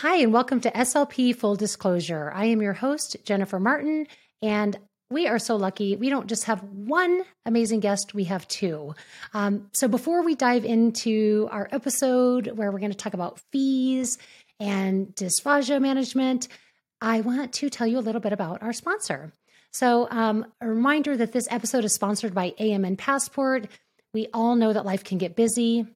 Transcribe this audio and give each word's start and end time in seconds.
Hi, 0.00 0.16
and 0.16 0.32
welcome 0.32 0.60
to 0.62 0.72
SLP 0.72 1.36
Full 1.36 1.54
Disclosure. 1.54 2.32
I 2.34 2.46
am 2.46 2.60
your 2.60 2.72
host, 2.72 3.16
Jennifer 3.22 3.60
Martin, 3.60 4.08
and 4.42 4.76
we 5.08 5.28
are 5.28 5.38
so 5.38 5.54
lucky. 5.54 5.94
We 5.94 6.10
don't 6.10 6.26
just 6.26 6.46
have 6.46 6.64
one 6.64 7.22
amazing 7.46 7.78
guest, 7.78 8.12
we 8.12 8.24
have 8.24 8.48
two. 8.48 8.96
Um, 9.34 9.68
so, 9.72 9.86
before 9.86 10.24
we 10.24 10.34
dive 10.34 10.64
into 10.64 11.48
our 11.52 11.68
episode 11.70 12.48
where 12.48 12.72
we're 12.72 12.80
going 12.80 12.90
to 12.90 12.98
talk 12.98 13.14
about 13.14 13.38
FEES 13.52 14.18
and 14.58 15.14
dysphagia 15.14 15.80
management, 15.80 16.48
I 17.00 17.20
want 17.20 17.52
to 17.52 17.70
tell 17.70 17.86
you 17.86 17.98
a 17.98 18.00
little 18.00 18.20
bit 18.20 18.32
about 18.32 18.64
our 18.64 18.72
sponsor. 18.72 19.32
So, 19.72 20.08
um, 20.10 20.44
a 20.60 20.68
reminder 20.68 21.16
that 21.16 21.30
this 21.30 21.46
episode 21.52 21.84
is 21.84 21.94
sponsored 21.94 22.34
by 22.34 22.52
AMN 22.58 22.98
Passport. 22.98 23.68
We 24.12 24.26
all 24.34 24.56
know 24.56 24.72
that 24.72 24.84
life 24.84 25.04
can 25.04 25.18
get 25.18 25.36
busy, 25.36 25.86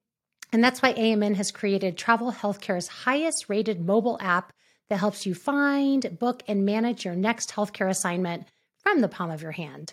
and 0.52 0.64
that's 0.64 0.80
why 0.80 0.94
AMN 0.94 1.34
has 1.36 1.50
created 1.50 1.96
Travel 1.96 2.32
Healthcare's 2.32 2.88
highest 2.88 3.48
rated 3.48 3.84
mobile 3.84 4.18
app 4.20 4.52
that 4.88 4.98
helps 4.98 5.26
you 5.26 5.34
find, 5.34 6.18
book, 6.18 6.42
and 6.48 6.64
manage 6.64 7.04
your 7.04 7.14
next 7.14 7.50
healthcare 7.52 7.90
assignment 7.90 8.46
from 8.78 9.00
the 9.00 9.08
palm 9.08 9.30
of 9.30 9.42
your 9.42 9.52
hand. 9.52 9.92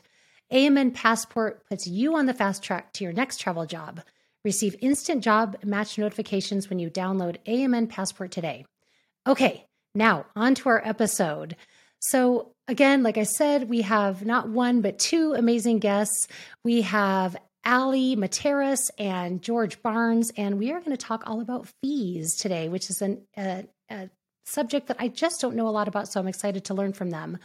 AMN 0.52 0.94
Passport 0.94 1.68
puts 1.68 1.88
you 1.88 2.16
on 2.16 2.28
the 2.28 2.34
fast 2.34 2.64
track 2.64 2.94
to 2.94 3.04
your 3.04 3.12
next 3.12 3.38
travel 3.38 3.66
job. 3.66 4.02
Receive 4.44 4.76
instant 4.80 5.24
job 5.24 5.58
match 5.64 5.98
notifications 5.98 6.70
when 6.70 6.80
you 6.80 6.90
download 6.90 7.38
AMN 7.46 7.90
Passport 7.90 8.32
today. 8.32 8.66
Okay, 9.28 9.66
now 9.96 10.28
on 10.36 10.56
to 10.56 10.70
our 10.70 10.82
episode. 10.86 11.56
So, 12.00 12.52
again, 12.68 13.02
like 13.02 13.18
I 13.18 13.24
said, 13.24 13.68
we 13.68 13.82
have 13.82 14.24
not 14.24 14.48
one, 14.48 14.82
but 14.82 15.00
two 15.00 15.34
amazing 15.34 15.80
guests. 15.80 16.28
We 16.64 16.84
have 16.84 17.36
Allie 17.66 18.16
Mataras 18.16 18.92
and 19.00 19.42
George 19.42 19.82
Barnes, 19.82 20.32
and 20.38 20.60
we 20.60 20.72
are 20.72 20.80
going 20.80 20.96
to 20.96 20.98
talk 20.98 21.24
all 21.26 21.42
about 21.42 21.68
FEES 21.82 22.36
today, 22.36 22.70
which 22.70 22.92
is 22.92 23.02
an, 23.02 23.24
a, 23.36 23.66
a 23.90 24.10
subject 24.46 24.88
that 24.88 24.98
I 25.00 25.08
just 25.08 25.42
don't 25.42 25.56
know 25.56 25.68
a 25.68 25.70
lot 25.70 25.88
about. 25.88 26.08
So 26.08 26.20
I'm 26.20 26.28
excited 26.28 26.66
to 26.66 26.76
learn 26.76 26.94
from 26.94 27.10
them. 27.10 27.40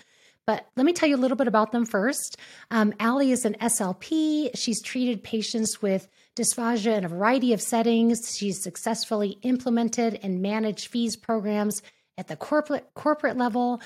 But 0.47 0.67
let 0.77 0.84
me 0.84 0.92
tell 0.92 1.08
you 1.08 1.17
a 1.17 1.19
little 1.19 1.36
bit 1.36 1.48
about 1.48 1.72
them 1.72 1.86
first. 1.86 2.36
Um, 2.70 2.92
is 3.00 3.45
an 3.45 3.56
SLP. 3.61 4.50
She's 4.55 4.83
treated 4.83 5.22
patients 5.22 5.80
with 5.80 6.08
dysphagia 6.36 6.98
in 6.98 7.05
a 7.05 7.08
variety 7.08 7.52
of 7.52 7.62
settings. 7.62 8.36
She's 8.36 8.62
successfully 8.62 9.39
implemented 9.42 10.19
and 10.23 10.42
managed 10.42 10.89
FEES 10.89 11.17
programs 11.17 11.83
at 12.19 12.28
the 12.28 12.36
corporate 12.36 12.91
corporate 12.95 13.36
level. 13.36 13.80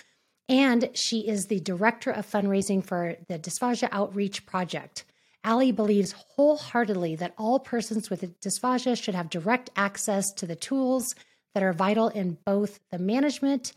And 0.48 0.91
she 0.94 1.20
is 1.20 1.47
the 1.47 1.61
director 1.61 2.11
of 2.11 2.31
fundraising 2.31 2.84
for 2.84 3.16
the 3.28 3.39
Dysphagia 3.39 3.89
Outreach 3.92 4.44
Project. 4.44 5.05
Allie 5.45 5.73
believes 5.73 6.12
wholeheartedly 6.12 7.17
that 7.17 7.34
all 7.37 7.61
persons 7.61 8.09
with 8.09 8.41
dysphagia 8.41 9.00
should 9.00 9.14
have 9.14 9.28
direct 9.28 9.70
access 9.77 10.33
to 10.33 10.47
the 10.47 10.56
tools 10.56 11.14
that 11.53 11.62
are 11.62 11.75
vital 11.75 12.09
in 12.09 12.39
both 12.47 12.81
the 12.91 12.98
management 12.98 13.72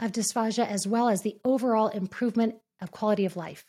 of 0.00 0.12
dysphagia 0.12 0.66
as 0.66 0.86
well 0.86 1.08
as 1.08 1.22
the 1.22 1.36
overall 1.44 1.88
improvement 1.88 2.56
of 2.80 2.90
quality 2.90 3.24
of 3.24 3.36
life. 3.36 3.64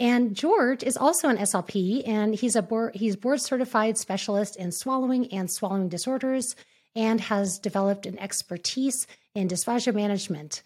And 0.00 0.34
George 0.34 0.82
is 0.82 0.96
also 0.96 1.28
an 1.28 1.36
SLP, 1.36 2.06
and 2.06 2.34
he's 2.34 2.56
a 2.56 2.62
board, 2.62 2.96
he's 2.96 3.14
board 3.14 3.40
certified 3.40 3.96
specialist 3.96 4.56
in 4.56 4.72
swallowing 4.72 5.32
and 5.32 5.48
swallowing 5.50 5.88
disorders, 5.88 6.56
and 6.96 7.20
has 7.20 7.60
developed 7.60 8.04
an 8.04 8.18
expertise 8.18 9.06
in 9.36 9.46
dysphagia 9.46 9.94
management. 9.94 10.62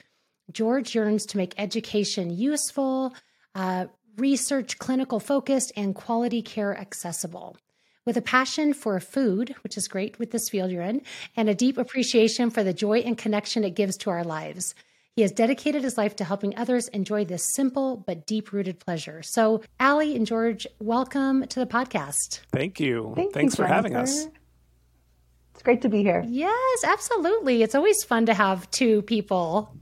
George 0.50 0.94
yearns 0.94 1.26
to 1.26 1.36
make 1.36 1.54
education 1.58 2.30
useful, 2.30 3.14
uh, 3.54 3.86
research 4.18 4.78
clinical 4.78 5.20
focused, 5.20 5.72
and 5.76 5.94
quality 5.94 6.42
care 6.42 6.76
accessible. 6.76 7.56
With 8.04 8.16
a 8.16 8.22
passion 8.22 8.74
for 8.74 8.98
food, 9.00 9.54
which 9.62 9.76
is 9.76 9.88
great 9.88 10.18
with 10.18 10.30
this 10.30 10.48
field 10.48 10.70
you're 10.70 10.82
in, 10.82 11.02
and 11.36 11.48
a 11.48 11.54
deep 11.54 11.78
appreciation 11.78 12.50
for 12.50 12.64
the 12.64 12.72
joy 12.72 12.98
and 13.00 13.16
connection 13.16 13.64
it 13.64 13.74
gives 13.74 13.96
to 13.98 14.10
our 14.10 14.24
lives. 14.24 14.74
He 15.14 15.22
has 15.22 15.32
dedicated 15.32 15.82
his 15.82 15.98
life 15.98 16.14
to 16.16 16.24
helping 16.24 16.56
others 16.56 16.88
enjoy 16.88 17.24
this 17.24 17.52
simple 17.52 17.96
but 18.06 18.24
deep 18.24 18.52
rooted 18.52 18.78
pleasure. 18.78 19.22
So, 19.22 19.62
Allie 19.80 20.14
and 20.14 20.26
George, 20.26 20.66
welcome 20.78 21.46
to 21.48 21.60
the 21.60 21.66
podcast. 21.66 22.40
Thank 22.52 22.78
you. 22.78 23.12
Thank 23.16 23.34
Thanks 23.34 23.58
you, 23.58 23.64
for 23.64 23.68
having 23.68 23.96
us. 23.96 24.28
It's 25.54 25.62
great 25.64 25.82
to 25.82 25.88
be 25.88 26.02
here. 26.04 26.24
Yes, 26.28 26.84
absolutely. 26.84 27.64
It's 27.64 27.74
always 27.74 28.04
fun 28.04 28.26
to 28.26 28.34
have 28.34 28.70
two 28.70 29.02
people. 29.02 29.74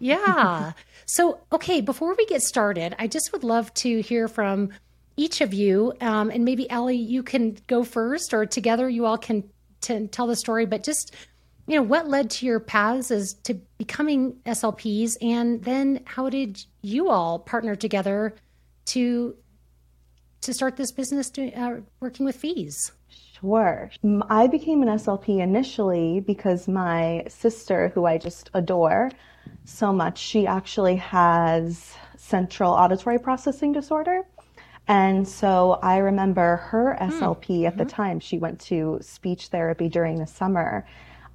Yeah. 0.00 0.72
So, 1.12 1.40
okay, 1.50 1.80
before 1.80 2.14
we 2.14 2.24
get 2.26 2.40
started, 2.40 2.94
I 2.96 3.08
just 3.08 3.32
would 3.32 3.42
love 3.42 3.74
to 3.74 4.00
hear 4.00 4.28
from 4.28 4.70
each 5.16 5.40
of 5.40 5.52
you. 5.52 5.92
Um, 6.00 6.30
and 6.30 6.44
maybe 6.44 6.70
Allie, 6.70 6.94
you 6.94 7.24
can 7.24 7.58
go 7.66 7.82
first, 7.82 8.32
or 8.32 8.46
together 8.46 8.88
you 8.88 9.06
all 9.06 9.18
can 9.18 9.42
t- 9.80 10.06
tell 10.06 10.28
the 10.28 10.36
story. 10.36 10.66
But 10.66 10.84
just, 10.84 11.12
you 11.66 11.74
know, 11.74 11.82
what 11.82 12.06
led 12.06 12.30
to 12.30 12.46
your 12.46 12.60
paths 12.60 13.10
as 13.10 13.34
to 13.42 13.54
becoming 13.76 14.34
SLPs? 14.46 15.16
And 15.20 15.64
then 15.64 16.02
how 16.04 16.30
did 16.30 16.64
you 16.80 17.10
all 17.10 17.40
partner 17.40 17.74
together 17.74 18.36
to 18.86 19.34
to 20.42 20.54
start 20.54 20.76
this 20.76 20.92
business 20.92 21.28
doing, 21.28 21.52
uh, 21.56 21.80
working 21.98 22.24
with 22.24 22.36
fees? 22.36 22.92
Sure. 23.40 23.90
I 24.28 24.46
became 24.46 24.82
an 24.82 24.88
SLP 24.88 25.40
initially 25.40 26.20
because 26.20 26.68
my 26.68 27.24
sister, 27.28 27.88
who 27.88 28.06
I 28.06 28.16
just 28.16 28.48
adore, 28.54 29.10
so 29.64 29.92
much. 29.92 30.18
She 30.18 30.46
actually 30.46 30.96
has 30.96 31.94
central 32.16 32.72
auditory 32.72 33.18
processing 33.18 33.72
disorder. 33.72 34.22
And 34.88 35.26
so 35.26 35.78
I 35.82 35.98
remember 35.98 36.56
her 36.56 36.96
SLP 37.00 37.46
mm-hmm. 37.46 37.66
at 37.66 37.76
the 37.76 37.84
mm-hmm. 37.84 37.94
time. 37.94 38.20
She 38.20 38.38
went 38.38 38.60
to 38.62 38.98
speech 39.00 39.48
therapy 39.48 39.88
during 39.88 40.18
the 40.18 40.26
summer. 40.26 40.86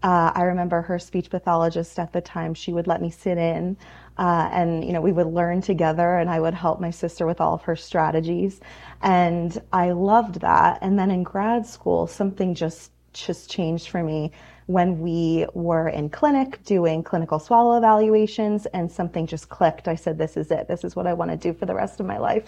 Uh, 0.03 0.31
I 0.35 0.43
remember 0.43 0.81
her 0.81 0.99
speech 0.99 1.29
pathologist 1.29 1.97
at 1.97 2.11
the 2.11 2.21
time. 2.21 2.53
She 2.53 2.73
would 2.73 2.85
let 2.85 3.01
me 3.01 3.09
sit 3.09 3.37
in, 3.37 3.77
uh, 4.17 4.49
and 4.51 4.83
you 4.85 4.93
know 4.93 5.01
we 5.01 5.11
would 5.11 5.27
learn 5.27 5.61
together, 5.61 6.17
and 6.17 6.29
I 6.29 6.39
would 6.39 6.53
help 6.53 6.79
my 6.79 6.91
sister 6.91 7.25
with 7.25 7.41
all 7.41 7.55
of 7.55 7.63
her 7.63 7.75
strategies, 7.75 8.59
and 9.01 9.57
I 9.73 9.91
loved 9.91 10.41
that. 10.41 10.79
And 10.81 10.99
then 10.99 11.09
in 11.09 11.23
grad 11.23 11.65
school, 11.65 12.05
something 12.07 12.53
just 12.53 12.91
just 13.13 13.49
changed 13.49 13.87
for 13.87 14.03
me 14.03 14.31
when 14.67 14.99
we 14.99 15.45
were 15.53 15.89
in 15.89 16.09
clinic 16.09 16.63
doing 16.63 17.03
clinical 17.03 17.39
swallow 17.39 17.77
evaluations 17.77 18.65
and 18.67 18.91
something 18.91 19.27
just 19.27 19.49
clicked. 19.49 19.87
I 19.87 19.95
said, 19.95 20.17
this 20.17 20.37
is 20.37 20.49
it. 20.51 20.67
This 20.67 20.83
is 20.83 20.95
what 20.95 21.07
I 21.07 21.13
want 21.13 21.31
to 21.31 21.37
do 21.37 21.53
for 21.53 21.65
the 21.65 21.75
rest 21.75 21.99
of 21.99 22.05
my 22.05 22.17
life. 22.17 22.45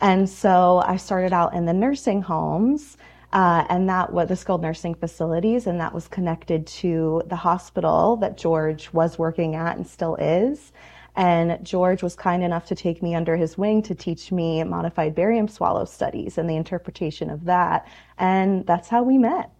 And 0.00 0.28
so 0.28 0.82
I 0.84 0.96
started 0.96 1.32
out 1.32 1.54
in 1.54 1.64
the 1.64 1.72
nursing 1.72 2.22
homes. 2.22 2.96
Uh, 3.32 3.64
and 3.70 3.88
that 3.88 4.12
was 4.12 4.28
the 4.28 4.36
skilled 4.36 4.60
nursing 4.60 4.94
facilities, 4.94 5.66
and 5.66 5.80
that 5.80 5.94
was 5.94 6.06
connected 6.06 6.66
to 6.66 7.22
the 7.28 7.36
hospital 7.36 8.14
that 8.16 8.36
George 8.36 8.92
was 8.92 9.18
working 9.18 9.54
at 9.54 9.78
and 9.78 9.86
still 9.86 10.16
is. 10.16 10.70
And 11.16 11.58
George 11.64 12.02
was 12.02 12.14
kind 12.14 12.42
enough 12.42 12.66
to 12.66 12.74
take 12.74 13.02
me 13.02 13.14
under 13.14 13.36
his 13.36 13.56
wing 13.56 13.80
to 13.82 13.94
teach 13.94 14.32
me 14.32 14.62
modified 14.64 15.14
barium 15.14 15.48
swallow 15.48 15.86
studies 15.86 16.36
and 16.36 16.48
the 16.48 16.56
interpretation 16.56 17.30
of 17.30 17.44
that. 17.44 17.86
And 18.18 18.66
that's 18.66 18.88
how 18.88 19.02
we 19.02 19.16
met. 19.16 19.50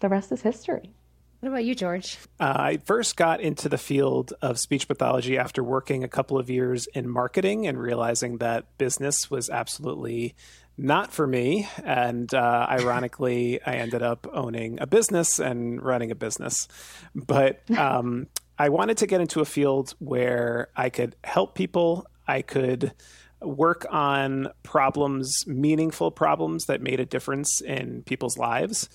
The 0.00 0.10
rest 0.10 0.30
is 0.32 0.42
history. 0.42 0.90
What 1.42 1.48
about 1.48 1.64
you, 1.64 1.74
George? 1.74 2.18
Uh, 2.38 2.54
I 2.56 2.76
first 2.84 3.16
got 3.16 3.40
into 3.40 3.68
the 3.68 3.76
field 3.76 4.32
of 4.42 4.60
speech 4.60 4.86
pathology 4.86 5.36
after 5.36 5.60
working 5.60 6.04
a 6.04 6.08
couple 6.08 6.38
of 6.38 6.48
years 6.48 6.86
in 6.94 7.08
marketing 7.08 7.66
and 7.66 7.76
realizing 7.76 8.38
that 8.38 8.78
business 8.78 9.28
was 9.28 9.50
absolutely 9.50 10.36
not 10.78 11.12
for 11.12 11.26
me. 11.26 11.68
And 11.82 12.32
uh, 12.32 12.68
ironically, 12.70 13.60
I 13.66 13.72
ended 13.74 14.04
up 14.04 14.28
owning 14.32 14.78
a 14.80 14.86
business 14.86 15.40
and 15.40 15.82
running 15.82 16.12
a 16.12 16.14
business. 16.14 16.68
But 17.12 17.68
um, 17.76 18.28
I 18.56 18.68
wanted 18.68 18.98
to 18.98 19.08
get 19.08 19.20
into 19.20 19.40
a 19.40 19.44
field 19.44 19.96
where 19.98 20.68
I 20.76 20.90
could 20.90 21.16
help 21.24 21.56
people. 21.56 22.06
I 22.24 22.42
could 22.42 22.92
work 23.40 23.84
on 23.90 24.46
problems, 24.62 25.44
meaningful 25.48 26.12
problems 26.12 26.66
that 26.66 26.80
made 26.80 27.00
a 27.00 27.04
difference 27.04 27.60
in 27.60 28.04
people's 28.04 28.38
lives 28.38 28.88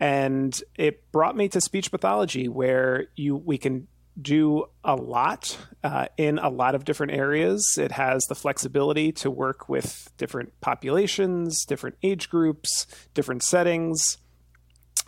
and 0.00 0.60
it 0.76 1.12
brought 1.12 1.36
me 1.36 1.48
to 1.50 1.60
speech 1.60 1.90
pathology 1.90 2.48
where 2.48 3.06
you 3.14 3.36
we 3.36 3.58
can 3.58 3.86
do 4.20 4.64
a 4.82 4.96
lot 4.96 5.56
uh, 5.84 6.06
in 6.16 6.38
a 6.38 6.48
lot 6.48 6.74
of 6.74 6.84
different 6.84 7.12
areas. 7.12 7.76
It 7.78 7.92
has 7.92 8.24
the 8.28 8.34
flexibility 8.34 9.12
to 9.12 9.30
work 9.30 9.68
with 9.68 10.10
different 10.16 10.58
populations 10.60 11.64
different 11.64 11.96
age 12.02 12.28
groups 12.28 12.86
different 13.14 13.42
settings. 13.42 14.18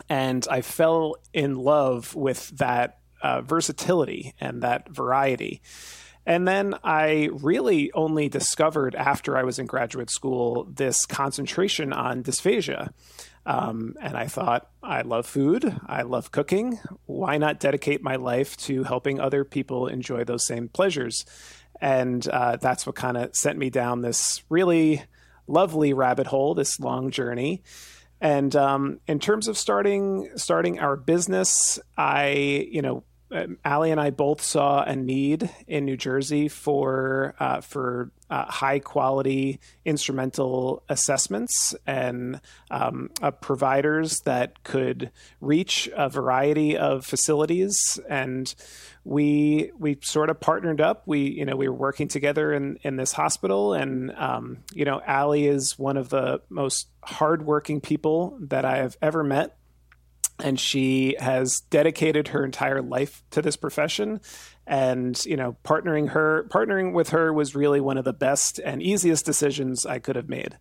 And 0.09 0.47
i 0.49 0.61
fell 0.61 1.15
in 1.33 1.55
love 1.55 2.15
with 2.15 2.49
that 2.57 2.99
uh, 3.21 3.41
versatility 3.41 4.33
and 4.39 4.61
that 4.61 4.89
variety. 4.89 5.61
And 6.25 6.47
then 6.47 6.75
I 6.83 7.29
really 7.33 7.91
only 7.93 8.29
discovered 8.29 8.95
after 8.95 9.37
I 9.37 9.43
was 9.43 9.59
in 9.59 9.65
graduate 9.65 10.09
school 10.09 10.67
this 10.73 11.05
concentration 11.05 11.91
on 11.91 12.23
dysphagia. 12.23 12.93
Um, 13.45 13.95
and 14.01 14.15
I 14.15 14.27
thought, 14.27 14.69
I 14.81 15.01
love 15.01 15.25
food. 15.25 15.79
I 15.85 16.03
love 16.03 16.31
cooking. 16.31 16.79
Why 17.05 17.37
not 17.37 17.59
dedicate 17.59 18.01
my 18.01 18.15
life 18.15 18.55
to 18.57 18.83
helping 18.83 19.19
other 19.19 19.43
people 19.43 19.87
enjoy 19.87 20.23
those 20.23 20.45
same 20.45 20.69
pleasures? 20.69 21.25
And 21.81 22.25
uh, 22.27 22.57
that's 22.57 22.85
what 22.85 22.95
kind 22.95 23.17
of 23.17 23.35
sent 23.35 23.57
me 23.57 23.69
down 23.69 24.01
this 24.01 24.43
really 24.49 25.03
lovely 25.47 25.93
rabbit 25.93 26.27
hole, 26.27 26.53
this 26.53 26.79
long 26.79 27.11
journey. 27.11 27.63
And 28.21 28.55
um, 28.55 29.01
in 29.05 29.19
terms 29.19 29.49
of 29.49 29.57
starting 29.57 30.29
starting 30.37 30.79
our 30.79 30.95
business, 30.95 31.77
I 31.97 32.67
you 32.71 32.81
know 32.81 33.03
Allie 33.65 33.91
and 33.91 33.99
I 33.99 34.11
both 34.11 34.41
saw 34.41 34.83
a 34.83 34.95
need 34.95 35.49
in 35.67 35.85
New 35.85 35.97
Jersey 35.97 36.47
for 36.47 37.35
uh, 37.39 37.61
for 37.61 38.11
uh, 38.29 38.45
high 38.45 38.79
quality 38.79 39.59
instrumental 39.85 40.83
assessments 40.89 41.75
and 41.85 42.41
um, 42.71 43.09
uh, 43.21 43.31
providers 43.31 44.21
that 44.21 44.63
could 44.63 45.11
reach 45.41 45.89
a 45.95 46.09
variety 46.09 46.77
of 46.77 47.05
facilities. 47.05 47.99
And 48.09 48.53
we 49.03 49.71
we 49.77 49.97
sort 50.01 50.29
of 50.29 50.39
partnered 50.39 50.81
up. 50.81 51.03
We 51.05 51.29
you 51.29 51.45
know 51.45 51.55
we 51.55 51.67
were 51.67 51.75
working 51.75 52.07
together 52.07 52.53
in 52.53 52.77
in 52.83 52.95
this 52.97 53.13
hospital. 53.13 53.73
And 53.73 54.11
um, 54.15 54.59
you 54.73 54.85
know 54.85 55.01
Allie 55.05 55.47
is 55.47 55.77
one 55.79 55.97
of 55.97 56.09
the 56.09 56.41
most 56.49 56.87
hardworking 57.03 57.81
people 57.81 58.37
that 58.41 58.65
I 58.65 58.77
have 58.77 58.95
ever 59.01 59.23
met 59.23 59.57
and 60.43 60.59
she 60.59 61.15
has 61.19 61.61
dedicated 61.69 62.27
her 62.27 62.45
entire 62.45 62.81
life 62.81 63.23
to 63.31 63.41
this 63.41 63.55
profession 63.55 64.21
and 64.67 65.25
you 65.25 65.35
know 65.35 65.55
partnering 65.63 66.09
her 66.09 66.45
partnering 66.49 66.93
with 66.93 67.09
her 67.09 67.33
was 67.33 67.55
really 67.55 67.81
one 67.81 67.97
of 67.97 68.05
the 68.05 68.13
best 68.13 68.59
and 68.59 68.81
easiest 68.81 69.25
decisions 69.25 69.85
i 69.85 69.99
could 69.99 70.15
have 70.15 70.29
made 70.29 70.57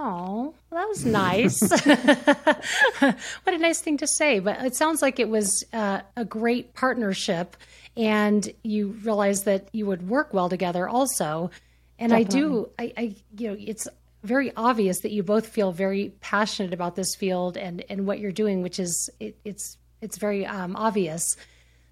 Oh, 0.00 0.54
that 0.70 0.86
was 0.86 1.04
nice. 1.04 1.60
what 3.00 3.54
a 3.54 3.58
nice 3.58 3.80
thing 3.80 3.96
to 3.96 4.06
say. 4.06 4.38
But 4.38 4.64
it 4.64 4.76
sounds 4.76 5.02
like 5.02 5.18
it 5.18 5.28
was 5.28 5.64
uh, 5.72 6.02
a 6.16 6.24
great 6.24 6.74
partnership, 6.74 7.56
and 7.96 8.48
you 8.62 8.90
realized 9.02 9.44
that 9.46 9.68
you 9.72 9.86
would 9.86 10.08
work 10.08 10.32
well 10.32 10.48
together 10.48 10.88
also. 10.88 11.50
And 11.98 12.10
Definitely. 12.10 12.38
I 12.38 12.40
do, 12.40 12.70
I, 12.78 12.92
I, 12.96 13.14
you 13.36 13.48
know, 13.48 13.56
it's 13.58 13.88
very 14.28 14.52
obvious 14.56 15.00
that 15.00 15.10
you 15.10 15.22
both 15.22 15.46
feel 15.46 15.72
very 15.72 16.12
passionate 16.20 16.72
about 16.72 16.94
this 16.94 17.14
field 17.16 17.56
and 17.56 17.84
and 17.88 18.06
what 18.06 18.20
you're 18.20 18.32
doing, 18.32 18.62
which 18.62 18.78
is 18.78 19.10
it, 19.18 19.36
it's 19.44 19.76
it's 20.00 20.18
very 20.18 20.46
um, 20.46 20.76
obvious. 20.76 21.36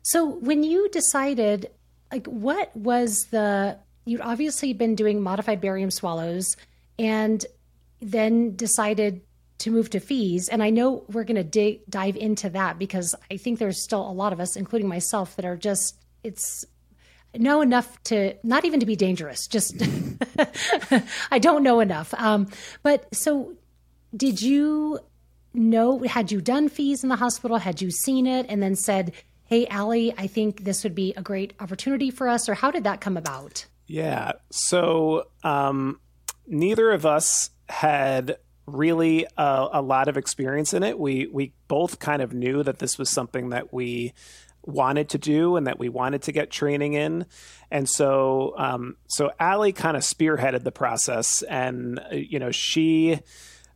So 0.03 0.25
when 0.25 0.63
you 0.63 0.89
decided, 0.91 1.71
like, 2.13 2.27
what 2.27 2.77
was 2.77 3.27
the 3.33 3.79
you'd 4.05 4.21
obviously 4.21 4.73
been 4.73 4.95
doing 4.95 5.21
modified 5.23 5.61
barium 5.61 5.91
swallows, 5.91 6.57
and 6.99 7.45
then 8.01 8.55
decided 8.55 9.23
to 9.59 9.71
move 9.71 9.91
to 9.91 10.01
FEES. 10.01 10.49
And 10.49 10.63
I 10.63 10.71
know 10.71 11.05
we're 11.09 11.25
going 11.25 11.37
to 11.37 11.45
dig 11.45 11.81
dive 11.89 12.17
into 12.17 12.51
that 12.51 12.79
because 12.79 13.15
I 13.31 13.37
think 13.37 13.59
there's 13.59 13.83
still 13.83 14.09
a 14.09 14.13
lot 14.13 14.33
of 14.33 14.41
us, 14.41 14.55
including 14.55 14.89
myself, 14.89 15.37
that 15.37 15.45
are 15.45 15.57
just 15.57 15.97
it's 16.23 16.65
know 17.39 17.61
enough 17.61 18.03
to 18.05 18.35
not 18.43 18.65
even 18.65 18.81
to 18.81 18.87
be 18.87 18.97
dangerous. 18.97 19.47
Just 19.47 19.83
I 21.31 21.39
don't 21.39 21.63
know 21.63 21.81
enough. 21.81 22.15
Um, 22.15 22.49
but 22.83 23.15
so, 23.15 23.55
did 24.17 24.41
you 24.43 24.99
know? 25.55 26.01
Had 26.01 26.33
you 26.33 26.41
done 26.41 26.69
FEES 26.69 27.03
in 27.03 27.09
the 27.09 27.17
hospital? 27.17 27.59
Had 27.59 27.81
you 27.81 27.91
seen 27.91 28.27
it 28.27 28.47
and 28.49 28.63
then 28.63 28.75
said, 28.77 29.13
"Hey, 29.45 29.67
Allie, 29.67 30.15
I 30.17 30.27
think 30.27 30.65
this 30.65 30.85
would 30.85 30.95
be 30.95 31.15
a 31.17 31.23
great 31.23 31.53
opportunity 31.61 32.11
for 32.11 32.29
us"? 32.29 32.49
Or 32.49 32.55
how 32.55 32.71
did 32.71 32.85
that 32.85 33.01
come 33.01 33.17
about? 33.17 33.67
Yeah. 33.87 34.33
So 34.51 35.29
um, 35.43 36.01
neither 36.47 36.91
of 36.91 37.07
us 37.07 37.51
had 37.69 38.39
really 38.67 39.27
a, 39.37 39.69
a, 39.75 39.83
lot 39.83 40.09
of 40.09 40.17
experience 40.17 40.75
in 40.75 40.83
it. 40.83 40.99
We 40.99 41.29
we 41.29 41.53
both 41.69 41.99
kind 41.99 42.21
of 42.21 42.33
knew 42.33 42.63
that 42.63 42.79
this 42.79 42.99
was 42.99 43.09
something 43.11 43.51
that 43.51 43.73
we 43.73 44.13
wanted 44.67 45.09
to 45.11 45.19
do 45.19 45.57
and 45.57 45.67
that 45.67 45.79
we 45.79 45.89
wanted 45.89 46.23
to 46.23 46.33
get 46.33 46.51
training 46.51 46.95
in. 46.95 47.27
And 47.71 47.89
so, 47.89 48.55
um, 48.57 48.97
so 49.09 49.31
Allie 49.41 49.73
kind 49.73 49.97
of 49.97 50.03
spearheaded 50.03 50.63
the 50.65 50.73
process, 50.73 51.43
and 51.43 51.99
uh, 51.99 52.15
you 52.15 52.39
know 52.39 52.51
she. 52.51 53.21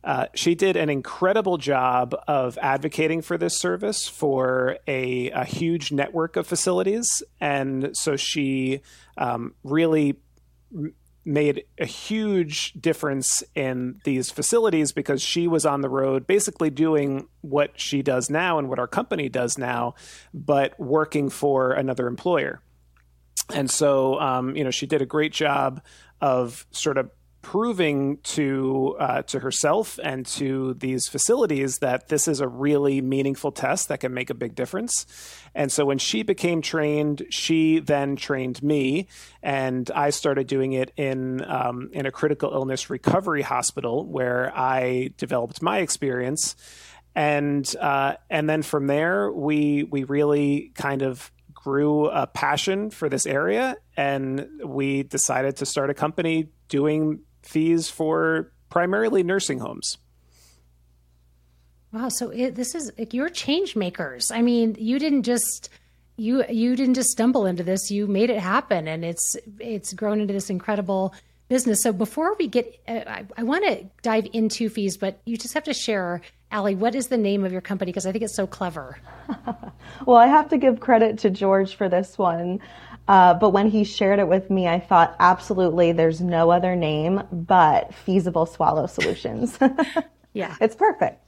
Uh, 0.03 0.25
she 0.33 0.55
did 0.55 0.75
an 0.75 0.89
incredible 0.89 1.59
job 1.59 2.15
of 2.27 2.57
advocating 2.59 3.21
for 3.21 3.37
this 3.37 3.59
service 3.59 4.07
for 4.07 4.79
a, 4.87 5.29
a 5.29 5.45
huge 5.45 5.91
network 5.91 6.35
of 6.37 6.47
facilities. 6.47 7.21
And 7.39 7.91
so 7.93 8.15
she 8.15 8.81
um, 9.15 9.53
really 9.63 10.17
made 11.23 11.65
a 11.79 11.85
huge 11.85 12.73
difference 12.73 13.43
in 13.53 13.99
these 14.03 14.31
facilities 14.31 14.91
because 14.91 15.21
she 15.21 15.47
was 15.47 15.65
on 15.65 15.81
the 15.81 15.89
road 15.89 16.25
basically 16.25 16.69
doing 16.69 17.27
what 17.41 17.79
she 17.79 18.01
does 18.01 18.29
now 18.29 18.57
and 18.57 18.69
what 18.69 18.79
our 18.79 18.87
company 18.87 19.29
does 19.29 19.57
now, 19.57 19.93
but 20.33 20.79
working 20.79 21.29
for 21.29 21.73
another 21.73 22.07
employer. 22.07 22.61
And 23.53 23.69
so, 23.69 24.19
um, 24.19 24.55
you 24.55 24.63
know, 24.63 24.71
she 24.71 24.87
did 24.87 25.01
a 25.01 25.05
great 25.05 25.31
job 25.33 25.81
of 26.21 26.65
sort 26.71 26.97
of 26.97 27.11
proving 27.41 28.17
to 28.17 28.95
uh, 28.99 29.21
to 29.23 29.39
herself 29.39 29.99
and 30.03 30.25
to 30.25 30.73
these 30.75 31.07
facilities 31.07 31.79
that 31.79 32.07
this 32.07 32.27
is 32.27 32.39
a 32.39 32.47
really 32.47 33.01
meaningful 33.01 33.51
test 33.51 33.87
that 33.87 33.99
can 33.99 34.13
make 34.13 34.29
a 34.29 34.33
big 34.33 34.55
difference. 34.55 35.05
And 35.55 35.71
so 35.71 35.85
when 35.85 35.97
she 35.97 36.23
became 36.23 36.61
trained, 36.61 37.23
she 37.29 37.79
then 37.79 38.15
trained 38.15 38.61
me, 38.61 39.07
and 39.41 39.89
I 39.91 40.11
started 40.11 40.47
doing 40.47 40.73
it 40.73 40.91
in 40.97 41.43
um, 41.49 41.89
in 41.93 42.05
a 42.05 42.11
critical 42.11 42.51
illness 42.51 42.89
recovery 42.89 43.41
hospital 43.41 44.05
where 44.05 44.51
I 44.55 45.11
developed 45.17 45.61
my 45.61 45.79
experience. 45.79 46.55
And 47.15 47.75
uh, 47.79 48.15
and 48.29 48.49
then 48.49 48.61
from 48.61 48.87
there, 48.87 49.31
we 49.31 49.83
we 49.83 50.03
really 50.03 50.71
kind 50.75 51.01
of 51.01 51.31
grew 51.53 52.07
a 52.07 52.25
passion 52.25 52.89
for 52.89 53.07
this 53.07 53.27
area 53.27 53.77
and 53.95 54.47
we 54.65 55.03
decided 55.03 55.57
to 55.57 55.65
start 55.65 55.91
a 55.91 55.93
company 55.93 56.49
doing 56.69 57.19
FEES 57.43 57.89
for 57.89 58.51
primarily 58.69 59.23
nursing 59.23 59.59
homes. 59.59 59.97
Wow, 61.91 62.09
so 62.09 62.29
it, 62.29 62.55
this 62.55 62.73
is 62.73 62.91
like 62.97 63.13
you're 63.13 63.29
change 63.29 63.75
makers. 63.75 64.31
I 64.31 64.41
mean, 64.41 64.75
you 64.79 64.97
didn't 64.97 65.23
just 65.23 65.69
you 66.15 66.45
you 66.49 66.75
didn't 66.75 66.93
just 66.93 67.09
stumble 67.09 67.45
into 67.45 67.63
this. 67.63 67.91
You 67.91 68.07
made 68.07 68.29
it 68.29 68.39
happen, 68.39 68.87
and 68.87 69.03
it's 69.03 69.35
it's 69.59 69.93
grown 69.93 70.21
into 70.21 70.33
this 70.33 70.49
incredible 70.49 71.13
business. 71.51 71.83
So 71.83 71.91
before 71.91 72.33
we 72.39 72.47
get, 72.47 72.79
uh, 72.87 73.01
I, 73.05 73.25
I 73.35 73.43
want 73.43 73.65
to 73.65 73.85
dive 74.03 74.25
into 74.31 74.69
FEES, 74.69 74.95
but 74.95 75.19
you 75.25 75.35
just 75.35 75.53
have 75.53 75.65
to 75.65 75.73
share, 75.73 76.21
Allie, 76.49 76.75
what 76.75 76.95
is 76.95 77.07
the 77.07 77.17
name 77.17 77.43
of 77.43 77.51
your 77.51 77.59
company? 77.59 77.91
Because 77.91 78.05
I 78.05 78.13
think 78.13 78.23
it's 78.23 78.35
so 78.37 78.47
clever. 78.47 78.97
well, 80.05 80.15
I 80.15 80.27
have 80.27 80.47
to 80.49 80.57
give 80.57 80.79
credit 80.79 81.19
to 81.19 81.29
George 81.29 81.75
for 81.75 81.89
this 81.89 82.17
one. 82.17 82.61
Uh, 83.07 83.33
but 83.33 83.49
when 83.49 83.69
he 83.69 83.83
shared 83.83 84.19
it 84.19 84.27
with 84.27 84.49
me, 84.49 84.67
I 84.67 84.79
thought, 84.79 85.15
absolutely, 85.19 85.91
there's 85.91 86.21
no 86.21 86.51
other 86.51 86.75
name 86.75 87.21
but 87.31 87.93
Feesible 87.93 88.45
Swallow 88.45 88.87
Solutions. 88.87 89.57
yeah. 90.33 90.55
It's 90.61 90.75
perfect. 90.75 91.21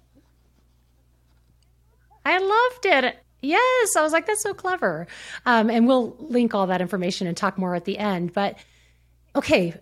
I 2.25 2.37
loved 2.37 2.85
it. 2.85 3.17
Yes. 3.41 3.95
I 3.97 4.01
was 4.01 4.13
like, 4.13 4.25
that's 4.25 4.41
so 4.41 4.53
clever. 4.53 5.07
Um, 5.45 5.69
and 5.69 5.87
we'll 5.87 6.15
link 6.19 6.53
all 6.53 6.67
that 6.67 6.81
information 6.81 7.27
and 7.27 7.35
talk 7.35 7.57
more 7.57 7.75
at 7.75 7.85
the 7.85 7.97
end. 7.97 8.33
But 8.33 8.57
okay, 9.35 9.73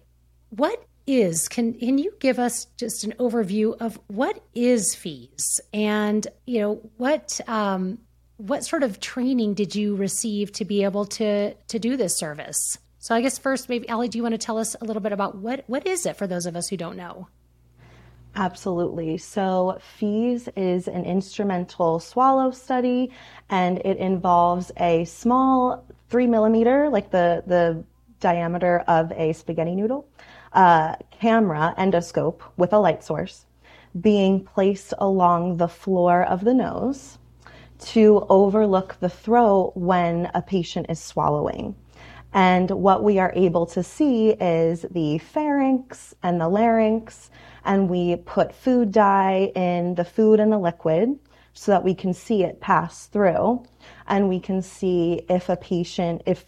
what 0.50 0.84
is 1.08 1.48
can 1.48 1.74
can 1.74 1.98
you 1.98 2.14
give 2.20 2.40
us 2.40 2.66
just 2.78 3.04
an 3.04 3.14
overview 3.20 3.76
of 3.80 4.00
what 4.08 4.44
is 4.54 4.96
FEES 4.96 5.60
and 5.74 6.28
you 6.46 6.60
know 6.60 6.76
what 6.98 7.40
um, 7.48 7.98
what 8.42 8.66
sort 8.66 8.82
of 8.82 9.00
training 9.00 9.54
did 9.54 9.76
you 9.76 9.96
receive 9.96 10.52
to 10.54 10.66
be 10.66 10.84
able 10.84 11.06
to 11.06 11.54
to 11.54 11.80
do 11.80 11.96
this 11.96 12.18
service? 12.18 12.80
So 13.00 13.16
I 13.16 13.22
guess 13.22 13.38
first, 13.38 13.70
maybe 13.70 13.88
Allie, 13.88 14.10
do 14.10 14.18
you 14.18 14.24
want 14.24 14.34
to 14.34 14.40
tell 14.40 14.58
us 14.58 14.76
a 14.82 14.86
little 14.86 15.02
bit 15.02 15.12
about 15.12 15.38
what 15.38 15.64
what 15.68 15.86
is 15.86 16.06
it 16.06 16.18
for 16.18 16.28
those 16.28 16.46
of 16.46 16.56
us 16.56 16.68
who 16.70 16.78
don't 16.78 16.98
know? 16.98 17.28
Absolutely. 18.36 19.18
So, 19.18 19.78
FEES 19.82 20.48
is 20.56 20.88
an 20.88 21.04
instrumental 21.04 22.00
swallow 22.00 22.52
study, 22.52 23.12
and 23.50 23.80
it 23.80 23.98
involves 23.98 24.72
a 24.78 25.04
small 25.04 25.84
three 26.08 26.28
millimeter, 26.28 26.88
like 26.88 27.12
the, 27.12 27.44
the 27.46 27.84
diameter 28.22 28.86
of 28.88 29.12
a 29.12 29.34
spaghetti 29.34 29.76
noodle, 29.76 30.08
uh, 30.54 30.96
camera 31.12 31.76
endoscope 31.78 32.40
with 32.56 32.72
a 32.72 32.80
light 32.80 33.04
source 33.04 33.46
being 34.00 34.46
placed 34.46 34.94
along 35.00 35.58
the 35.58 35.68
floor 35.68 36.24
of 36.24 36.46
the 36.46 36.54
nose 36.54 37.18
to 37.82 38.26
overlook 38.30 38.98
the 39.00 39.10
throat 39.10 39.74
when 39.76 40.30
a 40.34 40.42
patient 40.42 40.88
is 40.90 41.00
swallowing. 41.00 41.76
And 42.34 42.70
what 42.72 43.04
we 43.04 43.20
are 43.20 43.34
able 43.36 43.66
to 43.68 43.84
see 43.84 44.30
is 44.30 44.86
the 44.92 45.18
pharynx 45.18 46.16
and 46.24 46.40
the 46.40 46.48
larynx, 46.48 47.30
and 47.66 47.90
we 47.90 48.16
put 48.16 48.56
food 48.56 48.92
dye 48.92 49.52
in 49.56 49.96
the 49.96 50.06
food 50.06 50.40
and 50.40 50.52
the 50.52 50.58
liquid 50.58 51.20
so 51.54 51.72
that 51.74 51.84
we 51.84 51.94
can 51.94 52.14
see 52.14 52.44
it 52.44 52.62
pass 52.62 53.08
through. 53.08 53.66
And 54.08 54.30
we 54.30 54.40
can 54.40 54.62
see 54.62 55.26
if 55.30 55.50
a 55.50 55.58
patient, 55.58 56.22
if, 56.26 56.46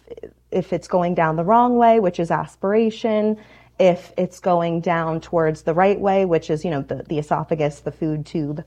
if 0.51 0.71
it's 0.71 0.87
going 0.87 1.15
down 1.15 1.35
the 1.35 1.43
wrong 1.43 1.75
way, 1.77 1.99
which 1.99 2.19
is 2.19 2.31
aspiration, 2.31 3.37
if 3.79 4.13
it's 4.17 4.39
going 4.39 4.79
down 4.79 5.19
towards 5.19 5.63
the 5.63 5.73
right 5.73 5.99
way, 5.99 6.23
which 6.25 6.49
is, 6.49 6.63
you 6.63 6.71
know, 6.71 6.81
the, 6.81 7.03
the 7.09 7.19
esophagus, 7.19 7.81
the 7.81 7.91
food 7.91 8.25
tube, 8.25 8.63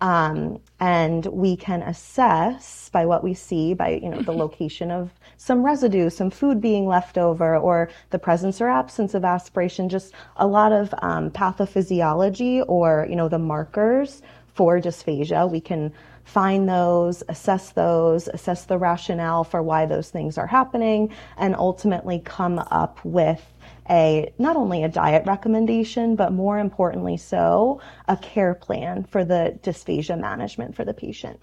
um, 0.00 0.58
and 0.78 1.26
we 1.26 1.56
can 1.56 1.82
assess 1.82 2.88
by 2.90 3.04
what 3.04 3.22
we 3.22 3.34
see, 3.34 3.74
by 3.74 4.00
you 4.02 4.08
know 4.08 4.22
the 4.22 4.32
location 4.32 4.90
of 4.90 5.10
some 5.36 5.62
residue, 5.62 6.08
some 6.08 6.30
food 6.30 6.60
being 6.60 6.86
left 6.86 7.18
over, 7.18 7.56
or 7.56 7.90
the 8.10 8.18
presence 8.18 8.60
or 8.60 8.68
absence 8.68 9.14
of 9.14 9.24
aspiration. 9.24 9.88
Just 9.88 10.14
a 10.36 10.46
lot 10.46 10.72
of 10.72 10.94
um, 11.02 11.30
pathophysiology, 11.30 12.64
or 12.66 13.06
you 13.10 13.16
know 13.16 13.28
the 13.28 13.38
markers 13.38 14.22
for 14.54 14.80
dysphagia. 14.80 15.50
We 15.50 15.60
can 15.60 15.92
find 16.24 16.68
those, 16.68 17.22
assess 17.28 17.70
those, 17.72 18.28
assess 18.28 18.64
the 18.64 18.78
rationale 18.78 19.44
for 19.44 19.62
why 19.62 19.84
those 19.84 20.10
things 20.10 20.38
are 20.38 20.46
happening, 20.46 21.12
and 21.36 21.54
ultimately 21.56 22.20
come 22.24 22.58
up 22.70 23.04
with 23.04 23.44
a 23.90 24.32
not 24.38 24.56
only 24.56 24.84
a 24.84 24.88
diet 24.88 25.24
recommendation, 25.26 26.16
but 26.16 26.32
more 26.32 26.58
importantly 26.58 27.16
so, 27.16 27.80
a 28.08 28.16
care 28.16 28.54
plan 28.54 29.04
for 29.04 29.24
the 29.24 29.58
dysphagia 29.62 30.18
management 30.18 30.76
for 30.76 30.84
the 30.84 30.94
patient. 30.94 31.40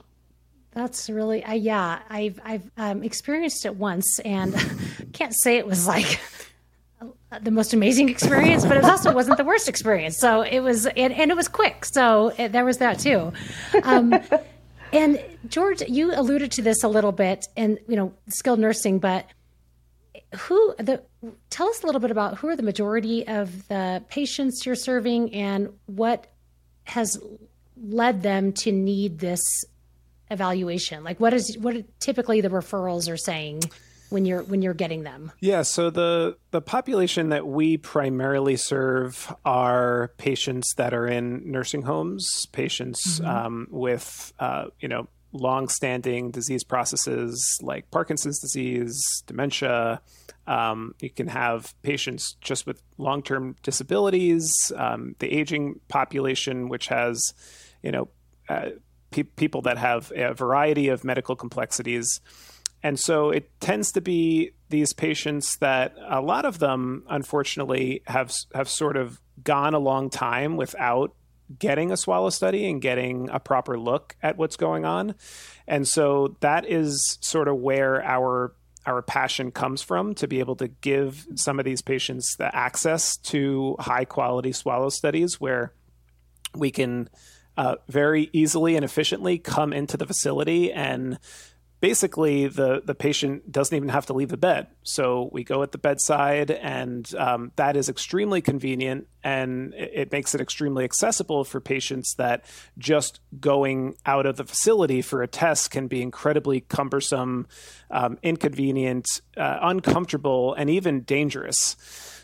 That's 0.71 1.09
really, 1.09 1.43
uh, 1.43 1.53
yeah, 1.53 1.99
I've 2.09 2.39
I've 2.45 2.71
um, 2.77 3.03
experienced 3.03 3.65
it 3.65 3.75
once, 3.75 4.19
and 4.19 4.55
can't 5.13 5.33
say 5.35 5.57
it 5.57 5.65
was 5.65 5.87
like 5.87 6.19
the 7.41 7.51
most 7.51 7.73
amazing 7.73 8.09
experience, 8.09 8.65
but 8.65 8.77
it 8.77 8.85
also 8.85 9.13
wasn't 9.13 9.37
the 9.37 9.43
worst 9.43 9.67
experience. 9.67 10.17
So 10.17 10.41
it 10.41 10.59
was, 10.59 10.85
and, 10.85 11.13
and 11.13 11.31
it 11.31 11.35
was 11.35 11.47
quick. 11.47 11.83
So 11.83 12.33
it, 12.37 12.51
there 12.51 12.63
was 12.63 12.77
that 12.77 12.99
too. 12.99 13.33
Um, 13.83 14.13
and 14.93 15.19
George, 15.47 15.81
you 15.81 16.13
alluded 16.13 16.51
to 16.53 16.61
this 16.61 16.83
a 16.83 16.87
little 16.87 17.11
bit, 17.11 17.47
and 17.57 17.79
you 17.87 17.95
know, 17.95 18.13
skilled 18.29 18.59
nursing, 18.59 18.99
but 18.99 19.25
who 20.35 20.75
the 20.77 21.01
tell 21.49 21.69
us 21.69 21.83
a 21.83 21.85
little 21.85 22.01
bit 22.01 22.11
about 22.11 22.37
who 22.37 22.47
are 22.47 22.55
the 22.55 22.63
majority 22.63 23.27
of 23.27 23.67
the 23.67 24.03
patients 24.09 24.65
you're 24.65 24.75
serving 24.75 25.33
and 25.33 25.69
what 25.85 26.27
has 26.85 27.19
led 27.81 28.23
them 28.23 28.53
to 28.53 28.71
need 28.71 29.19
this 29.19 29.65
evaluation 30.29 31.03
like 31.03 31.19
what 31.19 31.33
is 31.33 31.57
what 31.59 31.75
typically 31.99 32.41
the 32.41 32.49
referrals 32.49 33.09
are 33.09 33.17
saying 33.17 33.61
when 34.09 34.25
you're 34.25 34.43
when 34.43 34.61
you're 34.61 34.73
getting 34.73 35.03
them 35.03 35.31
yeah 35.39 35.61
so 35.61 35.89
the 35.89 36.35
the 36.51 36.61
population 36.61 37.29
that 37.29 37.47
we 37.47 37.77
primarily 37.77 38.57
serve 38.57 39.33
are 39.45 40.11
patients 40.17 40.73
that 40.75 40.93
are 40.93 41.07
in 41.07 41.49
nursing 41.49 41.81
homes 41.81 42.45
patients 42.51 43.19
mm-hmm. 43.19 43.29
um, 43.29 43.67
with 43.69 44.33
uh, 44.39 44.65
you 44.81 44.87
know 44.89 45.07
long-standing 45.31 46.31
disease 46.31 46.63
processes 46.63 47.59
like 47.61 47.89
Parkinson's 47.91 48.39
disease, 48.39 49.23
dementia. 49.25 50.01
Um, 50.45 50.95
you 51.01 51.09
can 51.09 51.27
have 51.27 51.73
patients 51.81 52.37
just 52.41 52.65
with 52.65 52.81
long-term 52.97 53.57
disabilities, 53.63 54.71
um, 54.75 55.15
the 55.19 55.31
aging 55.31 55.81
population, 55.89 56.69
which 56.69 56.87
has, 56.87 57.33
you 57.83 57.91
know, 57.91 58.09
uh, 58.47 58.69
pe- 59.11 59.23
people 59.23 59.61
that 59.63 59.77
have 59.77 60.11
a 60.15 60.33
variety 60.33 60.87
of 60.87 61.03
medical 61.03 61.35
complexities. 61.35 62.21
And 62.83 62.99
so 62.99 63.31
it 63.31 63.49
tends 63.59 63.91
to 63.93 64.01
be 64.01 64.51
these 64.69 64.93
patients 64.93 65.57
that 65.57 65.95
a 66.07 66.21
lot 66.21 66.45
of 66.45 66.59
them, 66.59 67.03
unfortunately, 67.09 68.03
have 68.05 68.31
have 68.53 68.69
sort 68.69 68.97
of 68.97 69.19
gone 69.43 69.73
a 69.73 69.79
long 69.79 70.09
time 70.09 70.57
without 70.57 71.13
getting 71.57 71.91
a 71.91 71.97
swallow 71.97 72.29
study 72.29 72.69
and 72.69 72.81
getting 72.81 73.29
a 73.29 73.39
proper 73.39 73.79
look 73.79 74.15
at 74.21 74.37
what's 74.37 74.57
going 74.57 74.85
on. 74.85 75.15
And 75.67 75.87
so 75.87 76.35
that 76.41 76.65
is 76.69 77.17
sort 77.21 77.47
of 77.47 77.57
where 77.57 78.03
our 78.03 78.53
our 78.85 79.01
passion 79.01 79.51
comes 79.51 79.81
from 79.81 80.15
to 80.15 80.29
be 80.29 80.39
able 80.39 80.55
to 80.55 80.69
give 80.69 81.27
some 81.35 81.59
of 81.59 81.65
these 81.65 81.81
patients 81.81 82.37
the 82.37 82.55
access 82.55 83.17
to 83.17 83.75
high 83.79 84.05
quality 84.05 84.53
swallow 84.53 84.87
studies 84.87 85.41
where 85.41 85.73
we 86.55 86.71
can 86.71 87.09
uh, 87.57 87.75
very 87.89 88.29
easily 88.31 88.77
and 88.77 88.85
efficiently 88.85 89.39
come 89.39 89.73
into 89.73 89.97
the 89.97 90.05
facility 90.05 90.71
and 90.71 91.19
basically 91.79 92.47
the 92.47 92.81
the 92.83 92.95
patient 92.95 93.51
doesn't 93.51 93.75
even 93.75 93.89
have 93.89 94.05
to 94.07 94.13
leave 94.13 94.29
the 94.29 94.37
bed. 94.37 94.67
So 94.83 95.29
we 95.31 95.43
go 95.43 95.63
at 95.63 95.71
the 95.71 95.77
bedside, 95.77 96.51
and 96.51 97.13
um, 97.15 97.51
that 97.55 97.77
is 97.77 97.89
extremely 97.89 98.41
convenient, 98.41 99.07
and 99.23 99.73
it, 99.75 100.11
makes 100.11 100.33
it 100.33 100.41
extremely 100.41 100.83
accessible 100.83 101.43
for 101.43 101.59
patients 101.59 102.15
that 102.15 102.45
just 102.77 103.19
going 103.39 103.95
out 104.05 104.25
of 104.25 104.37
the 104.37 104.43
facility 104.43 105.01
for 105.01 105.21
a 105.21 105.27
test 105.27 105.71
can 105.71 105.87
be 105.87 106.01
incredibly 106.01 106.61
cumbersome, 106.61 107.47
um, 107.91 108.17
inconvenient, 108.23 109.21
uh, 109.35 109.59
uncomfortable, 109.61 110.53
and 110.53 110.69
even 110.69 111.01
dangerous. 111.01 111.75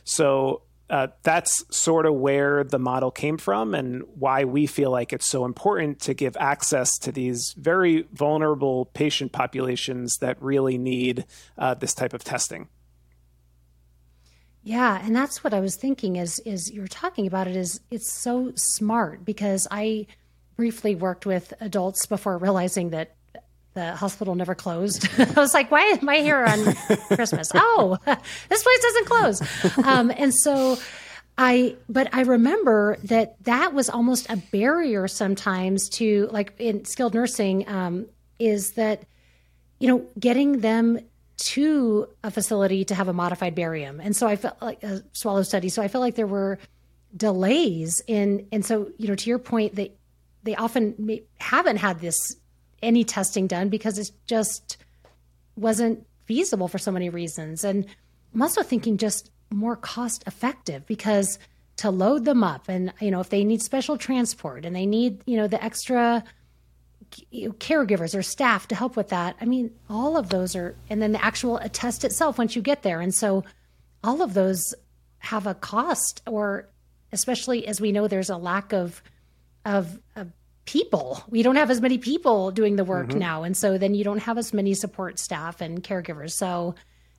So 0.03 0.63
uh, 0.93 1.07
that's 1.23 1.65
sort 1.75 2.05
of 2.05 2.13
where 2.13 2.63
the 2.63 2.77
model 2.77 3.09
came 3.09 3.35
from 3.35 3.73
and 3.73 4.03
why 4.13 4.43
we 4.43 4.67
feel 4.67 4.91
like 4.91 5.11
it's 5.11 5.27
so 5.27 5.43
important 5.43 5.99
to 5.99 6.13
give 6.13 6.37
access 6.39 6.99
to 6.99 7.11
these 7.11 7.55
very 7.57 8.05
vulnerable 8.13 8.85
patient 8.93 9.31
populations 9.31 10.17
that 10.17 10.39
really 10.39 10.77
need 10.77 11.25
uh, 11.57 11.73
this 11.73 11.95
type 11.95 12.13
of 12.13 12.23
testing. 12.23 12.67
Yeah, 14.61 15.03
and 15.03 15.15
that's 15.15 15.43
what 15.43 15.51
I 15.51 15.59
was 15.61 15.75
thinking 15.75 16.17
is 16.17 16.37
is 16.45 16.71
you're 16.71 16.87
talking 16.87 17.25
about 17.25 17.47
it 17.47 17.55
is 17.55 17.81
it's 17.89 18.13
so 18.13 18.51
smart 18.53 19.25
because 19.25 19.67
I 19.71 20.05
briefly 20.55 20.93
worked 20.93 21.25
with 21.25 21.55
adults 21.59 22.05
before 22.05 22.37
realizing 22.37 22.91
that 22.91 23.15
the 23.73 23.95
hospital 23.95 24.35
never 24.35 24.55
closed. 24.55 25.07
I 25.19 25.39
was 25.39 25.53
like, 25.53 25.71
why 25.71 25.81
am 25.81 26.07
I 26.07 26.17
here 26.17 26.43
on 26.43 26.75
Christmas? 27.15 27.51
Oh, 27.53 27.97
this 28.05 28.63
place 28.63 28.79
doesn't 28.81 29.05
close. 29.05 29.85
Um, 29.85 30.11
and 30.15 30.33
so 30.33 30.77
I, 31.37 31.75
but 31.89 32.13
I 32.13 32.21
remember 32.21 32.97
that 33.05 33.43
that 33.43 33.73
was 33.73 33.89
almost 33.89 34.29
a 34.29 34.37
barrier 34.37 35.07
sometimes 35.07 35.89
to 35.89 36.29
like 36.31 36.53
in 36.59 36.85
skilled 36.85 37.13
nursing, 37.13 37.67
um, 37.67 38.05
is 38.39 38.71
that, 38.73 39.03
you 39.79 39.87
know, 39.87 40.05
getting 40.19 40.59
them 40.59 40.99
to 41.37 42.07
a 42.23 42.31
facility 42.31 42.85
to 42.85 42.95
have 42.95 43.07
a 43.07 43.13
modified 43.13 43.55
barium. 43.55 43.99
And 43.99 44.15
so 44.15 44.27
I 44.27 44.35
felt 44.35 44.61
like 44.61 44.83
a 44.83 45.03
swallow 45.13 45.43
study. 45.43 45.69
So 45.69 45.81
I 45.81 45.87
felt 45.87 46.01
like 46.01 46.15
there 46.15 46.27
were 46.27 46.59
delays 47.15 48.01
in, 48.07 48.47
and 48.51 48.65
so, 48.65 48.91
you 48.97 49.07
know, 49.07 49.15
to 49.15 49.29
your 49.29 49.39
point 49.39 49.75
that 49.75 49.97
they 50.43 50.55
often 50.55 50.95
may, 50.97 51.23
haven't 51.39 51.77
had 51.77 51.99
this 51.99 52.35
any 52.83 53.03
testing 53.03 53.47
done 53.47 53.69
because 53.69 53.97
it 53.97 54.11
just 54.27 54.77
wasn't 55.55 56.05
feasible 56.25 56.67
for 56.67 56.77
so 56.77 56.91
many 56.91 57.09
reasons. 57.09 57.63
And 57.63 57.85
I'm 58.33 58.41
also 58.41 58.63
thinking 58.63 58.97
just 58.97 59.31
more 59.51 59.75
cost 59.75 60.23
effective 60.27 60.85
because 60.85 61.37
to 61.75 61.89
load 61.89 62.25
them 62.25 62.43
up 62.43 62.69
and 62.69 62.93
you 62.99 63.11
know 63.11 63.19
if 63.19 63.29
they 63.29 63.43
need 63.43 63.61
special 63.61 63.97
transport 63.97 64.65
and 64.65 64.75
they 64.75 64.85
need 64.85 65.21
you 65.25 65.37
know 65.37 65.47
the 65.47 65.63
extra 65.63 66.23
caregivers 67.59 68.17
or 68.17 68.23
staff 68.23 68.67
to 68.67 68.75
help 68.75 68.95
with 68.95 69.09
that 69.09 69.35
i 69.41 69.45
mean 69.45 69.71
all 69.89 70.17
of 70.17 70.29
those 70.29 70.55
are 70.55 70.75
and 70.89 71.01
then 71.01 71.11
the 71.11 71.23
actual 71.23 71.59
test 71.71 72.03
itself 72.03 72.37
once 72.37 72.55
you 72.55 72.61
get 72.61 72.81
there 72.83 73.01
and 73.01 73.13
so 73.13 73.43
all 74.03 74.21
of 74.21 74.33
those 74.33 74.73
have 75.19 75.45
a 75.47 75.53
cost 75.53 76.21
or 76.27 76.67
especially 77.11 77.67
as 77.67 77.79
we 77.79 77.91
know 77.91 78.07
there's 78.07 78.29
a 78.29 78.37
lack 78.37 78.73
of 78.73 79.01
of, 79.65 79.99
of 80.15 80.31
people. 80.65 81.23
We 81.29 81.43
don't 81.43 81.55
have 81.55 81.69
as 81.69 81.81
many 81.81 81.97
people 81.97 82.51
doing 82.51 82.75
the 82.75 82.85
work 82.85 83.07
mm-hmm. 83.07 83.19
now. 83.19 83.43
And 83.43 83.55
so 83.55 83.77
then 83.77 83.95
you 83.95 84.03
don't 84.03 84.19
have 84.19 84.37
as 84.37 84.53
many 84.53 84.73
support 84.73 85.19
staff 85.19 85.61
and 85.61 85.83
caregivers. 85.83 86.31
So 86.31 86.75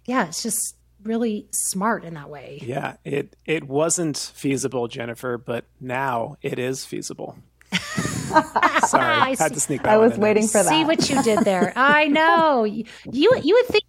yeah, 0.06 0.26
it's 0.26 0.42
just 0.42 0.76
really 1.02 1.46
smart 1.50 2.04
in 2.04 2.14
that 2.14 2.30
way. 2.30 2.60
Yeah, 2.62 2.96
it 3.04 3.36
it 3.44 3.64
wasn't 3.64 4.16
feasible, 4.34 4.88
Jennifer, 4.88 5.38
but 5.38 5.66
now 5.80 6.36
it 6.42 6.58
is 6.58 6.84
feasible. 6.84 7.36
Sorry, 7.72 9.04
I 9.04 9.36
had 9.38 9.54
to 9.54 9.60
sneak 9.60 9.82
that. 9.82 9.92
I 9.92 9.96
was 9.98 10.16
waiting 10.16 10.46
for 10.46 10.62
that. 10.62 10.68
See 10.68 10.84
what 10.84 11.08
you 11.10 11.22
did 11.22 11.40
there. 11.40 11.72
I 11.76 12.06
know 12.06 12.64
you. 12.64 12.84
You 13.10 13.30
would 13.34 13.66
think 13.66 13.84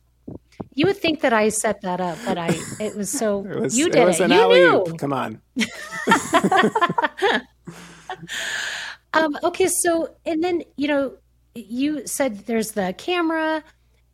you 0.74 0.88
would 0.88 0.98
think 0.98 1.22
that 1.22 1.34
I 1.34 1.50
set 1.50 1.82
that 1.82 2.02
up, 2.02 2.18
but 2.26 2.38
I 2.38 2.58
it 2.80 2.96
was 2.96 3.10
so 3.10 3.46
it 3.50 3.60
was, 3.60 3.78
you 3.78 3.90
did 3.90 4.08
it. 4.08 4.20
it. 4.20 4.30
you 4.30 4.48
knew. 4.48 4.84
Come 4.98 5.14
on. 5.14 5.42
Um, 9.16 9.38
okay, 9.44 9.68
so 9.68 10.16
and 10.26 10.44
then 10.44 10.64
you 10.76 10.88
know 10.88 11.14
you 11.56 12.06
said 12.06 12.46
there's 12.46 12.74
the 12.74 12.94
camera 12.98 13.64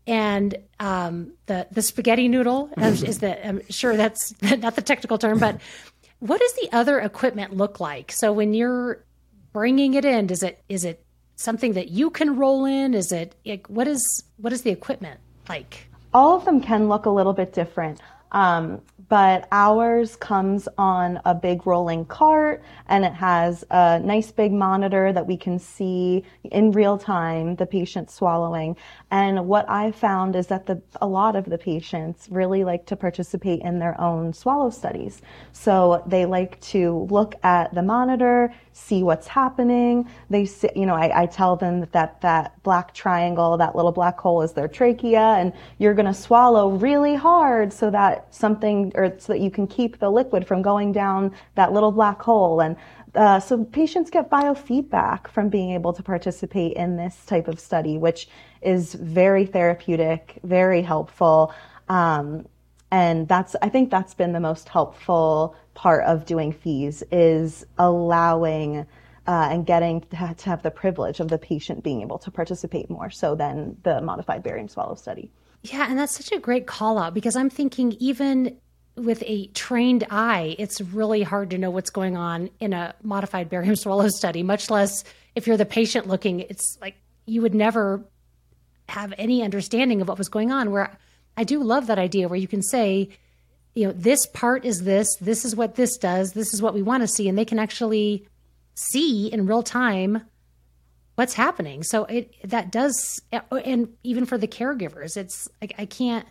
and 0.08 0.56
um, 0.80 1.34
the 1.48 1.68
the 1.72 1.82
spaghetti 1.82 2.28
noodle 2.28 2.70
is 2.78 3.20
the 3.20 3.46
I'm 3.46 3.62
sure 3.70 3.98
that's 3.98 4.34
not 4.42 4.76
the 4.76 4.82
technical 4.82 5.18
term, 5.18 5.40
but 5.40 5.60
what 6.20 6.40
does 6.40 6.54
the 6.54 6.70
other 6.72 7.00
equipment 7.00 7.58
look 7.58 7.80
like? 7.80 8.12
So 8.12 8.32
when 8.32 8.54
you're 8.54 9.04
bringing 9.54 9.96
it 9.96 10.06
in, 10.06 10.28
does 10.28 10.44
it 10.44 10.64
is 10.70 10.86
it 10.86 11.04
something 11.36 11.74
that 11.74 11.90
you 11.90 12.10
can 12.10 12.36
roll 12.36 12.66
in? 12.66 12.94
Is 12.94 13.12
it 13.12 13.36
what 13.68 13.88
is 13.88 14.24
what 14.38 14.54
is 14.54 14.62
the 14.62 14.72
equipment 14.72 15.20
like? 15.50 15.88
All 16.14 16.38
of 16.38 16.46
them 16.46 16.62
can 16.62 16.90
look 16.90 17.06
a 17.06 17.10
little 17.10 17.34
bit 17.34 17.54
different. 17.54 18.00
Um, 18.34 18.82
but 19.12 19.46
ours 19.52 20.16
comes 20.16 20.70
on 20.78 21.20
a 21.26 21.36
big 21.36 21.68
rolling 21.68 22.06
cart 22.06 22.64
and 22.88 23.04
it 23.04 23.12
has 23.12 23.66
a 23.70 24.00
nice 24.00 24.32
big 24.32 24.54
monitor 24.54 25.12
that 25.12 25.28
we 25.28 25.36
can 25.36 25.60
see 25.60 26.24
in 26.46 26.72
real 26.72 26.98
time 26.98 27.54
the 27.58 27.66
patient 27.66 28.10
swallowing. 28.10 28.74
And 29.12 29.50
what 29.50 29.70
I 29.70 29.92
found 29.92 30.38
is 30.38 30.48
that 30.48 30.66
the, 30.66 30.82
a 31.02 31.08
lot 31.08 31.36
of 31.36 31.44
the 31.44 31.58
patients 31.58 32.30
really 32.32 32.64
like 32.64 32.86
to 32.86 32.96
participate 32.96 33.60
in 33.64 33.80
their 33.80 34.00
own 34.00 34.32
swallow 34.32 34.70
studies. 34.70 35.22
So 35.52 36.04
they 36.08 36.26
like 36.26 36.58
to 36.72 37.06
look 37.10 37.36
at 37.44 37.76
the 37.76 37.82
monitor, 37.82 38.54
see 38.74 39.04
what's 39.04 39.28
happening. 39.28 40.10
They, 40.30 40.48
you 40.76 40.86
know, 40.86 40.96
I, 40.96 41.24
I 41.24 41.26
tell 41.26 41.56
them 41.56 41.80
that, 41.82 41.92
that 41.92 42.22
that 42.22 42.64
black 42.64 42.94
triangle, 42.94 43.58
that 43.58 43.76
little 43.76 43.92
black 43.92 44.20
hole 44.20 44.42
is 44.42 44.54
their 44.54 44.68
trachea 44.68 45.36
and 45.40 45.54
you're 45.78 45.94
going 45.94 46.06
to 46.06 46.14
swallow 46.14 46.70
really 46.70 47.16
hard 47.16 47.74
so 47.74 47.90
that 47.92 48.34
something, 48.34 48.92
or 48.96 49.14
so 49.20 49.34
that 49.34 49.40
you 49.40 49.52
can 49.52 49.68
keep 49.68 50.00
the 50.00 50.10
liquid 50.10 50.48
from 50.48 50.62
going 50.62 50.92
down 50.92 51.34
that 51.56 51.74
little 51.74 51.92
black 51.92 52.22
hole. 52.22 52.62
And 52.62 52.76
Uh, 53.14 53.40
so 53.42 53.66
patients 53.66 54.10
get 54.10 54.30
biofeedback 54.30 55.28
from 55.28 55.50
being 55.50 55.72
able 55.72 55.92
to 55.92 56.02
participate 56.02 56.74
in 56.78 56.96
this 56.96 57.26
type 57.26 57.50
of 57.50 57.60
study, 57.60 57.98
which 57.98 58.30
is 58.62 58.96
very 58.96 59.46
therapeutic, 59.46 60.40
very 60.44 60.82
helpful. 60.82 61.54
Um, 61.90 62.46
and 62.92 63.28
that's, 63.28 63.56
I 63.62 63.70
think 63.70 63.90
that's 63.90 64.14
been 64.14 64.34
the 64.34 64.40
most 64.40 64.68
helpful 64.68 65.56
part 65.74 66.04
of 66.06 66.26
doing 66.26 66.52
FEES 66.52 67.04
is 67.12 67.66
allowing 67.78 68.86
uh, 69.28 69.50
and 69.52 69.66
getting 69.66 70.02
to 70.02 70.16
have 70.16 70.62
the 70.64 70.72
privilege 70.72 71.20
of 71.20 71.30
the 71.30 71.38
patient 71.38 71.84
being 71.84 72.02
able 72.02 72.18
to 72.20 72.32
participate 72.32 72.90
more 72.90 73.10
so 73.10 73.36
than 73.36 73.78
the 73.84 74.02
modified 74.02 74.44
barium 74.44 74.68
swallow 74.68 74.96
study. 74.96 75.32
Yeah, 75.64 75.86
and 75.90 75.98
that's 75.98 76.16
such 76.16 76.32
a 76.32 76.40
great 76.40 76.68
call 76.68 76.98
out 76.98 77.14
because 77.14 77.36
I'm 77.36 77.50
thinking 77.50 77.94
even 78.00 78.58
with 78.96 79.24
a 79.26 79.48
trained 79.48 80.06
eye, 80.10 80.56
it's 80.60 80.82
really 80.82 81.24
hard 81.24 81.52
to 81.52 81.58
know 81.58 81.70
what's 81.70 81.92
going 81.92 82.18
on 82.18 82.50
in 82.60 82.74
a 82.74 82.94
modified 83.04 83.50
barium 83.50 83.76
swallow 83.78 84.10
study, 84.10 84.44
much 84.44 84.70
less 84.70 85.04
if 85.36 85.48
you're 85.48 85.58
the 85.58 85.66
patient 85.66 86.08
looking. 86.08 86.42
It's 86.42 86.78
like 86.82 86.96
you 87.26 87.42
would 87.42 87.56
never 87.56 88.04
have 88.90 89.14
any 89.18 89.44
understanding 89.44 90.02
of 90.02 90.08
what 90.08 90.18
was 90.18 90.28
going 90.28 90.52
on. 90.52 90.72
Where 90.72 90.98
I 91.42 91.44
do 91.44 91.64
love 91.64 91.88
that 91.88 91.98
idea 91.98 92.28
where 92.28 92.38
you 92.38 92.48
can 92.48 92.62
say, 92.62 93.10
you 93.74 93.88
know, 93.88 93.94
this 93.94 94.28
part 94.28 94.64
is 94.64 94.84
this, 94.84 95.08
this 95.20 95.44
is 95.44 95.56
what 95.56 95.74
this 95.74 95.98
does, 95.98 96.34
this 96.34 96.54
is 96.54 96.62
what 96.62 96.76
we 96.76 96.84
want 96.84 97.02
to 97.02 97.08
see, 97.08 97.28
and 97.28 97.36
they 97.36 97.46
can 97.46 97.58
actually 97.58 98.28
see 98.76 99.26
in 99.26 99.48
real 99.48 99.64
time 99.64 100.22
what's 101.16 101.34
happening. 101.34 101.82
So 101.82 102.04
it 102.06 102.36
that 102.44 102.72
does, 102.72 103.24
and 103.32 103.90
even 104.04 104.28
for 104.28 104.38
the 104.38 104.48
caregivers, 104.48 105.18
it's 105.18 105.48
like 105.60 105.74
I 105.80 105.88
can't. 105.88 106.28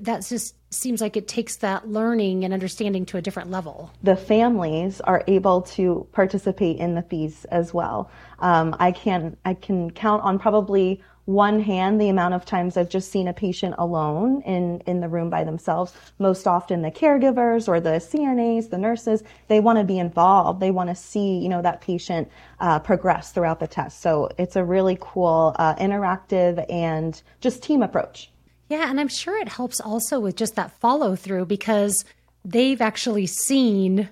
That 0.00 0.26
just 0.26 0.54
seems 0.70 1.02
like 1.02 1.18
it 1.18 1.28
takes 1.28 1.58
that 1.58 1.86
learning 1.86 2.44
and 2.44 2.54
understanding 2.54 3.04
to 3.06 3.18
a 3.18 3.22
different 3.22 3.50
level. 3.50 3.92
The 4.02 4.16
families 4.16 5.00
are 5.02 5.22
able 5.28 5.60
to 5.76 6.08
participate 6.12 6.78
in 6.78 6.94
the 6.94 7.02
FEES 7.02 7.44
as 7.46 7.74
well. 7.74 8.10
Um, 8.38 8.74
I 8.80 8.92
can 8.92 9.36
I 9.44 9.52
can 9.52 9.90
count 9.90 10.22
on 10.22 10.38
probably 10.38 11.02
one 11.26 11.60
hand 11.60 12.00
the 12.00 12.08
amount 12.08 12.34
of 12.34 12.44
times 12.44 12.76
I've 12.76 12.88
just 12.88 13.10
seen 13.10 13.28
a 13.28 13.32
patient 13.32 13.74
alone 13.78 14.42
in, 14.42 14.80
in 14.86 15.00
the 15.00 15.08
room 15.08 15.28
by 15.28 15.42
themselves. 15.44 15.92
Most 16.18 16.46
often 16.46 16.82
the 16.82 16.90
caregivers 16.90 17.68
or 17.68 17.80
the 17.80 17.98
CNAs, 18.00 18.70
the 18.70 18.78
nurses, 18.78 19.22
they 19.48 19.60
want 19.60 19.78
to 19.78 19.84
be 19.84 19.98
involved. 19.98 20.60
They 20.60 20.70
want 20.70 20.88
to 20.88 20.94
see, 20.94 21.38
you 21.38 21.48
know, 21.48 21.60
that 21.62 21.80
patient 21.80 22.30
uh, 22.60 22.78
progress 22.78 23.32
throughout 23.32 23.58
the 23.58 23.66
test. 23.66 24.00
So 24.00 24.30
it's 24.38 24.54
a 24.54 24.64
really 24.64 24.96
cool, 25.00 25.54
uh, 25.58 25.74
interactive 25.74 26.64
and 26.70 27.20
just 27.40 27.62
team 27.62 27.82
approach. 27.82 28.30
Yeah, 28.68 28.88
and 28.88 29.00
I'm 29.00 29.08
sure 29.08 29.36
it 29.38 29.48
helps 29.48 29.80
also 29.80 30.20
with 30.20 30.36
just 30.36 30.54
that 30.54 30.72
follow 30.80 31.16
through 31.16 31.46
because 31.46 32.04
they've 32.44 32.80
actually 32.80 33.26
seen 33.26 34.08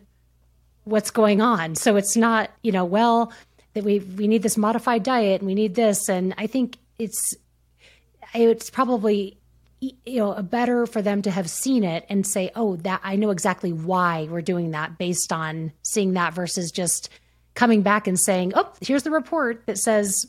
what's 0.82 1.12
going 1.12 1.40
on. 1.40 1.76
So 1.76 1.96
it's 1.96 2.16
not, 2.16 2.50
you 2.62 2.72
know, 2.72 2.84
well, 2.84 3.32
that 3.74 3.84
we 3.84 3.98
we 3.98 4.28
need 4.28 4.42
this 4.42 4.56
modified 4.56 5.02
diet 5.02 5.40
and 5.40 5.48
we 5.48 5.54
need 5.54 5.74
this 5.74 6.08
and 6.08 6.32
I 6.38 6.46
think 6.46 6.76
it's 6.98 7.34
it's 8.34 8.70
probably 8.70 9.38
you 9.80 10.18
know 10.18 10.40
better 10.42 10.86
for 10.86 11.02
them 11.02 11.22
to 11.22 11.30
have 11.30 11.48
seen 11.48 11.84
it 11.84 12.06
and 12.08 12.26
say 12.26 12.50
oh 12.54 12.76
that 12.76 13.00
i 13.04 13.16
know 13.16 13.30
exactly 13.30 13.72
why 13.72 14.26
we're 14.30 14.40
doing 14.40 14.70
that 14.70 14.96
based 14.98 15.32
on 15.32 15.72
seeing 15.82 16.14
that 16.14 16.32
versus 16.32 16.70
just 16.70 17.10
coming 17.54 17.82
back 17.82 18.06
and 18.06 18.18
saying 18.18 18.52
oh 18.54 18.72
here's 18.80 19.02
the 19.02 19.10
report 19.10 19.64
that 19.66 19.78
says 19.78 20.26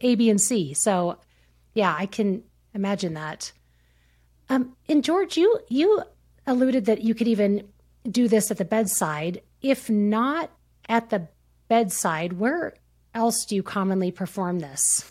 a 0.00 0.14
b 0.14 0.30
and 0.30 0.40
c 0.40 0.72
so 0.74 1.18
yeah 1.74 1.94
i 1.98 2.06
can 2.06 2.42
imagine 2.74 3.14
that. 3.14 3.52
Um, 4.48 4.76
and 4.88 5.02
george 5.02 5.36
you 5.36 5.58
you 5.68 6.02
alluded 6.46 6.86
that 6.86 7.02
you 7.02 7.14
could 7.14 7.28
even 7.28 7.68
do 8.08 8.28
this 8.28 8.50
at 8.50 8.58
the 8.58 8.64
bedside. 8.64 9.40
If 9.62 9.88
not 9.88 10.50
at 10.88 11.08
the 11.08 11.28
bedside 11.68 12.34
where 12.34 12.74
else 13.14 13.46
do 13.46 13.54
you 13.54 13.62
commonly 13.62 14.10
perform 14.10 14.58
this 14.58 15.04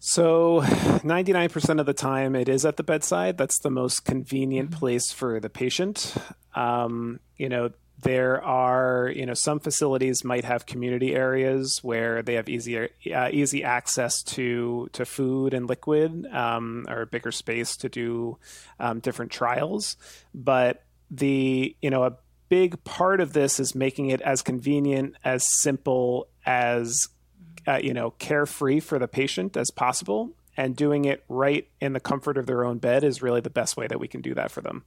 so, 0.00 0.60
99% 0.62 1.80
of 1.80 1.86
the 1.86 1.92
time, 1.92 2.36
it 2.36 2.48
is 2.48 2.64
at 2.64 2.76
the 2.76 2.82
bedside. 2.82 3.36
That's 3.36 3.58
the 3.58 3.70
most 3.70 4.04
convenient 4.04 4.70
mm-hmm. 4.70 4.78
place 4.78 5.10
for 5.10 5.40
the 5.40 5.50
patient. 5.50 6.14
Um, 6.54 7.20
you 7.36 7.48
know, 7.48 7.70
there 8.00 8.42
are, 8.44 9.12
you 9.14 9.26
know, 9.26 9.34
some 9.34 9.58
facilities 9.58 10.24
might 10.24 10.44
have 10.44 10.66
community 10.66 11.16
areas 11.16 11.80
where 11.82 12.22
they 12.22 12.34
have 12.34 12.48
easier, 12.48 12.90
uh, 13.12 13.28
easy 13.32 13.64
access 13.64 14.22
to 14.22 14.88
to 14.92 15.04
food 15.04 15.52
and 15.52 15.68
liquid, 15.68 16.26
um, 16.32 16.86
or 16.88 17.02
a 17.02 17.06
bigger 17.06 17.32
space 17.32 17.76
to 17.78 17.88
do 17.88 18.38
um, 18.78 19.00
different 19.00 19.32
trials. 19.32 19.96
But 20.32 20.84
the, 21.10 21.74
you 21.82 21.90
know, 21.90 22.04
a 22.04 22.16
big 22.48 22.82
part 22.84 23.20
of 23.20 23.32
this 23.32 23.58
is 23.58 23.74
making 23.74 24.10
it 24.10 24.20
as 24.20 24.42
convenient, 24.42 25.16
as 25.24 25.44
simple 25.60 26.28
as 26.46 27.08
uh, 27.68 27.78
you 27.82 27.92
know, 27.92 28.10
carefree 28.12 28.80
for 28.80 28.98
the 28.98 29.08
patient 29.08 29.56
as 29.56 29.70
possible. 29.70 30.30
And 30.56 30.74
doing 30.74 31.04
it 31.04 31.22
right 31.28 31.68
in 31.80 31.92
the 31.92 32.00
comfort 32.00 32.36
of 32.36 32.46
their 32.46 32.64
own 32.64 32.78
bed 32.78 33.04
is 33.04 33.22
really 33.22 33.40
the 33.40 33.50
best 33.50 33.76
way 33.76 33.86
that 33.86 34.00
we 34.00 34.08
can 34.08 34.22
do 34.22 34.34
that 34.34 34.50
for 34.50 34.60
them. 34.60 34.84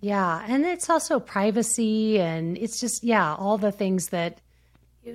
Yeah. 0.00 0.44
And 0.46 0.66
it's 0.66 0.90
also 0.90 1.18
privacy 1.18 2.20
and 2.20 2.58
it's 2.58 2.80
just, 2.80 3.02
yeah, 3.02 3.34
all 3.34 3.56
the 3.56 3.72
things 3.72 4.08
that 4.08 4.42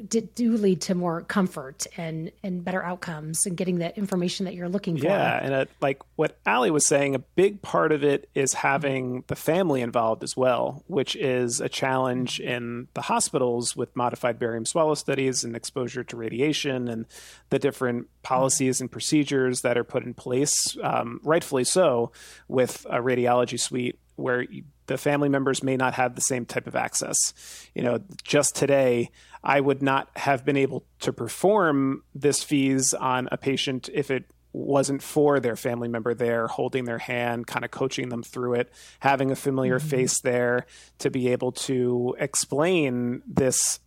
do 0.02 0.58
lead 0.58 0.82
to 0.82 0.96
more 0.96 1.22
comfort 1.22 1.86
and 1.98 2.32
and 2.44 2.64
better 2.64 2.84
outcomes 2.84 3.46
and 3.46 3.58
getting 3.58 3.78
the 3.78 3.96
information 3.98 4.46
that 4.46 4.54
you're 4.56 4.70
looking 4.70 4.98
for. 4.98 5.06
Yeah, 5.06 5.40
and 5.42 5.54
uh, 5.54 5.66
like 5.82 6.02
what 6.16 6.38
Allie 6.46 6.72
was 6.72 6.88
saying, 6.88 7.16
a 7.16 7.20
big 7.20 7.62
part 7.62 7.92
of 7.92 8.04
it 8.04 8.30
is 8.36 8.54
having 8.54 9.24
the 9.28 9.36
family 9.36 9.82
involved 9.82 10.24
as 10.24 10.36
well, 10.36 10.84
which 10.88 11.16
is 11.16 11.62
a 11.62 11.70
challenge 11.70 12.40
in 12.40 12.88
the 12.94 13.02
hospitals 13.02 13.76
with 13.76 13.96
modified 13.96 14.40
barium 14.40 14.66
swallow 14.66 14.96
studies 14.96 15.44
and 15.44 15.56
exposure 15.56 16.04
to 16.04 16.18
radiation 16.18 16.88
and 16.88 17.06
the 17.50 17.60
different 17.60 18.08
policies 18.24 18.82
and 18.82 18.92
procedures 18.92 19.62
that 19.62 19.78
are 19.78 19.84
put 19.84 20.04
in 20.04 20.14
place, 20.14 20.78
um, 20.84 21.20
rightfully 21.24 21.64
so, 21.64 22.12
with 22.48 22.86
a 22.90 23.00
radiology 23.00 23.60
suite 23.60 24.00
where 24.16 24.46
the 24.88 24.98
family 24.98 25.30
members 25.30 25.64
may 25.64 25.78
not 25.78 25.94
have 25.94 26.16
the 26.16 26.22
same 26.22 26.46
type 26.46 26.68
of 26.68 26.76
access. 26.76 27.34
You 27.74 27.84
know, 27.84 28.00
just 28.24 28.56
today 28.56 29.12
I 29.44 29.60
would 29.60 29.82
not 29.82 30.10
have 30.16 30.46
been 30.46 30.58
able 30.58 30.86
to 31.02 31.12
perform 31.12 32.04
this 32.16 32.44
FEES 32.44 32.94
on 32.94 33.28
a 33.32 33.38
patient 33.38 33.90
if 33.94 34.10
it 34.10 34.26
wasn't 34.54 35.02
for 35.02 35.40
their 35.40 35.56
family 35.56 35.88
member 35.88 36.14
there 36.14 36.46
holding 36.48 36.86
their 36.86 37.00
hand 37.00 37.48
kind 37.48 37.66
of 37.66 37.72
coaching 37.72 38.10
them 38.10 38.22
through 38.22 38.54
it 38.54 38.72
having 39.00 39.32
a 39.32 39.36
familiar 39.36 39.80
mm-hmm. 39.80 39.88
face 39.88 40.20
there 40.20 40.68
to 41.00 41.10
be 41.10 41.30
able 41.30 41.52
to 41.52 42.16
explain 42.20 43.24
this 43.26 43.80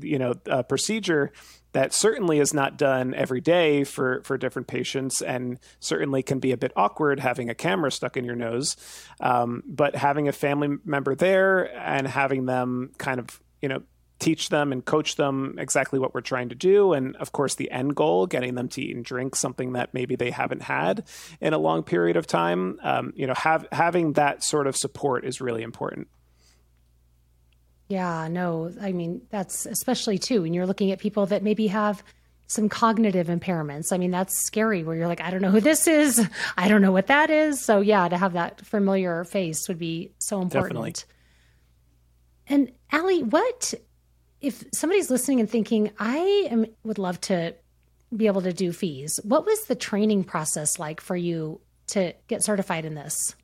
you 0.00 0.18
know 0.18 0.32
uh, 0.50 0.62
procedure 0.62 1.32
that 1.76 1.92
certainly 1.92 2.38
is 2.38 2.54
not 2.54 2.78
done 2.78 3.12
every 3.12 3.42
day 3.42 3.84
for 3.84 4.22
for 4.24 4.38
different 4.38 4.66
patients 4.66 5.20
and 5.20 5.58
certainly 5.78 6.22
can 6.22 6.38
be 6.38 6.52
a 6.52 6.56
bit 6.56 6.72
awkward 6.74 7.20
having 7.20 7.50
a 7.50 7.54
camera 7.54 7.92
stuck 7.92 8.16
in 8.16 8.24
your 8.24 8.34
nose 8.34 8.76
um, 9.20 9.62
but 9.66 9.94
having 9.94 10.26
a 10.26 10.32
family 10.32 10.78
member 10.86 11.14
there 11.14 11.76
and 11.78 12.08
having 12.08 12.46
them 12.46 12.90
kind 12.96 13.20
of 13.20 13.42
you 13.60 13.68
know 13.68 13.82
teach 14.18 14.48
them 14.48 14.72
and 14.72 14.86
coach 14.86 15.16
them 15.16 15.56
exactly 15.58 15.98
what 15.98 16.14
we're 16.14 16.22
trying 16.22 16.48
to 16.48 16.54
do. 16.54 16.94
And 16.94 17.16
of 17.16 17.32
course, 17.32 17.56
the 17.56 17.70
end 17.70 17.94
goal, 17.94 18.26
getting 18.26 18.54
them 18.54 18.66
to 18.70 18.80
eat 18.80 18.96
and 18.96 19.04
drink 19.04 19.36
something 19.36 19.74
that 19.74 19.92
maybe 19.92 20.16
they 20.16 20.30
haven't 20.30 20.62
had 20.62 21.06
in 21.38 21.52
a 21.52 21.58
long 21.58 21.82
period 21.82 22.16
of 22.16 22.26
time. 22.26 22.80
Um, 22.82 23.12
you 23.14 23.26
know, 23.26 23.34
have, 23.36 23.68
having 23.72 24.14
that 24.14 24.42
sort 24.42 24.68
of 24.68 24.74
support 24.74 25.26
is 25.26 25.42
really 25.42 25.62
important. 25.62 26.08
Yeah, 27.88 28.28
no, 28.28 28.72
I 28.80 28.92
mean, 28.92 29.22
that's 29.30 29.64
especially 29.66 30.18
too 30.18 30.42
when 30.42 30.52
you're 30.52 30.66
looking 30.66 30.90
at 30.90 30.98
people 30.98 31.26
that 31.26 31.42
maybe 31.42 31.68
have 31.68 32.02
some 32.48 32.68
cognitive 32.68 33.26
impairments. 33.26 33.92
I 33.92 33.98
mean, 33.98 34.10
that's 34.10 34.46
scary 34.46 34.82
where 34.82 34.96
you're 34.96 35.08
like, 35.08 35.20
I 35.20 35.30
don't 35.30 35.42
know 35.42 35.50
who 35.50 35.60
this 35.60 35.86
is. 35.86 36.24
I 36.56 36.68
don't 36.68 36.82
know 36.82 36.92
what 36.92 37.08
that 37.08 37.30
is. 37.30 37.64
So, 37.64 37.80
yeah, 37.80 38.08
to 38.08 38.16
have 38.16 38.34
that 38.34 38.64
familiar 38.64 39.24
face 39.24 39.68
would 39.68 39.78
be 39.78 40.12
so 40.18 40.40
important. 40.40 40.74
Definitely. 40.74 40.94
And 42.48 42.72
Allie, 42.92 43.22
what 43.24 43.74
if 44.40 44.64
somebody's 44.72 45.10
listening 45.10 45.40
and 45.40 45.50
thinking, 45.50 45.90
I 45.98 46.48
am, 46.50 46.66
would 46.84 46.98
love 46.98 47.20
to 47.22 47.54
be 48.14 48.26
able 48.26 48.42
to 48.42 48.52
do 48.52 48.72
FEES, 48.72 49.18
what 49.24 49.44
was 49.44 49.64
the 49.64 49.74
training 49.74 50.24
process 50.24 50.78
like 50.78 51.00
for 51.00 51.16
you 51.16 51.60
to 51.88 52.12
get 52.28 52.44
certified 52.44 52.84
in 52.84 52.94
this? 52.94 53.34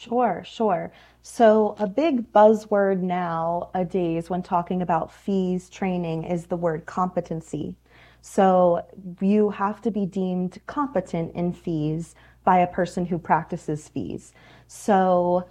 Sure, 0.00 0.42
sure. 0.44 0.92
So, 1.20 1.76
a 1.78 1.86
big 1.86 2.32
buzzword 2.32 3.00
nowadays 3.00 4.30
when 4.30 4.42
talking 4.42 4.80
about 4.82 5.12
FEES 5.12 5.68
training 5.68 6.24
is 6.24 6.46
the 6.46 6.56
word 6.56 6.86
competency. 6.86 7.76
So, 8.22 8.84
you 9.20 9.50
have 9.50 9.82
to 9.82 9.90
be 9.90 10.06
deemed 10.06 10.58
competent 10.66 11.34
in 11.34 11.52
FEES 11.52 12.14
by 12.42 12.58
a 12.58 12.66
person 12.66 13.06
who 13.06 13.18
practices 13.18 13.88
FEES. 13.88 14.32
So, 14.66 15.46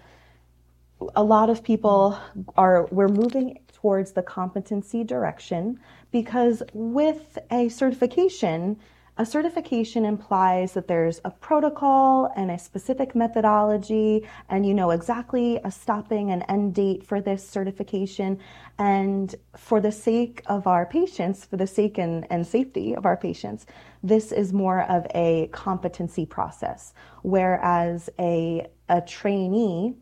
a 1.15 1.23
lot 1.23 1.49
of 1.49 1.63
people 1.63 2.17
are, 2.57 2.87
we're 2.91 3.07
moving 3.07 3.59
towards 3.73 4.11
the 4.11 4.23
competency 4.23 5.03
direction 5.03 5.79
because 6.11 6.63
with 6.73 7.37
a 7.51 7.69
certification, 7.69 8.79
a 9.21 9.25
certification 9.25 10.03
implies 10.03 10.73
that 10.73 10.87
there's 10.87 11.21
a 11.25 11.29
protocol 11.29 12.33
and 12.35 12.49
a 12.49 12.57
specific 12.57 13.13
methodology, 13.13 14.27
and 14.49 14.65
you 14.65 14.73
know 14.73 14.89
exactly 14.89 15.59
a 15.63 15.69
stopping 15.69 16.31
and 16.31 16.43
end 16.49 16.73
date 16.73 17.05
for 17.05 17.21
this 17.21 17.47
certification. 17.47 18.39
And 18.79 19.35
for 19.55 19.79
the 19.79 19.91
sake 19.91 20.41
of 20.47 20.65
our 20.65 20.87
patients, 20.87 21.45
for 21.45 21.55
the 21.55 21.67
sake 21.67 21.99
and, 21.99 22.25
and 22.31 22.47
safety 22.47 22.95
of 22.95 23.05
our 23.05 23.15
patients, 23.15 23.67
this 24.01 24.31
is 24.31 24.53
more 24.53 24.89
of 24.89 25.05
a 25.13 25.49
competency 25.51 26.25
process, 26.25 26.95
whereas 27.21 28.09
a, 28.17 28.65
a 28.89 29.01
trainee 29.01 29.93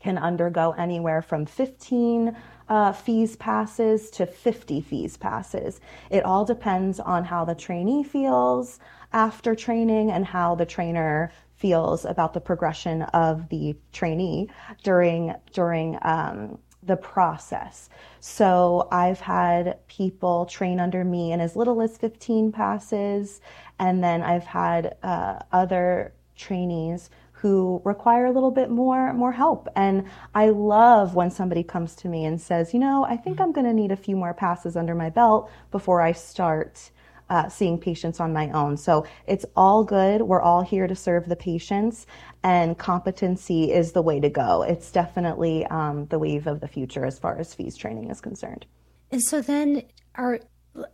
can 0.00 0.16
undergo 0.16 0.70
anywhere 0.78 1.20
from 1.20 1.44
15 1.44 2.34
uh, 2.68 2.92
FEES 2.92 3.36
passes 3.36 4.10
to 4.10 4.26
50 4.26 4.80
FEES 4.80 5.16
passes. 5.16 5.80
It 6.10 6.24
all 6.24 6.44
depends 6.44 7.00
on 7.00 7.24
how 7.24 7.44
the 7.44 7.54
trainee 7.54 8.04
feels 8.04 8.78
after 9.12 9.54
training 9.54 10.10
and 10.10 10.24
how 10.24 10.54
the 10.54 10.66
trainer 10.66 11.32
feels 11.54 12.04
about 12.04 12.34
the 12.34 12.40
progression 12.40 13.02
of 13.02 13.48
the 13.48 13.76
trainee 13.92 14.48
during 14.82 15.34
during 15.52 15.98
um, 16.02 16.58
the 16.82 16.96
process. 16.96 17.90
So 18.20 18.88
I've 18.92 19.20
had 19.20 19.86
people 19.88 20.46
train 20.46 20.78
under 20.78 21.04
me 21.04 21.32
in 21.32 21.40
as 21.40 21.56
little 21.56 21.82
as 21.82 21.98
15 21.98 22.52
passes, 22.52 23.40
and 23.78 24.02
then 24.02 24.22
I've 24.22 24.46
had 24.46 24.96
uh, 25.02 25.40
other 25.52 26.14
trainees 26.36 27.10
who 27.40 27.80
require 27.84 28.26
a 28.26 28.32
little 28.32 28.50
bit 28.50 28.68
more 28.68 29.12
more 29.12 29.32
help. 29.32 29.68
And 29.76 30.04
I 30.34 30.48
love 30.50 31.14
when 31.14 31.30
somebody 31.30 31.62
comes 31.62 31.94
to 31.96 32.08
me 32.08 32.24
and 32.24 32.40
says, 32.40 32.74
you 32.74 32.80
know, 32.80 33.04
I 33.04 33.16
think 33.16 33.40
I'm 33.40 33.52
going 33.52 33.66
to 33.66 33.72
need 33.72 33.92
a 33.92 33.96
few 33.96 34.16
more 34.16 34.34
passes 34.34 34.76
under 34.76 34.94
my 34.94 35.08
belt 35.10 35.50
before 35.70 36.00
I 36.00 36.12
start. 36.12 36.90
Uh, 37.30 37.46
seeing 37.46 37.78
patients 37.78 38.20
on 38.20 38.32
my 38.32 38.50
own. 38.52 38.74
So 38.74 39.06
it's 39.26 39.44
all 39.54 39.84
good. 39.84 40.22
We're 40.22 40.40
all 40.40 40.62
here 40.62 40.86
to 40.86 40.94
serve 40.94 41.28
the 41.28 41.36
patients, 41.36 42.06
and 42.42 42.78
competency 42.78 43.70
is 43.70 43.92
the 43.92 44.00
way 44.00 44.18
to 44.18 44.30
go. 44.30 44.62
It's 44.62 44.90
definitely 44.90 45.66
um, 45.66 46.06
the 46.06 46.18
wave 46.18 46.46
of 46.46 46.60
the 46.60 46.68
future 46.68 47.04
as 47.04 47.18
far 47.18 47.38
as 47.38 47.52
FEES 47.52 47.76
training 47.76 48.10
is 48.10 48.22
concerned. 48.22 48.64
And 49.10 49.22
so 49.22 49.42
then, 49.42 49.82
our 50.14 50.40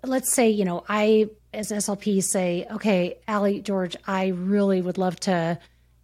let's 0.03 0.35
say 0.35 0.49
you 0.51 0.65
know 0.65 0.83
I 0.89 1.29
as 1.53 1.71
SLP 1.71 2.21
say, 2.23 2.67
okay, 2.69 3.19
Allie 3.29 3.61
George, 3.61 3.97
I 4.05 4.29
really 4.29 4.83
would 4.83 4.99
love 4.99 5.21
to 5.21 5.59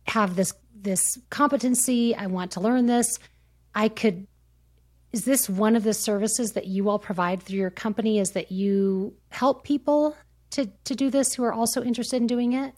have 0.07 0.37
this 0.37 0.53
this 0.75 1.19
competency. 1.29 2.15
I 2.15 2.27
want 2.27 2.53
to 2.53 2.61
learn 2.61 2.87
this. 2.87 3.19
I 3.75 3.89
could. 3.89 4.27
Is 5.13 5.25
this 5.25 5.49
one 5.49 5.75
of 5.75 5.83
the 5.83 5.95
services 5.95 6.53
that 6.53 6.67
you 6.67 6.89
all 6.89 6.99
provide 6.99 7.43
through 7.43 7.59
your 7.59 7.71
company? 7.71 8.19
Is 8.19 8.33
that 8.33 8.53
you 8.53 9.15
help 9.31 9.65
people 9.65 10.17
to 10.51 10.71
to 10.85 10.95
do 10.95 11.11
this 11.11 11.35
who 11.35 11.45
are 11.45 11.53
also 11.53 11.83
interested 11.83 12.17
in 12.17 12.27
doing 12.27 12.53
it? 12.53 12.75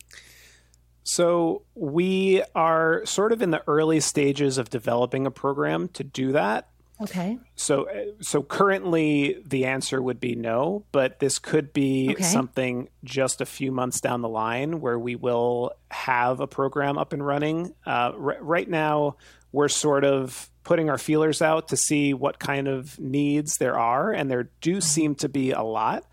So 1.04 1.62
we 1.74 2.42
are 2.54 3.04
sort 3.04 3.32
of 3.32 3.42
in 3.42 3.50
the 3.50 3.62
early 3.66 4.00
stages 4.00 4.58
of 4.58 4.70
developing 4.70 5.26
a 5.26 5.30
program 5.30 5.88
to 5.88 6.04
do 6.04 6.32
that. 6.32 6.68
Okay. 7.00 7.38
So, 7.56 7.88
so 8.20 8.42
currently 8.42 9.42
the 9.44 9.64
answer 9.64 10.00
would 10.00 10.20
be 10.20 10.36
no, 10.36 10.84
but 10.92 11.18
this 11.18 11.40
could 11.40 11.72
be 11.72 12.10
okay. 12.12 12.22
something 12.22 12.88
just 13.02 13.40
a 13.40 13.46
few 13.46 13.72
months 13.72 14.00
down 14.00 14.20
the 14.22 14.28
line 14.28 14.80
where 14.80 14.98
we 14.98 15.16
will 15.16 15.72
have 16.04 16.40
a 16.40 16.46
program 16.46 16.98
up 16.98 17.12
and 17.12 17.24
running. 17.24 17.74
Uh, 17.86 18.12
r- 18.18 18.38
right 18.40 18.68
now, 18.68 19.16
we're 19.52 19.68
sort 19.68 20.04
of 20.04 20.50
putting 20.64 20.90
our 20.90 20.98
feelers 20.98 21.42
out 21.42 21.68
to 21.68 21.76
see 21.76 22.14
what 22.14 22.38
kind 22.38 22.68
of 22.68 22.98
needs 22.98 23.58
there 23.58 23.78
are, 23.78 24.12
and 24.12 24.30
there 24.30 24.50
do 24.60 24.72
mm-hmm. 24.72 24.80
seem 24.80 25.14
to 25.16 25.28
be 25.28 25.52
a 25.52 25.62
lot. 25.62 26.04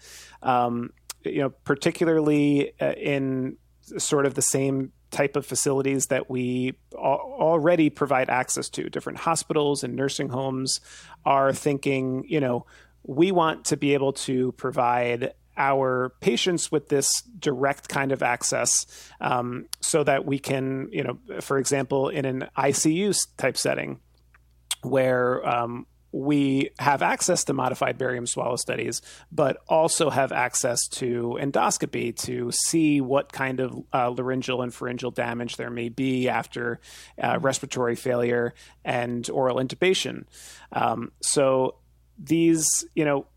Um, 0.42 0.92
you 1.24 1.40
know, 1.40 1.50
particularly 1.50 2.74
uh, 2.80 2.94
in 2.94 3.58
sort 3.98 4.26
of 4.26 4.36
the 4.36 4.42
same 4.42 4.92
type 5.12 5.36
of 5.36 5.46
facilities 5.46 6.08
that 6.08 6.30
we 6.30 6.76
already 6.94 7.90
provide 7.90 8.30
access 8.30 8.70
to. 8.70 8.90
Different 8.90 9.18
hospitals 9.20 9.84
and 9.84 9.96
nursing 9.96 10.30
homes 10.30 10.82
are 11.26 11.52
thinking, 11.52 12.26
you 12.28 12.40
know, 12.40 12.66
we 13.04 13.32
want 13.32 13.66
to 13.66 13.78
be 13.78 13.96
able 13.96 14.14
to 14.14 14.52
provide 14.54 15.34
our 15.60 16.14
patients 16.22 16.72
with 16.72 16.88
this 16.90 17.22
direct 17.38 17.90
kind 17.90 18.12
of 18.12 18.24
access 18.24 18.86
um, 19.22 19.68
so 19.82 20.04
that 20.04 20.26
we 20.26 20.40
can, 20.40 20.90
you 20.92 21.04
know, 21.04 21.20
for 21.42 21.60
example, 21.60 22.10
in 22.10 22.26
an 22.26 22.48
ICU 22.58 23.16
type 23.38 23.58
setting 23.58 24.00
where 24.82 25.48
um, 25.48 25.86
we 26.12 26.72
have 26.80 27.02
access 27.02 27.44
to 27.44 27.54
modified 27.54 27.98
barium 27.98 28.26
swallow 28.26 28.56
studies, 28.56 29.02
but 29.32 29.58
also 29.68 30.10
have 30.10 30.32
access 30.32 30.88
to 30.88 31.38
endoscopy 31.40 32.16
to 32.16 32.52
see 32.52 33.02
what 33.02 33.32
kind 33.32 33.60
of 33.60 33.84
uh, 33.94 34.10
laryngeal 34.10 34.62
and 34.62 34.74
pharyngeal 34.74 35.12
damage 35.12 35.58
there 35.58 35.70
may 35.70 35.90
be 35.90 36.28
after 36.28 36.80
uh, 37.22 37.34
mm-hmm. 37.34 37.46
respiratory 37.46 37.96
failure 37.96 38.54
and 38.84 39.30
oral 39.30 39.58
intubation. 39.58 40.24
Um, 40.72 41.12
so 41.22 41.76
these, 42.18 42.86
you 42.96 43.06
know, 43.06 43.28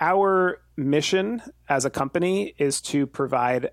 our 0.00 0.60
mission 0.80 1.42
as 1.68 1.84
a 1.84 1.90
company 1.90 2.54
is 2.58 2.80
to 2.80 3.06
provide 3.06 3.70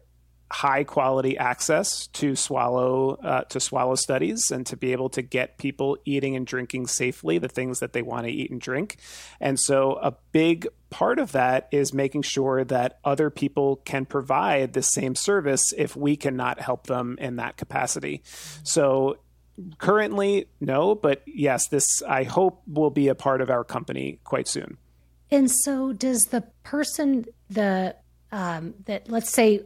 high 0.49 0.83
quality 0.83 1.37
access 1.37 2.07
to 2.07 2.35
swallow 2.35 3.15
uh, 3.15 3.41
to 3.43 3.59
swallow 3.59 3.95
studies 3.95 4.49
and 4.49 4.65
to 4.65 4.77
be 4.77 4.93
able 4.93 5.09
to 5.09 5.21
get 5.21 5.57
people 5.57 5.97
eating 6.05 6.35
and 6.35 6.47
drinking 6.47 6.87
safely 6.87 7.37
the 7.37 7.49
things 7.49 7.79
that 7.79 7.91
they 7.91 8.01
want 8.01 8.25
to 8.25 8.31
eat 8.31 8.49
and 8.49 8.61
drink. 8.61 8.97
And 9.41 9.59
so 9.59 9.93
a 10.01 10.15
big 10.31 10.67
part 10.89 11.19
of 11.19 11.33
that 11.33 11.67
is 11.71 11.93
making 11.93 12.21
sure 12.21 12.63
that 12.63 12.99
other 13.03 13.29
people 13.29 13.77
can 13.77 14.05
provide 14.05 14.71
the 14.71 14.83
same 14.83 15.15
service 15.15 15.73
if 15.75 15.97
we 15.97 16.15
cannot 16.15 16.61
help 16.61 16.87
them 16.87 17.17
in 17.19 17.35
that 17.37 17.57
capacity. 17.57 18.23
So 18.63 19.17
currently 19.79 20.47
no 20.59 20.93
but 20.93 21.23
yes 21.25 21.67
this 21.69 22.03
i 22.03 22.21
hope 22.21 22.61
will 22.67 22.91
be 22.91 23.07
a 23.07 23.15
part 23.15 23.41
of 23.41 23.49
our 23.49 23.63
company 23.63 24.19
quite 24.23 24.47
soon 24.47 24.77
and 25.31 25.51
so 25.51 25.93
does 25.93 26.25
the 26.25 26.41
person 26.63 27.25
the 27.49 27.95
um, 28.31 28.73
that 28.85 29.09
let's 29.09 29.31
say 29.31 29.61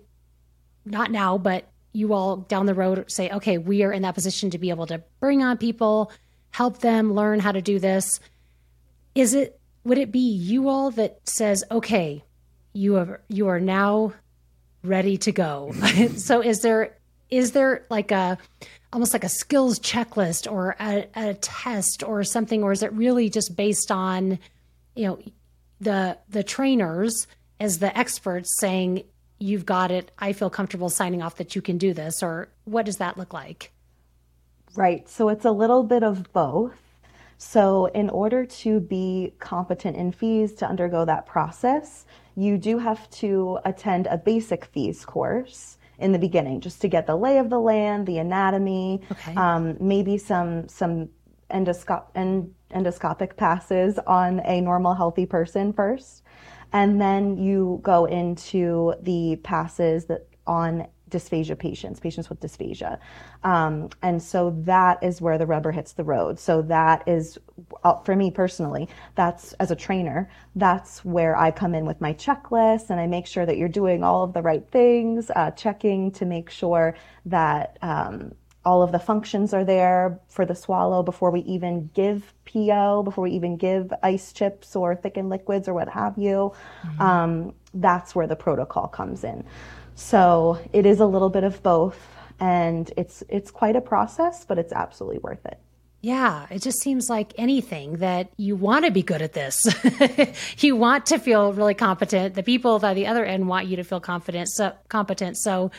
not 0.85 1.11
now, 1.11 1.37
but 1.37 1.67
you 1.93 2.13
all 2.13 2.37
down 2.37 2.65
the 2.65 2.73
road 2.73 3.03
say, 3.11 3.29
okay, 3.29 3.57
we 3.57 3.83
are 3.83 3.91
in 3.91 4.03
that 4.03 4.15
position 4.15 4.49
to 4.51 4.57
be 4.57 4.69
able 4.69 4.87
to 4.87 5.03
bring 5.19 5.43
on 5.43 5.57
people, 5.57 6.11
help 6.51 6.79
them 6.79 7.13
learn 7.13 7.39
how 7.39 7.51
to 7.51 7.61
do 7.61 7.79
this. 7.79 8.19
Is 9.13 9.33
it 9.33 9.59
would 9.83 9.97
it 9.97 10.11
be 10.11 10.19
you 10.19 10.69
all 10.69 10.91
that 10.91 11.19
says, 11.27 11.63
okay, 11.71 12.23
you 12.73 12.93
have 12.93 13.17
you 13.27 13.47
are 13.47 13.59
now 13.59 14.13
ready 14.83 15.17
to 15.17 15.31
go? 15.31 15.73
so 16.17 16.41
is 16.41 16.61
there 16.61 16.97
is 17.29 17.51
there 17.51 17.85
like 17.89 18.11
a 18.11 18.37
almost 18.93 19.13
like 19.13 19.23
a 19.23 19.29
skills 19.29 19.79
checklist 19.79 20.51
or 20.51 20.75
a, 20.79 21.07
a 21.15 21.33
test 21.35 22.03
or 22.03 22.23
something, 22.23 22.63
or 22.63 22.71
is 22.71 22.83
it 22.83 22.91
really 22.93 23.29
just 23.29 23.55
based 23.55 23.91
on 23.91 24.39
you 24.95 25.07
know 25.07 25.19
the 25.81 26.17
the 26.29 26.43
trainers 26.43 27.27
as 27.59 27.79
the 27.79 27.95
experts 27.97 28.57
saying 28.59 29.03
you've 29.39 29.65
got 29.65 29.91
it. 29.91 30.11
I 30.17 30.33
feel 30.33 30.49
comfortable 30.49 30.89
signing 30.89 31.21
off 31.21 31.35
that 31.37 31.55
you 31.55 31.61
can 31.61 31.77
do 31.77 31.93
this, 31.93 32.23
or 32.23 32.49
what 32.63 32.85
does 32.85 32.97
that 32.97 33.17
look 33.17 33.33
like? 33.33 33.71
Right. 34.75 35.09
So 35.09 35.27
it's 35.29 35.43
a 35.43 35.51
little 35.51 35.83
bit 35.83 36.03
of 36.03 36.31
both. 36.31 36.77
So, 37.37 37.87
in 37.87 38.11
order 38.11 38.45
to 38.45 38.79
be 38.79 39.33
competent 39.39 39.97
in 39.97 40.11
FEES 40.11 40.53
to 40.55 40.67
undergo 40.67 41.05
that 41.05 41.25
process, 41.25 42.05
you 42.35 42.59
do 42.59 42.77
have 42.77 43.09
to 43.09 43.57
attend 43.65 44.05
a 44.05 44.17
basic 44.17 44.65
FEES 44.65 45.03
course 45.05 45.79
in 45.97 46.11
the 46.11 46.19
beginning, 46.19 46.61
just 46.61 46.81
to 46.81 46.87
get 46.87 47.07
the 47.07 47.15
lay 47.15 47.39
of 47.39 47.49
the 47.49 47.59
land, 47.59 48.05
the 48.05 48.19
anatomy, 48.19 49.01
okay. 49.11 49.33
um, 49.35 49.75
maybe 49.79 50.19
some 50.19 50.67
some 50.67 51.09
endoscop- 51.51 52.07
end- 52.15 52.53
endoscopic 52.71 53.35
passes 53.35 53.99
on 54.07 54.39
a 54.45 54.61
normal 54.61 54.93
healthy 54.93 55.25
person 55.25 55.73
first. 55.73 56.23
And 56.73 57.01
then 57.01 57.37
you 57.37 57.79
go 57.83 58.05
into 58.05 58.93
the 59.01 59.37
passes 59.43 60.05
that 60.05 60.27
on 60.47 60.87
dysphagia 61.11 61.59
patients, 61.59 61.99
patients 61.99 62.29
with 62.29 62.39
dysphagia. 62.39 62.97
Um, 63.43 63.89
and 64.01 64.21
so 64.21 64.55
that 64.59 65.03
is 65.03 65.21
where 65.21 65.37
the 65.37 65.45
rubber 65.45 65.71
hits 65.71 65.93
the 65.93 66.03
road. 66.03 66.39
So 66.39 66.61
that 66.63 67.07
is, 67.07 67.37
uh, 67.83 67.99
for 67.99 68.15
me 68.15 68.31
personally, 68.31 68.87
that's 69.15 69.53
as 69.53 69.71
a 69.71 69.75
trainer, 69.75 70.29
that's 70.55 71.05
where 71.05 71.37
I 71.37 71.51
come 71.51 71.75
in 71.75 71.85
with 71.85 72.01
my 72.01 72.13
checklist 72.13 72.89
and 72.89 72.99
I 72.99 73.07
make 73.07 73.27
sure 73.27 73.45
that 73.45 73.57
you're 73.57 73.69
doing 73.69 74.03
all 74.03 74.23
of 74.23 74.33
the 74.33 74.41
right 74.41 74.65
things, 74.71 75.29
uh, 75.35 75.51
checking 75.51 76.11
to 76.13 76.25
make 76.25 76.49
sure 76.49 76.95
that 77.25 77.77
um, 77.81 78.31
all 78.63 78.83
of 78.83 78.91
the 78.91 78.99
functions 78.99 79.53
are 79.53 79.65
there 79.65 80.19
for 80.27 80.45
the 80.45 80.53
swallow 80.53 81.01
before 81.01 81.31
we 81.31 81.41
even 81.41 81.89
give 81.93 82.33
PO, 82.45 83.03
before 83.03 83.23
we 83.23 83.31
even 83.31 83.57
give 83.57 83.91
ice 84.03 84.31
chips 84.31 84.75
or 84.75 84.95
thickened 84.95 85.29
liquids 85.29 85.67
or 85.67 85.73
what 85.73 85.89
have 85.89 86.17
you. 86.17 86.53
Mm-hmm. 86.83 87.01
Um, 87.01 87.53
that's 87.73 88.13
where 88.13 88.27
the 88.27 88.35
protocol 88.35 88.87
comes 88.87 89.23
in. 89.23 89.45
So 89.95 90.59
it 90.73 90.85
is 90.85 90.99
a 90.99 91.05
little 91.05 91.29
bit 91.29 91.43
of 91.43 91.61
both, 91.63 91.97
and 92.39 92.91
it's 92.97 93.23
it's 93.29 93.51
quite 93.51 93.75
a 93.75 93.81
process, 93.81 94.45
but 94.45 94.57
it's 94.57 94.73
absolutely 94.73 95.19
worth 95.19 95.45
it. 95.45 95.59
Yeah, 96.01 96.47
it 96.49 96.63
just 96.63 96.79
seems 96.79 97.09
like 97.09 97.33
anything 97.37 97.97
that 97.97 98.31
you 98.35 98.55
want 98.55 98.85
to 98.85 98.91
be 98.91 99.03
good 99.03 99.21
at 99.21 99.33
this. 99.33 99.63
you 100.57 100.75
want 100.75 101.05
to 101.07 101.19
feel 101.19 101.53
really 101.53 101.75
competent. 101.75 102.33
The 102.33 102.41
people 102.41 102.83
at 102.83 102.95
the 102.95 103.05
other 103.05 103.23
end 103.23 103.47
want 103.47 103.67
you 103.67 103.75
to 103.75 103.83
feel 103.83 103.99
confident, 103.99 104.49
so 104.49 104.73
competent. 104.89 105.37
So 105.37 105.69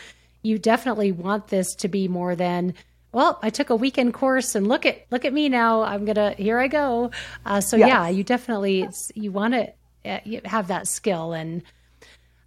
you 0.42 0.58
definitely 0.58 1.12
want 1.12 1.48
this 1.48 1.74
to 1.76 1.88
be 1.88 2.08
more 2.08 2.34
than 2.34 2.74
well 3.12 3.38
i 3.42 3.50
took 3.50 3.70
a 3.70 3.76
weekend 3.76 4.12
course 4.12 4.54
and 4.54 4.66
look 4.66 4.84
at 4.84 5.06
look 5.10 5.24
at 5.24 5.32
me 5.32 5.48
now. 5.48 5.82
I'm 5.82 6.04
gonna 6.04 6.32
here 6.32 6.58
i 6.58 6.68
go. 6.68 7.10
Uh, 7.46 7.60
so 7.60 7.76
yes. 7.76 7.88
yeah 7.88 8.08
you 8.08 8.24
definitely 8.24 8.88
you 9.14 9.32
want 9.32 9.54
to 9.54 9.72
uh, 10.04 10.18
have 10.44 10.68
that 10.68 10.88
skill. 10.88 11.32
And 11.32 11.62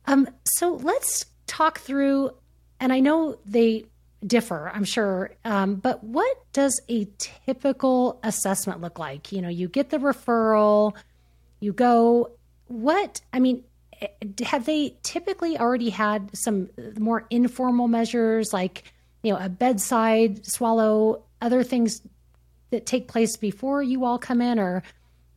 um 0.07 0.27
so 0.43 0.75
let's 0.75 1.25
talk 1.47 1.79
through 1.79 2.31
and 2.79 2.91
i 2.91 2.99
know 2.99 3.37
they 3.45 3.85
differ 4.25 4.71
i'm 4.73 4.83
sure 4.83 5.31
um, 5.45 5.75
but 5.75 6.03
what 6.03 6.37
does 6.51 6.81
a 6.89 7.07
typical 7.19 8.19
assessment 8.23 8.81
look 8.81 8.97
like? 8.97 9.31
You 9.31 9.41
know 9.41 9.49
you 9.49 9.67
get 9.67 9.89
the 9.91 9.99
referral 9.99 10.95
you 11.59 11.71
go 11.73 12.31
what 12.67 13.21
i 13.31 13.39
mean 13.39 13.63
have 14.43 14.65
they 14.65 14.97
typically 15.03 15.57
already 15.57 15.89
had 15.89 16.35
some 16.35 16.69
more 16.97 17.25
informal 17.29 17.87
measures 17.87 18.51
like 18.53 18.83
you 19.25 19.33
know, 19.33 19.39
a 19.39 19.49
bedside 19.49 20.45
swallow, 20.45 21.23
other 21.41 21.63
things 21.63 22.03
that 22.69 22.85
take 22.85 23.07
place 23.07 23.37
before 23.37 23.81
you 23.81 24.05
all 24.05 24.19
come 24.19 24.39
in, 24.39 24.59
or 24.59 24.83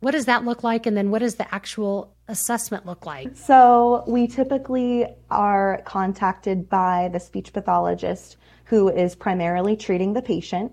what 0.01 0.11
does 0.11 0.25
that 0.25 0.45
look 0.45 0.63
like? 0.63 0.85
And 0.85 0.95
then 0.95 1.09
what 1.09 1.19
does 1.19 1.35
the 1.35 1.53
actual 1.53 2.13
assessment 2.27 2.85
look 2.85 3.07
like? 3.07 3.35
So 3.35 4.03
we 4.07 4.27
typically 4.27 5.07
are 5.31 5.81
contacted 5.85 6.69
by 6.69 7.09
the 7.11 7.19
speech 7.19 7.51
pathologist 7.51 8.37
who 8.65 8.89
is 8.89 9.15
primarily 9.15 9.75
treating 9.75 10.13
the 10.13 10.21
patient. 10.21 10.71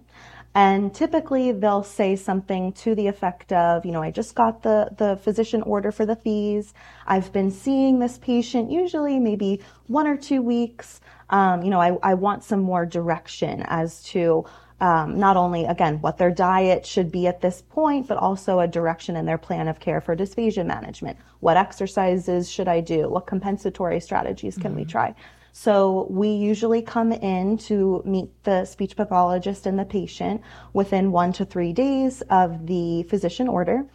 And 0.57 0.95
typically 0.95 1.53
they'll 1.53 1.85
say 1.85 2.17
something 2.17 2.73
to 2.73 2.95
the 2.95 3.07
effect 3.07 3.53
of, 3.53 3.85
you 3.85 3.93
know, 3.93 4.03
I 4.03 4.11
just 4.11 4.35
got 4.35 4.63
the, 4.63 4.89
the 4.97 5.17
physician 5.17 5.63
order 5.63 5.93
for 5.93 6.07
the 6.07 6.17
FEES. 6.17 6.73
I've 7.07 7.31
been 7.31 7.51
seeing 7.51 7.99
this 7.99 8.17
patient 8.17 8.71
usually 8.71 9.19
maybe 9.19 9.61
one 9.87 10.07
or 10.07 10.17
two 10.17 10.41
weeks 10.41 11.01
um, 11.31 11.63
you 11.63 11.71
know, 11.71 11.81
I, 11.81 11.97
I 12.03 12.15
want 12.15 12.45
some 12.45 12.61
more 12.61 12.87
direction 12.87 13.65
as 13.67 14.03
to 14.05 14.45
um, 14.81 15.19
not 15.19 15.37
only, 15.37 15.65
again, 15.65 16.01
what 16.01 16.19
their 16.19 16.31
diet 16.31 16.85
should 16.85 17.11
be 17.11 17.27
at 17.27 17.41
this 17.41 17.63
point, 17.63 18.07
but 18.07 18.19
also 18.19 18.61
a 18.61 18.69
direction 18.69 19.17
in 19.17 19.25
their 19.25 19.39
plan 19.39 19.69
of 19.69 19.81
care 19.81 20.01
for 20.01 20.15
dysphagia 20.15 20.67
management. 20.67 21.17
What 21.41 21.57
exercises 21.57 22.51
should 22.51 22.69
I 22.69 22.81
do? 22.81 23.09
What 23.09 23.27
compensatory 23.27 24.01
strategies 24.01 24.57
can 24.57 24.73
mm-hmm. 24.73 24.81
we 24.81 24.85
try? 24.85 25.15
So 25.59 26.07
we 26.11 26.29
usually 26.29 26.83
come 26.83 27.13
in 27.13 27.57
to 27.71 28.03
meet 28.05 28.29
the 28.45 28.67
speech 28.67 28.95
pathologist 28.95 29.65
and 29.65 29.79
the 29.79 29.87
patient 29.87 30.43
within 30.75 31.13
one 31.13 31.33
to 31.33 31.47
three 31.47 31.73
days 31.73 32.21
of 32.29 32.67
the 32.67 33.05
physician 33.05 33.49
order 33.49 33.87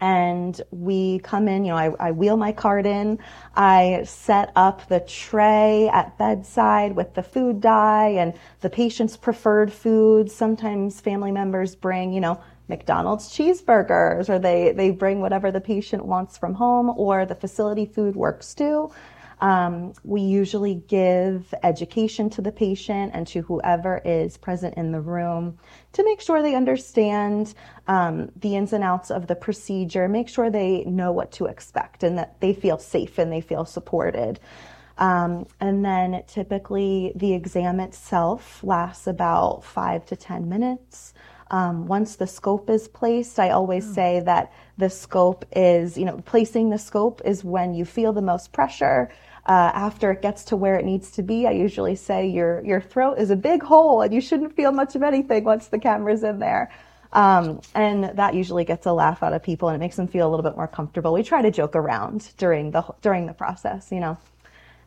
and 0.00 0.60
we 0.72 1.20
come 1.20 1.46
in, 1.46 1.64
you 1.64 1.70
know, 1.70 1.78
I, 1.78 2.08
I, 2.08 2.10
wheel 2.10 2.36
my 2.36 2.50
cart 2.50 2.86
in, 2.86 3.20
I 3.54 4.02
set 4.04 4.50
up 4.56 4.88
the 4.88 4.98
tray 4.98 5.88
at 5.88 6.18
bedside 6.18 6.96
with 6.96 7.14
the 7.14 7.22
food 7.22 7.60
dye 7.60 8.08
and 8.08 8.34
the 8.60 8.68
patient's 8.68 9.16
preferred 9.16 9.72
foods. 9.72 10.34
Sometimes 10.34 11.00
family 11.00 11.30
members 11.30 11.76
bring, 11.76 12.12
you 12.12 12.20
know, 12.20 12.42
McDonald's 12.68 13.30
cheeseburgers 13.30 14.28
or 14.28 14.40
they, 14.40 14.72
they 14.72 14.90
bring 14.90 15.20
whatever 15.20 15.52
the 15.52 15.60
patient 15.60 16.04
wants 16.04 16.36
from 16.36 16.54
home 16.54 16.92
or 16.96 17.24
the 17.24 17.36
facility 17.36 17.86
food 17.86 18.16
works 18.16 18.54
too. 18.54 18.90
Um, 19.40 19.92
we 20.04 20.20
usually 20.20 20.76
give 20.88 21.52
education 21.62 22.30
to 22.30 22.42
the 22.42 22.52
patient 22.52 23.12
and 23.14 23.26
to 23.28 23.42
whoever 23.42 24.00
is 24.04 24.36
present 24.36 24.74
in 24.74 24.92
the 24.92 25.00
room 25.00 25.58
to 25.92 26.04
make 26.04 26.20
sure 26.20 26.42
they 26.42 26.54
understand 26.54 27.54
um, 27.86 28.30
the 28.36 28.56
ins 28.56 28.72
and 28.72 28.84
outs 28.84 29.10
of 29.10 29.26
the 29.26 29.34
procedure, 29.34 30.08
make 30.08 30.28
sure 30.28 30.50
they 30.50 30.84
know 30.84 31.12
what 31.12 31.32
to 31.32 31.46
expect 31.46 32.02
and 32.02 32.18
that 32.18 32.40
they 32.40 32.54
feel 32.54 32.78
safe 32.78 33.18
and 33.18 33.32
they 33.32 33.40
feel 33.40 33.64
supported. 33.64 34.40
Um, 34.98 35.46
and 35.60 35.84
then 35.84 36.22
typically 36.28 37.12
the 37.16 37.34
exam 37.34 37.80
itself 37.80 38.62
lasts 38.62 39.06
about 39.06 39.64
five 39.64 40.06
to 40.06 40.16
10 40.16 40.48
minutes. 40.48 41.14
Um, 41.54 41.86
once 41.86 42.16
the 42.16 42.26
scope 42.26 42.68
is 42.68 42.88
placed, 42.88 43.38
I 43.38 43.50
always 43.50 43.88
oh. 43.88 43.92
say 43.92 44.20
that 44.26 44.52
the 44.76 44.90
scope 44.90 45.44
is, 45.54 45.96
you 45.96 46.04
know, 46.04 46.20
placing 46.24 46.70
the 46.70 46.78
scope 46.78 47.22
is 47.24 47.44
when 47.44 47.74
you 47.74 47.84
feel 47.84 48.12
the 48.12 48.22
most 48.22 48.52
pressure. 48.52 49.12
Uh, 49.46 49.70
after 49.72 50.10
it 50.10 50.20
gets 50.20 50.42
to 50.46 50.56
where 50.56 50.76
it 50.76 50.84
needs 50.84 51.12
to 51.12 51.22
be, 51.22 51.46
I 51.46 51.52
usually 51.52 51.94
say 51.94 52.26
your 52.26 52.64
your 52.64 52.80
throat 52.80 53.18
is 53.18 53.30
a 53.30 53.36
big 53.36 53.62
hole 53.62 54.02
and 54.02 54.12
you 54.12 54.20
shouldn't 54.20 54.56
feel 54.56 54.72
much 54.72 54.96
of 54.96 55.04
anything 55.04 55.44
once 55.44 55.68
the 55.68 55.78
camera's 55.78 56.24
in 56.24 56.40
there. 56.40 56.72
Um, 57.12 57.60
and 57.72 58.18
that 58.18 58.34
usually 58.34 58.64
gets 58.64 58.86
a 58.86 58.92
laugh 58.92 59.22
out 59.22 59.32
of 59.32 59.44
people 59.44 59.68
and 59.68 59.76
it 59.76 59.78
makes 59.78 59.94
them 59.94 60.08
feel 60.08 60.26
a 60.26 60.30
little 60.30 60.42
bit 60.42 60.56
more 60.56 60.66
comfortable. 60.66 61.12
We 61.12 61.22
try 61.22 61.40
to 61.42 61.52
joke 61.52 61.76
around 61.76 62.32
during 62.36 62.72
the 62.72 62.82
during 63.00 63.26
the 63.26 63.32
process, 63.34 63.92
you 63.92 64.00
know. 64.00 64.18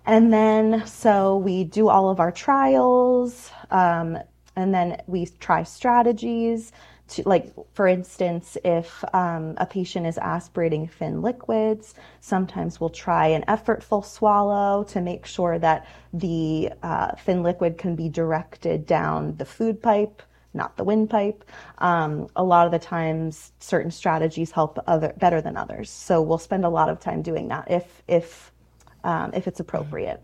And 0.06 0.34
then 0.34 0.86
so 0.86 1.38
we 1.38 1.64
do 1.64 1.88
all 1.88 2.10
of 2.10 2.20
our 2.20 2.32
trials, 2.32 3.52
um, 3.72 4.18
and 4.58 4.74
then 4.74 5.02
we 5.08 5.26
try 5.40 5.64
strategies 5.64 6.74
to 7.08 7.24
like 7.26 7.54
for 7.74 7.88
instance 7.88 8.58
if 8.66 9.04
um, 9.14 9.54
a 9.58 9.66
patient 9.66 10.06
is 10.06 10.18
aspirating 10.18 10.88
thin 10.88 11.22
liquids 11.22 11.96
sometimes 12.20 12.82
we'll 12.82 12.90
try 12.90 13.28
an 13.28 13.46
effortful 13.48 14.04
swallow 14.04 14.84
to 14.84 15.00
make 15.00 15.26
sure 15.26 15.58
that 15.58 15.88
the 16.14 16.70
uh, 16.84 17.16
thin 17.16 17.44
liquid 17.44 17.78
can 17.78 17.96
be 17.96 18.10
directed 18.10 18.86
down 18.86 19.38
the 19.38 19.46
food 19.46 19.82
pipe 19.82 20.22
not 20.54 20.76
the 20.76 20.84
windpipe 20.84 21.46
um, 21.78 22.28
a 22.36 22.44
lot 22.44 22.66
of 22.66 22.72
the 22.72 22.80
times 22.80 23.54
certain 23.60 23.92
strategies 23.92 24.52
help 24.52 24.80
other 24.88 25.14
better 25.18 25.40
than 25.42 25.56
others. 25.56 25.90
So 25.90 26.22
we'll 26.22 26.38
spend 26.40 26.66
a 26.66 26.70
lot 26.70 26.90
of 26.90 27.00
time 27.00 27.22
doing 27.22 27.48
that 27.50 27.70
if 27.72 28.04
if 28.08 28.52
um, 29.04 29.32
if 29.34 29.48
it's 29.48 29.62
appropriate. 29.62 30.22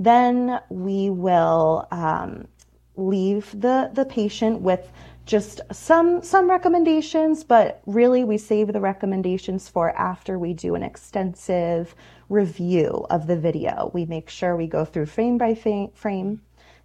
Then 0.00 0.58
we 0.70 1.10
will 1.10 1.86
um, 1.92 2.48
leave 2.96 3.50
the 3.60 3.90
the 3.92 4.04
patient 4.04 4.60
with 4.60 4.90
just 5.26 5.60
some 5.72 6.22
some 6.22 6.50
recommendations, 6.50 7.44
but 7.44 7.80
really 7.86 8.24
we 8.24 8.38
save 8.38 8.72
the 8.72 8.80
recommendations 8.80 9.68
for 9.68 9.90
after 9.96 10.38
we 10.38 10.52
do 10.52 10.74
an 10.74 10.82
extensive 10.82 11.94
review 12.28 13.06
of 13.10 13.26
the 13.26 13.36
video. 13.36 13.90
We 13.94 14.04
make 14.04 14.28
sure 14.28 14.56
we 14.56 14.66
go 14.66 14.84
through 14.84 15.06
frame 15.06 15.38
by 15.38 15.54
frame 15.54 16.40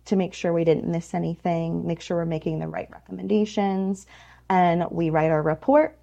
to 0.06 0.16
make 0.16 0.34
sure 0.34 0.54
we 0.54 0.64
didn't 0.64 0.88
miss 0.88 1.14
anything, 1.14 1.86
make 1.86 2.02
sure 2.02 2.18
we're 2.18 2.26
making 2.26 2.60
the 2.60 2.68
right 2.68 2.90
recommendations, 2.92 4.08
and 4.50 4.86
we 4.90 5.10
write 5.10 5.32
our 5.32 5.42
report 5.42 5.98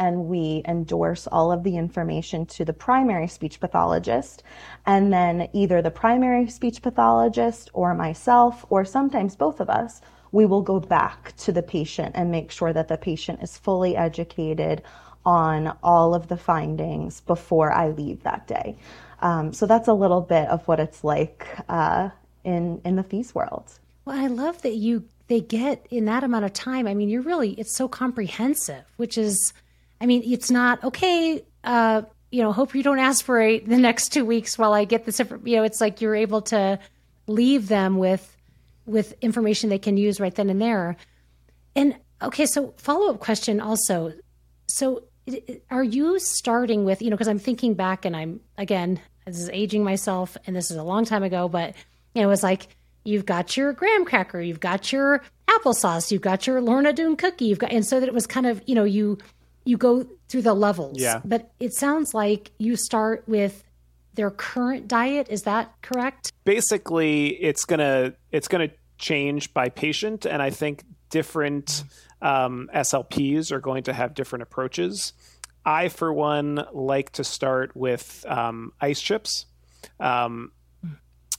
and 0.00 0.24
we 0.24 0.62
endorse 0.66 1.26
all 1.26 1.52
of 1.52 1.62
the 1.62 1.76
information 1.76 2.46
to 2.46 2.64
the 2.64 2.72
primary 2.72 3.28
speech 3.28 3.60
pathologist. 3.60 4.42
And 4.86 5.12
then 5.12 5.48
either 5.52 5.82
the 5.82 5.90
primary 5.90 6.48
speech 6.48 6.80
pathologist 6.80 7.70
or 7.74 7.94
myself, 7.94 8.64
or 8.70 8.84
sometimes 8.84 9.36
both 9.36 9.60
of 9.60 9.68
us, 9.68 10.00
we 10.32 10.46
will 10.46 10.62
go 10.62 10.80
back 10.80 11.36
to 11.36 11.52
the 11.52 11.62
patient 11.62 12.12
and 12.14 12.30
make 12.30 12.50
sure 12.50 12.72
that 12.72 12.88
the 12.88 12.96
patient 12.96 13.42
is 13.42 13.58
fully 13.58 13.94
educated 13.94 14.82
on 15.26 15.76
all 15.82 16.14
of 16.14 16.28
the 16.28 16.36
findings 16.36 17.20
before 17.20 17.70
I 17.70 17.90
leave 17.90 18.22
that 18.22 18.46
day. 18.46 18.76
Um, 19.20 19.52
so 19.52 19.66
that's 19.66 19.88
a 19.88 19.92
little 19.92 20.22
bit 20.22 20.48
of 20.48 20.66
what 20.66 20.80
it's 20.80 21.04
like 21.04 21.46
uh, 21.68 22.08
in 22.42 22.80
in 22.86 22.96
the 22.96 23.02
FEES 23.02 23.34
world. 23.34 23.78
Well, 24.06 24.18
I 24.18 24.28
love 24.28 24.62
that 24.62 24.76
you 24.76 25.04
they 25.30 25.40
get 25.40 25.86
in 25.90 26.06
that 26.06 26.24
amount 26.24 26.44
of 26.44 26.52
time. 26.52 26.88
I 26.88 26.94
mean, 26.94 27.08
you're 27.08 27.22
really 27.22 27.52
it's 27.52 27.76
so 27.76 27.86
comprehensive, 27.86 28.84
which 28.96 29.16
is, 29.16 29.52
I 30.00 30.06
mean, 30.06 30.22
it's 30.24 30.50
not 30.50 30.82
okay. 30.84 31.44
Uh, 31.62 32.02
you 32.30 32.42
know, 32.42 32.52
hope 32.52 32.74
you 32.74 32.82
don't 32.82 32.98
aspirate 32.98 33.68
the 33.68 33.76
next 33.88 34.10
two 34.10 34.24
weeks 34.24 34.58
while 34.58 34.72
I 34.72 34.84
get 34.84 35.04
this. 35.04 35.18
You 35.18 35.56
know, 35.56 35.62
it's 35.62 35.80
like 35.80 36.00
you're 36.00 36.14
able 36.14 36.42
to 36.42 36.78
leave 37.26 37.68
them 37.68 37.98
with 37.98 38.36
with 38.86 39.14
information 39.20 39.70
they 39.70 39.78
can 39.78 39.96
use 39.96 40.20
right 40.20 40.34
then 40.34 40.50
and 40.50 40.60
there. 40.60 40.96
And 41.76 41.96
okay, 42.22 42.46
so 42.46 42.74
follow 42.76 43.10
up 43.10 43.20
question 43.20 43.60
also. 43.60 44.12
So 44.66 45.04
are 45.70 45.84
you 45.84 46.18
starting 46.18 46.84
with, 46.84 47.02
you 47.02 47.10
know, 47.10 47.16
because 47.16 47.28
I'm 47.28 47.38
thinking 47.38 47.74
back 47.74 48.04
and 48.04 48.16
I'm, 48.16 48.40
again, 48.58 49.00
this 49.26 49.38
is 49.38 49.50
aging 49.50 49.84
myself 49.84 50.36
and 50.46 50.56
this 50.56 50.70
is 50.70 50.76
a 50.76 50.82
long 50.82 51.04
time 51.04 51.22
ago, 51.22 51.48
but, 51.48 51.74
you 52.14 52.22
know, 52.22 52.28
it 52.28 52.30
was 52.30 52.42
like, 52.42 52.68
you've 53.04 53.26
got 53.26 53.56
your 53.56 53.72
graham 53.72 54.04
cracker, 54.04 54.40
you've 54.40 54.60
got 54.60 54.92
your 54.92 55.22
applesauce, 55.46 56.10
you've 56.10 56.20
got 56.20 56.46
your 56.46 56.60
Lorna 56.60 56.92
Doone 56.92 57.16
cookie, 57.16 57.46
you've 57.46 57.58
got, 57.58 57.72
and 57.72 57.86
so 57.86 58.00
that 58.00 58.08
it 58.08 58.14
was 58.14 58.26
kind 58.26 58.46
of, 58.46 58.62
you 58.66 58.74
know, 58.74 58.84
you, 58.84 59.18
you 59.64 59.76
go 59.76 60.06
through 60.28 60.42
the 60.42 60.54
levels. 60.54 60.98
Yeah. 60.98 61.20
But 61.24 61.50
it 61.60 61.72
sounds 61.74 62.14
like 62.14 62.50
you 62.58 62.76
start 62.76 63.24
with 63.26 63.64
their 64.14 64.30
current 64.30 64.88
diet. 64.88 65.28
Is 65.30 65.42
that 65.42 65.72
correct? 65.82 66.32
Basically, 66.44 67.28
it's 67.28 67.64
gonna 67.64 68.14
it's 68.32 68.48
gonna 68.48 68.70
change 68.98 69.54
by 69.54 69.68
patient, 69.68 70.26
and 70.26 70.42
I 70.42 70.50
think 70.50 70.84
different 71.10 71.84
um, 72.22 72.70
SLPs 72.74 73.52
are 73.52 73.60
going 73.60 73.84
to 73.84 73.92
have 73.92 74.14
different 74.14 74.42
approaches. 74.42 75.12
I, 75.64 75.88
for 75.88 76.12
one, 76.12 76.64
like 76.72 77.12
to 77.12 77.24
start 77.24 77.76
with 77.76 78.24
um, 78.28 78.72
ice 78.80 79.00
chips. 79.00 79.46
Um, 79.98 80.52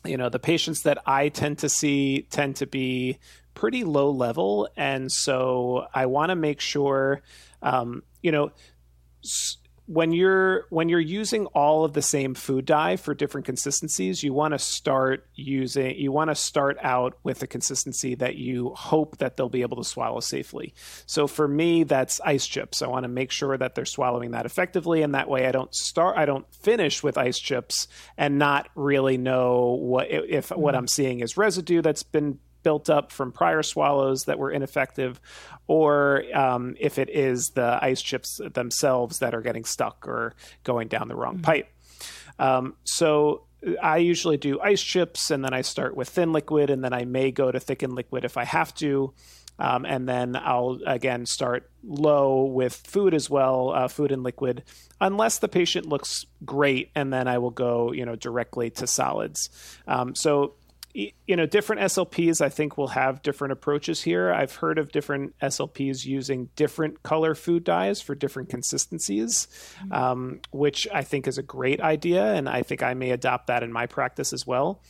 you 0.05 0.17
know, 0.17 0.29
the 0.29 0.39
patients 0.39 0.83
that 0.83 0.99
I 1.05 1.29
tend 1.29 1.59
to 1.59 1.69
see 1.69 2.27
tend 2.29 2.57
to 2.57 2.67
be 2.67 3.19
pretty 3.61 3.83
low 3.83 4.09
level, 4.09 4.67
and 4.75 5.11
so 5.11 5.85
I 5.93 6.07
want 6.07 6.31
to 6.31 6.35
make 6.35 6.59
sure, 6.59 7.21
um, 7.61 8.01
you 8.23 8.31
know. 8.31 8.51
S- 9.23 9.57
when 9.87 10.13
you're 10.13 10.67
when 10.69 10.87
you're 10.89 10.99
using 10.99 11.47
all 11.47 11.83
of 11.83 11.91
the 11.93 12.01
same 12.01 12.33
food 12.33 12.65
dye 12.65 12.95
for 12.95 13.13
different 13.13 13.45
consistencies 13.45 14.23
you 14.23 14.31
want 14.31 14.53
to 14.53 14.59
start 14.59 15.27
using 15.35 15.97
you 15.97 16.11
want 16.11 16.29
to 16.29 16.35
start 16.35 16.77
out 16.81 17.17
with 17.23 17.43
a 17.43 17.47
consistency 17.47 18.15
that 18.15 18.35
you 18.35 18.69
hope 18.69 19.17
that 19.17 19.35
they'll 19.35 19.49
be 19.49 19.63
able 19.63 19.75
to 19.75 19.83
swallow 19.83 20.21
safely 20.21 20.73
so 21.05 21.27
for 21.27 21.45
me 21.45 21.83
that's 21.83 22.21
ice 22.21 22.47
chips 22.47 22.81
i 22.81 22.87
want 22.87 23.03
to 23.03 23.09
make 23.09 23.31
sure 23.31 23.57
that 23.57 23.75
they're 23.75 23.83
swallowing 23.83 24.31
that 24.31 24.45
effectively 24.45 25.01
and 25.01 25.13
that 25.13 25.27
way 25.27 25.45
i 25.45 25.51
don't 25.51 25.75
start 25.75 26.15
i 26.15 26.25
don't 26.25 26.45
finish 26.53 27.03
with 27.03 27.17
ice 27.17 27.39
chips 27.39 27.87
and 28.17 28.39
not 28.39 28.69
really 28.75 29.17
know 29.17 29.77
what 29.81 30.09
if 30.09 30.49
mm-hmm. 30.49 30.61
what 30.61 30.73
i'm 30.73 30.87
seeing 30.87 31.19
is 31.19 31.35
residue 31.35 31.81
that's 31.81 32.03
been 32.03 32.39
built 32.63 32.89
up 32.89 33.11
from 33.11 33.31
prior 33.31 33.63
swallows 33.63 34.25
that 34.25 34.39
were 34.39 34.51
ineffective, 34.51 35.19
or 35.67 36.23
um, 36.33 36.75
if 36.79 36.97
it 36.97 37.09
is 37.09 37.51
the 37.51 37.79
ice 37.81 38.01
chips 38.01 38.39
themselves 38.53 39.19
that 39.19 39.33
are 39.33 39.41
getting 39.41 39.65
stuck 39.65 40.07
or 40.07 40.33
going 40.63 40.87
down 40.87 41.07
the 41.07 41.15
wrong 41.15 41.35
mm-hmm. 41.35 41.43
pipe. 41.43 41.73
Um, 42.39 42.75
so 42.83 43.43
I 43.81 43.97
usually 43.97 44.37
do 44.37 44.59
ice 44.59 44.81
chips, 44.81 45.31
and 45.31 45.43
then 45.45 45.53
I 45.53 45.61
start 45.61 45.95
with 45.95 46.09
thin 46.09 46.33
liquid, 46.33 46.69
and 46.69 46.83
then 46.83 46.93
I 46.93 47.05
may 47.05 47.31
go 47.31 47.51
to 47.51 47.59
thickened 47.59 47.93
liquid 47.93 48.25
if 48.25 48.37
I 48.37 48.45
have 48.45 48.73
to. 48.75 49.13
Um, 49.59 49.85
and 49.85 50.09
then 50.09 50.35
I'll 50.35 50.79
again 50.87 51.27
start 51.27 51.69
low 51.83 52.45
with 52.45 52.73
food 52.73 53.13
as 53.13 53.29
well, 53.29 53.69
uh, 53.69 53.87
food 53.87 54.11
and 54.11 54.23
liquid, 54.23 54.63
unless 54.99 55.37
the 55.37 55.47
patient 55.47 55.85
looks 55.85 56.25
great, 56.43 56.89
and 56.95 57.13
then 57.13 57.27
I 57.27 57.37
will 57.37 57.51
go, 57.51 57.91
you 57.91 58.03
know, 58.03 58.15
directly 58.15 58.71
to 58.71 58.87
solids. 58.87 59.49
Um, 59.87 60.15
so 60.15 60.55
you 60.93 61.35
know, 61.35 61.45
different 61.45 61.81
SLPs 61.83 62.41
I 62.41 62.49
think 62.49 62.77
will 62.77 62.89
have 62.89 63.21
different 63.21 63.53
approaches 63.53 64.01
here. 64.01 64.31
I've 64.31 64.55
heard 64.55 64.77
of 64.77 64.91
different 64.91 65.37
SLPs 65.39 66.05
using 66.05 66.49
different 66.55 67.03
color 67.03 67.35
food 67.35 67.63
dyes 67.63 68.01
for 68.01 68.15
different 68.15 68.49
consistencies, 68.49 69.47
mm-hmm. 69.79 69.93
um, 69.93 70.41
which 70.51 70.87
I 70.93 71.03
think 71.03 71.27
is 71.27 71.37
a 71.37 71.43
great 71.43 71.81
idea, 71.81 72.33
and 72.33 72.49
I 72.49 72.63
think 72.63 72.83
I 72.83 72.93
may 72.93 73.11
adopt 73.11 73.47
that 73.47 73.63
in 73.63 73.71
my 73.71 73.85
practice 73.85 74.33
as 74.33 74.45
well. 74.45 74.81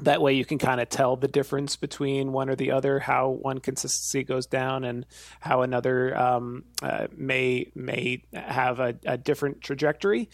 That 0.00 0.20
way, 0.20 0.32
you 0.32 0.44
can 0.44 0.58
kind 0.58 0.80
of 0.80 0.88
tell 0.88 1.16
the 1.16 1.28
difference 1.28 1.76
between 1.76 2.32
one 2.32 2.48
or 2.48 2.56
the 2.56 2.72
other, 2.72 2.98
how 2.98 3.28
one 3.28 3.58
consistency 3.58 4.24
goes 4.24 4.46
down, 4.46 4.84
and 4.84 5.06
how 5.38 5.62
another 5.62 6.18
um, 6.18 6.64
uh, 6.82 7.06
may 7.16 7.70
may 7.74 8.24
have 8.32 8.80
a, 8.80 8.96
a 9.04 9.16
different 9.16 9.60
trajectory. 9.60 10.28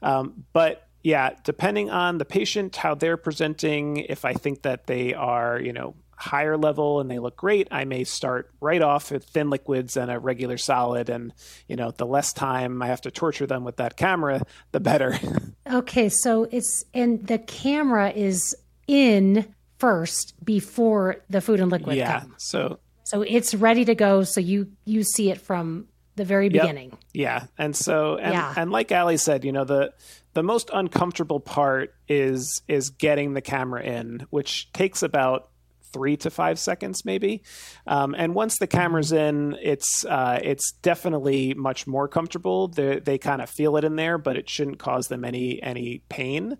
Um, 0.00 0.44
but 0.52 0.88
yeah, 1.02 1.30
depending 1.42 1.90
on 1.90 2.18
the 2.18 2.24
patient, 2.24 2.76
how 2.76 2.94
they're 2.94 3.16
presenting, 3.16 3.98
if 3.98 4.24
I 4.24 4.34
think 4.34 4.62
that 4.62 4.86
they 4.86 5.14
are, 5.14 5.60
you 5.60 5.72
know, 5.72 5.94
higher 6.16 6.56
level 6.56 7.00
and 7.00 7.10
they 7.10 7.18
look 7.18 7.36
great, 7.36 7.66
I 7.72 7.84
may 7.84 8.04
start 8.04 8.50
right 8.60 8.80
off 8.80 9.10
with 9.10 9.24
thin 9.24 9.50
liquids 9.50 9.96
and 9.96 10.10
a 10.10 10.20
regular 10.20 10.56
solid. 10.56 11.08
And, 11.08 11.32
you 11.66 11.74
know, 11.74 11.90
the 11.90 12.06
less 12.06 12.32
time 12.32 12.80
I 12.80 12.86
have 12.86 13.00
to 13.02 13.10
torture 13.10 13.46
them 13.46 13.64
with 13.64 13.76
that 13.78 13.96
camera, 13.96 14.42
the 14.70 14.78
better. 14.78 15.18
okay. 15.70 16.08
So 16.08 16.44
it's, 16.44 16.84
and 16.94 17.26
the 17.26 17.38
camera 17.38 18.10
is 18.10 18.54
in 18.86 19.52
first 19.78 20.34
before 20.44 21.16
the 21.28 21.40
food 21.40 21.58
and 21.58 21.72
liquid 21.72 21.96
yeah, 21.96 22.20
come. 22.20 22.34
So, 22.38 22.78
so 23.02 23.22
it's 23.22 23.52
ready 23.52 23.84
to 23.86 23.96
go. 23.96 24.22
So 24.22 24.40
you, 24.40 24.70
you 24.84 25.02
see 25.02 25.30
it 25.32 25.40
from 25.40 25.88
the 26.16 26.24
very 26.24 26.48
beginning. 26.48 26.90
Yep. 26.90 27.00
Yeah. 27.12 27.46
And 27.58 27.74
so, 27.74 28.16
and, 28.16 28.32
yeah. 28.32 28.54
and 28.56 28.70
like 28.70 28.92
Allie 28.92 29.16
said, 29.16 29.44
you 29.44 29.52
know, 29.52 29.64
the, 29.64 29.92
the 30.34 30.42
most 30.42 30.70
uncomfortable 30.72 31.40
part 31.40 31.94
is 32.08 32.62
is 32.68 32.90
getting 32.90 33.34
the 33.34 33.40
camera 33.40 33.82
in, 33.82 34.26
which 34.30 34.72
takes 34.72 35.02
about 35.02 35.48
three 35.92 36.16
to 36.18 36.30
five 36.30 36.58
seconds, 36.58 37.04
maybe. 37.04 37.42
Um, 37.86 38.14
and 38.16 38.34
once 38.34 38.58
the 38.58 38.66
camera's 38.66 39.12
in, 39.12 39.56
it's 39.62 40.04
uh, 40.04 40.40
it's 40.42 40.72
definitely 40.82 41.54
much 41.54 41.86
more 41.86 42.08
comfortable. 42.08 42.68
They, 42.68 42.98
they 42.98 43.18
kind 43.18 43.42
of 43.42 43.50
feel 43.50 43.76
it 43.76 43.84
in 43.84 43.96
there, 43.96 44.18
but 44.18 44.36
it 44.36 44.48
shouldn't 44.48 44.78
cause 44.78 45.08
them 45.08 45.24
any 45.24 45.62
any 45.62 46.02
pain. 46.08 46.58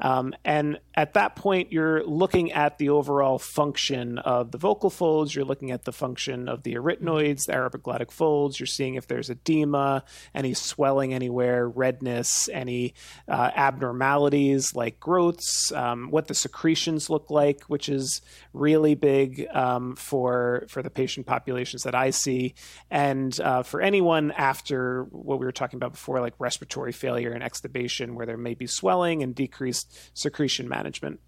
Um, 0.00 0.34
and 0.44 0.78
at 0.94 1.14
that 1.14 1.36
point, 1.36 1.72
you're 1.72 2.04
looking 2.04 2.52
at 2.52 2.78
the 2.78 2.90
overall 2.90 3.38
function 3.38 4.18
of 4.18 4.50
the 4.50 4.58
vocal 4.58 4.90
folds. 4.90 5.34
You're 5.34 5.44
looking 5.44 5.70
at 5.70 5.84
the 5.84 5.92
function 5.92 6.48
of 6.48 6.62
the 6.62 6.74
arytenoids, 6.74 7.46
the 7.46 7.52
aryepiglottic 7.52 8.10
folds. 8.10 8.60
You're 8.60 8.66
seeing 8.66 8.94
if 8.94 9.06
there's 9.06 9.30
edema, 9.30 10.04
any 10.34 10.54
swelling 10.54 11.14
anywhere, 11.14 11.68
redness, 11.68 12.48
any 12.52 12.94
uh, 13.28 13.50
abnormalities 13.54 14.74
like 14.74 15.00
growths, 15.00 15.72
um, 15.72 16.10
what 16.10 16.28
the 16.28 16.34
secretions 16.34 17.10
look 17.10 17.30
like, 17.30 17.62
which 17.64 17.88
is 17.88 18.20
really 18.52 18.73
big 18.82 19.46
um, 19.52 19.94
for 19.96 20.66
for 20.68 20.82
the 20.82 20.90
patient 20.90 21.26
populations 21.26 21.84
that 21.84 21.94
I 21.94 22.10
see, 22.10 22.54
and 22.90 23.38
uh, 23.40 23.62
for 23.62 23.80
anyone 23.80 24.32
after 24.32 25.04
what 25.04 25.38
we 25.38 25.46
were 25.46 25.52
talking 25.52 25.76
about 25.76 25.92
before, 25.92 26.20
like 26.20 26.34
respiratory 26.38 26.92
failure 26.92 27.30
and 27.30 27.42
extubation, 27.42 28.14
where 28.14 28.26
there 28.26 28.36
may 28.36 28.54
be 28.54 28.66
swelling 28.66 29.22
and 29.22 29.34
decreased 29.34 30.16
secretion 30.18 30.68
management. 30.68 31.20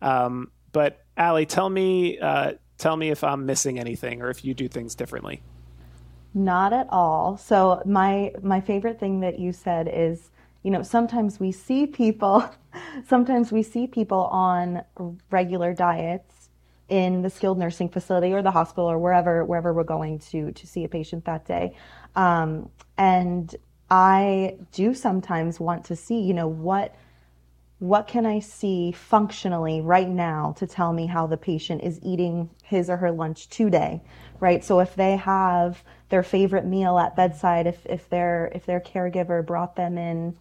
Um, 0.00 0.50
but 0.72 1.04
Allie, 1.16 1.46
tell 1.46 1.68
me, 1.68 2.18
uh, 2.18 2.54
tell 2.78 2.96
me 2.96 3.10
if 3.10 3.22
I'm 3.24 3.46
missing 3.46 3.78
anything 3.78 4.22
or 4.22 4.30
if 4.30 4.44
you 4.44 4.54
do 4.54 4.68
things 4.68 4.94
differently. 4.94 5.42
Not 6.34 6.72
at 6.72 6.86
all. 6.90 7.36
So 7.36 7.82
my 7.86 8.32
my 8.42 8.60
favorite 8.60 9.00
thing 9.00 9.20
that 9.20 9.38
you 9.38 9.52
said 9.52 9.88
is, 9.92 10.30
you 10.62 10.70
know, 10.70 10.82
sometimes 10.82 11.40
we 11.40 11.52
see 11.52 11.86
people, 11.86 12.44
sometimes 13.08 13.52
we 13.52 13.62
see 13.62 13.86
people 13.86 14.24
on 14.24 14.82
regular 15.30 15.72
diets 15.72 16.35
in 16.88 17.22
the 17.22 17.30
skilled 17.30 17.58
nursing 17.58 17.88
facility 17.88 18.32
or 18.32 18.42
the 18.42 18.50
hospital 18.50 18.90
or 18.90 18.98
wherever 18.98 19.44
wherever 19.44 19.72
we're 19.72 19.84
going 19.84 20.18
to 20.18 20.52
to 20.52 20.66
see 20.66 20.84
a 20.84 20.88
patient 20.88 21.24
that 21.24 21.46
day, 21.46 21.76
um, 22.14 22.70
and 22.96 23.54
I 23.90 24.56
do 24.72 24.94
sometimes 24.94 25.60
want 25.60 25.84
to 25.86 25.96
see, 25.96 26.20
you 26.20 26.34
know, 26.34 26.48
what 26.48 26.94
what 27.78 28.06
can 28.08 28.24
I 28.24 28.38
see 28.38 28.90
functionally 28.92 29.82
right 29.82 30.08
now 30.08 30.54
to 30.58 30.66
tell 30.66 30.92
me 30.92 31.06
how 31.06 31.26
the 31.26 31.36
patient 31.36 31.82
is 31.82 32.00
eating 32.02 32.48
his 32.62 32.88
or 32.88 32.96
her 32.96 33.10
lunch 33.10 33.50
today, 33.50 34.02
right? 34.40 34.64
So 34.64 34.80
if 34.80 34.94
they 34.94 35.16
have 35.16 35.84
their 36.08 36.22
favorite 36.22 36.64
meal 36.64 36.98
at 36.98 37.16
bedside, 37.16 37.66
if, 37.66 37.84
if 37.84 38.08
their 38.08 38.50
if 38.54 38.64
their 38.64 38.80
caregiver 38.80 39.44
brought 39.44 39.76
them 39.76 39.98
in, 39.98 40.36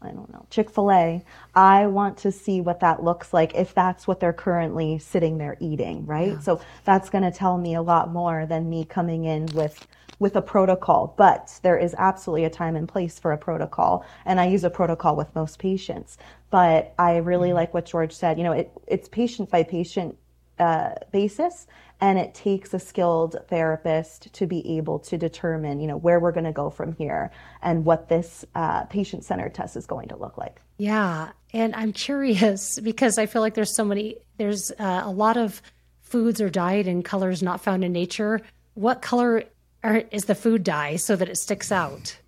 I 0.00 0.10
don't 0.10 0.32
know, 0.32 0.46
Chick-fil-A, 0.50 1.24
I 1.54 1.86
want 1.88 2.18
to 2.18 2.30
see 2.30 2.60
what 2.60 2.80
that 2.80 3.02
looks 3.02 3.32
like 3.32 3.54
if 3.56 3.74
that's 3.74 4.06
what 4.06 4.20
they're 4.20 4.32
currently 4.32 4.98
sitting 4.98 5.38
there 5.38 5.56
eating, 5.58 6.06
right? 6.06 6.34
Yeah. 6.34 6.40
So 6.40 6.60
that's 6.84 7.10
going 7.10 7.24
to 7.24 7.32
tell 7.32 7.58
me 7.58 7.74
a 7.74 7.82
lot 7.82 8.12
more 8.12 8.46
than 8.46 8.70
me 8.70 8.84
coming 8.84 9.24
in 9.24 9.46
with 9.46 9.86
with 10.20 10.34
a 10.34 10.42
protocol, 10.42 11.14
but 11.16 11.58
there 11.62 11.78
is 11.78 11.94
absolutely 11.96 12.44
a 12.44 12.50
time 12.50 12.74
and 12.74 12.88
place 12.88 13.20
for 13.20 13.32
a 13.32 13.38
protocol. 13.38 14.04
And 14.24 14.40
I 14.40 14.46
use 14.46 14.64
a 14.64 14.70
protocol 14.70 15.14
with 15.14 15.32
most 15.34 15.60
patients. 15.60 16.18
But 16.50 16.92
I 16.98 17.18
really 17.18 17.50
mm-hmm. 17.50 17.56
like 17.56 17.74
what 17.74 17.86
George 17.86 18.12
said. 18.12 18.36
You 18.36 18.44
know, 18.44 18.52
it, 18.52 18.72
it's 18.86 19.08
patient 19.08 19.48
by 19.48 19.62
patient 19.62 20.16
uh, 20.58 20.94
basis, 21.12 21.68
and 22.00 22.18
it 22.18 22.34
takes 22.34 22.72
a 22.72 22.78
skilled 22.78 23.36
therapist 23.48 24.32
to 24.34 24.46
be 24.46 24.76
able 24.78 24.98
to 25.00 25.18
determine, 25.18 25.80
you 25.80 25.86
know, 25.86 25.96
where 25.96 26.20
we're 26.20 26.32
going 26.32 26.44
to 26.44 26.52
go 26.52 26.70
from 26.70 26.92
here 26.92 27.30
and 27.62 27.84
what 27.84 28.08
this 28.08 28.44
uh, 28.54 28.84
patient-centered 28.84 29.54
test 29.54 29.76
is 29.76 29.86
going 29.86 30.08
to 30.08 30.16
look 30.16 30.38
like. 30.38 30.60
Yeah, 30.76 31.30
and 31.52 31.74
I'm 31.74 31.92
curious 31.92 32.78
because 32.82 33.18
I 33.18 33.26
feel 33.26 33.42
like 33.42 33.54
there's 33.54 33.74
so 33.74 33.84
many, 33.84 34.16
there's 34.36 34.70
uh, 34.72 35.02
a 35.04 35.10
lot 35.10 35.36
of 35.36 35.60
foods 36.00 36.40
or 36.40 36.48
diet 36.48 36.86
and 36.86 37.04
colors 37.04 37.42
not 37.42 37.60
found 37.60 37.84
in 37.84 37.92
nature. 37.92 38.40
What 38.74 39.02
color 39.02 39.44
are, 39.82 40.04
is 40.10 40.24
the 40.24 40.34
food 40.34 40.64
dye 40.64 40.96
so 40.96 41.16
that 41.16 41.28
it 41.28 41.36
sticks 41.36 41.72
out? 41.72 42.18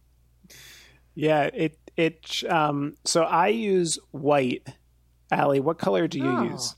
Yeah, 1.14 1.50
it 1.52 1.76
it 1.96 2.42
um, 2.48 2.96
so 3.04 3.22
I 3.22 3.48
use 3.48 3.98
white. 4.11 4.66
Allie, 5.30 5.61
what 5.61 5.78
color 5.78 6.09
do 6.09 6.18
you 6.18 6.28
oh. 6.28 6.42
use? 6.44 6.74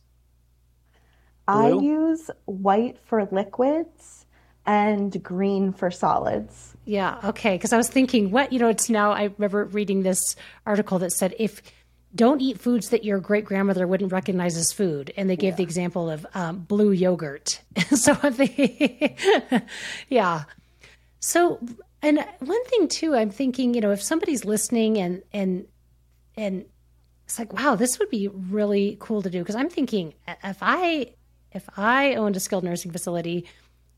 I 1.53 1.69
use 1.71 2.31
white 2.45 2.99
for 3.05 3.27
liquids 3.31 4.27
and 4.67 5.23
green 5.23 5.73
for 5.73 5.91
solids. 5.91 6.77
Yeah, 6.85 7.19
okay. 7.25 7.55
Because 7.55 7.73
I 7.73 7.77
was 7.77 7.89
thinking, 7.89 8.31
what 8.31 8.53
you 8.53 8.59
know, 8.59 8.69
it's 8.69 8.89
now. 8.91 9.13
I 9.13 9.31
remember 9.37 9.65
reading 9.65 10.03
this 10.03 10.37
article 10.67 10.99
that 11.01 11.13
said 11.13 11.35
if 11.39 11.63
don't 12.15 12.41
eat 12.41 12.61
foods 12.61 12.91
that 12.91 13.05
your 13.05 13.19
great 13.19 13.45
grandmother 13.45 13.87
wouldn't 13.87 14.13
recognize 14.13 14.57
as 14.57 14.73
food, 14.73 15.13
and 15.17 15.31
they 15.31 15.37
gave 15.37 15.53
yeah. 15.53 15.57
the 15.57 15.63
example 15.63 16.11
of 16.11 16.27
um, 16.35 16.59
blue 16.59 16.91
yogurt. 16.91 17.61
so 17.91 18.13
they, 18.15 19.17
yeah. 20.09 20.45
So 21.21 21.61
and 22.03 22.25
one 22.41 22.65
thing 22.65 22.89
too, 22.89 23.15
I'm 23.15 23.31
thinking, 23.31 23.75
you 23.75 23.81
know, 23.81 23.93
if 23.93 24.03
somebody's 24.03 24.45
listening 24.45 24.99
and 24.99 25.23
and 25.33 25.67
and 26.37 26.65
it's 27.25 27.39
like, 27.39 27.53
wow, 27.53 27.77
this 27.77 27.99
would 27.99 28.11
be 28.11 28.29
really 28.29 28.97
cool 29.01 29.23
to 29.23 29.31
do 29.31 29.39
because 29.39 29.55
I'm 29.55 29.71
thinking 29.71 30.15
if 30.27 30.59
I 30.61 31.15
if 31.55 31.69
I 31.77 32.15
owned 32.15 32.37
a 32.37 32.41
skilled 32.41 32.65
nursing 32.65 32.91
facility, 32.91 33.47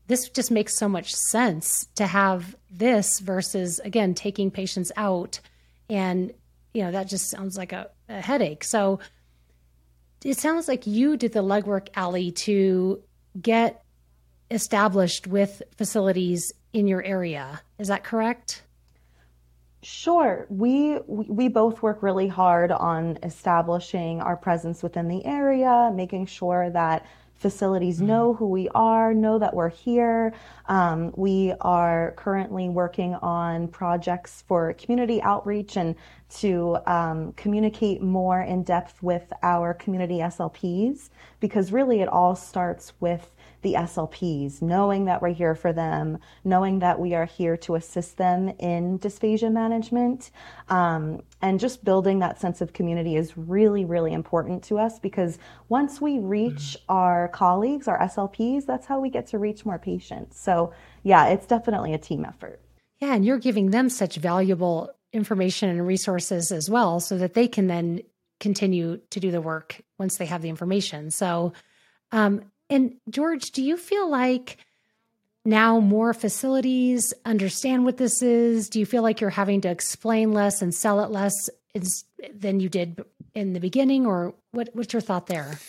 this 0.07 0.29
just 0.29 0.51
makes 0.51 0.75
so 0.75 0.87
much 0.87 1.13
sense 1.13 1.87
to 1.95 2.05
have 2.07 2.55
this 2.69 3.19
versus 3.19 3.79
again 3.79 4.13
taking 4.13 4.51
patients 4.51 4.91
out 4.95 5.39
and 5.89 6.31
you 6.73 6.83
know 6.83 6.91
that 6.91 7.07
just 7.07 7.29
sounds 7.29 7.57
like 7.57 7.71
a, 7.71 7.89
a 8.09 8.21
headache. 8.21 8.63
So 8.63 8.99
it 10.23 10.37
sounds 10.37 10.67
like 10.67 10.87
you 10.87 11.17
did 11.17 11.33
the 11.33 11.43
legwork, 11.43 11.89
Allie, 11.95 12.31
to 12.31 13.01
get 13.39 13.83
established 14.49 15.27
with 15.27 15.61
facilities 15.77 16.51
in 16.73 16.87
your 16.87 17.03
area. 17.03 17.61
Is 17.77 17.87
that 17.89 18.03
correct? 18.03 18.63
Sure. 19.83 20.47
We, 20.49 20.97
we 21.07 21.47
both 21.47 21.83
work 21.83 22.01
really 22.01 22.27
hard 22.27 22.71
on 22.71 23.19
establishing 23.21 24.19
our 24.19 24.35
presence 24.35 24.81
within 24.81 25.07
the 25.07 25.23
area, 25.25 25.91
making 25.93 26.25
sure 26.25 26.71
that 26.71 27.05
facilities 27.37 27.97
mm-hmm. 27.97 28.07
know 28.07 28.33
who 28.33 28.47
we 28.47 28.69
are, 28.69 29.13
know 29.13 29.37
that 29.39 29.53
we're 29.53 29.69
here. 29.69 30.33
Um, 30.67 31.13
we 31.15 31.53
are 31.61 32.13
currently 32.17 32.69
working 32.69 33.15
on 33.15 33.67
projects 33.67 34.43
for 34.47 34.73
community 34.73 35.21
outreach 35.21 35.77
and 35.77 35.95
to 36.37 36.77
um, 36.87 37.33
communicate 37.33 38.01
more 38.01 38.41
in 38.41 38.63
depth 38.63 39.01
with 39.03 39.31
our 39.43 39.73
community 39.73 40.17
SLPs 40.19 41.09
because 41.39 41.71
really 41.71 42.01
it 42.01 42.07
all 42.07 42.35
starts 42.35 42.93
with 42.99 43.31
the 43.65 43.73
SLPs, 43.73 44.61
knowing 44.61 45.05
that 45.05 45.23
we're 45.23 45.33
here 45.33 45.55
for 45.55 45.73
them, 45.73 46.19
knowing 46.43 46.77
that 46.79 46.99
we 46.99 47.15
are 47.15 47.25
here 47.25 47.57
to 47.57 47.73
assist 47.73 48.15
them 48.17 48.49
in 48.59 48.99
dysphagia 48.99 49.51
management, 49.51 50.29
um, 50.69 51.23
and 51.41 51.59
just 51.59 51.83
building 51.83 52.19
that 52.19 52.39
sense 52.39 52.61
of 52.61 52.73
community 52.73 53.15
is 53.15 53.35
really, 53.35 53.83
really 53.83 54.13
important 54.13 54.61
to 54.63 54.77
us 54.77 54.99
because 54.99 55.39
once 55.67 55.99
we 55.99 56.19
reach 56.19 56.77
our 56.89 57.27
colleagues, 57.29 57.87
our 57.87 57.97
SLPs, 58.01 58.67
that's 58.67 58.85
how 58.85 58.99
we 58.99 59.09
get 59.09 59.25
to 59.25 59.39
reach 59.39 59.65
more 59.65 59.79
patients. 59.79 60.39
So, 60.39 60.71
yeah, 61.01 61.29
it's 61.29 61.47
definitely 61.47 61.95
a 61.95 61.97
team 61.97 62.23
effort. 62.23 62.61
Yeah, 62.99 63.15
and 63.15 63.25
you're 63.25 63.39
giving 63.39 63.71
them 63.71 63.89
such 63.89 64.17
valuable 64.17 64.91
information 65.11 65.69
and 65.69 65.87
resources 65.87 66.51
as 66.51 66.69
well 66.69 66.99
so 66.99 67.17
that 67.17 67.33
they 67.33 67.47
can 67.47 67.65
then 67.65 68.03
continue 68.39 69.01
to 69.09 69.19
do 69.19 69.31
the 69.31 69.41
work 69.41 69.81
once 69.97 70.17
they 70.17 70.27
have 70.27 70.43
the 70.43 70.49
information. 70.49 71.09
So, 71.09 71.53
um, 72.11 72.43
and 72.69 72.95
George, 73.09 73.51
do 73.51 73.63
you 73.63 73.77
feel 73.77 74.09
like 74.09 74.57
now 75.43 75.79
more 75.79 76.13
facilities 76.13 77.13
understand 77.25 77.85
what 77.85 77.97
this 77.97 78.21
is? 78.21 78.69
Do 78.69 78.79
you 78.79 78.85
feel 78.85 79.03
like 79.03 79.21
you're 79.21 79.29
having 79.29 79.61
to 79.61 79.69
explain 79.69 80.33
less 80.33 80.61
and 80.61 80.73
sell 80.73 81.01
it 81.01 81.11
less 81.11 81.49
than 82.33 82.59
you 82.59 82.69
did 82.69 83.03
in 83.33 83.53
the 83.53 83.59
beginning, 83.59 84.05
or 84.05 84.33
what, 84.51 84.69
what's 84.73 84.93
your 84.93 85.01
thought 85.01 85.27
there? 85.27 85.59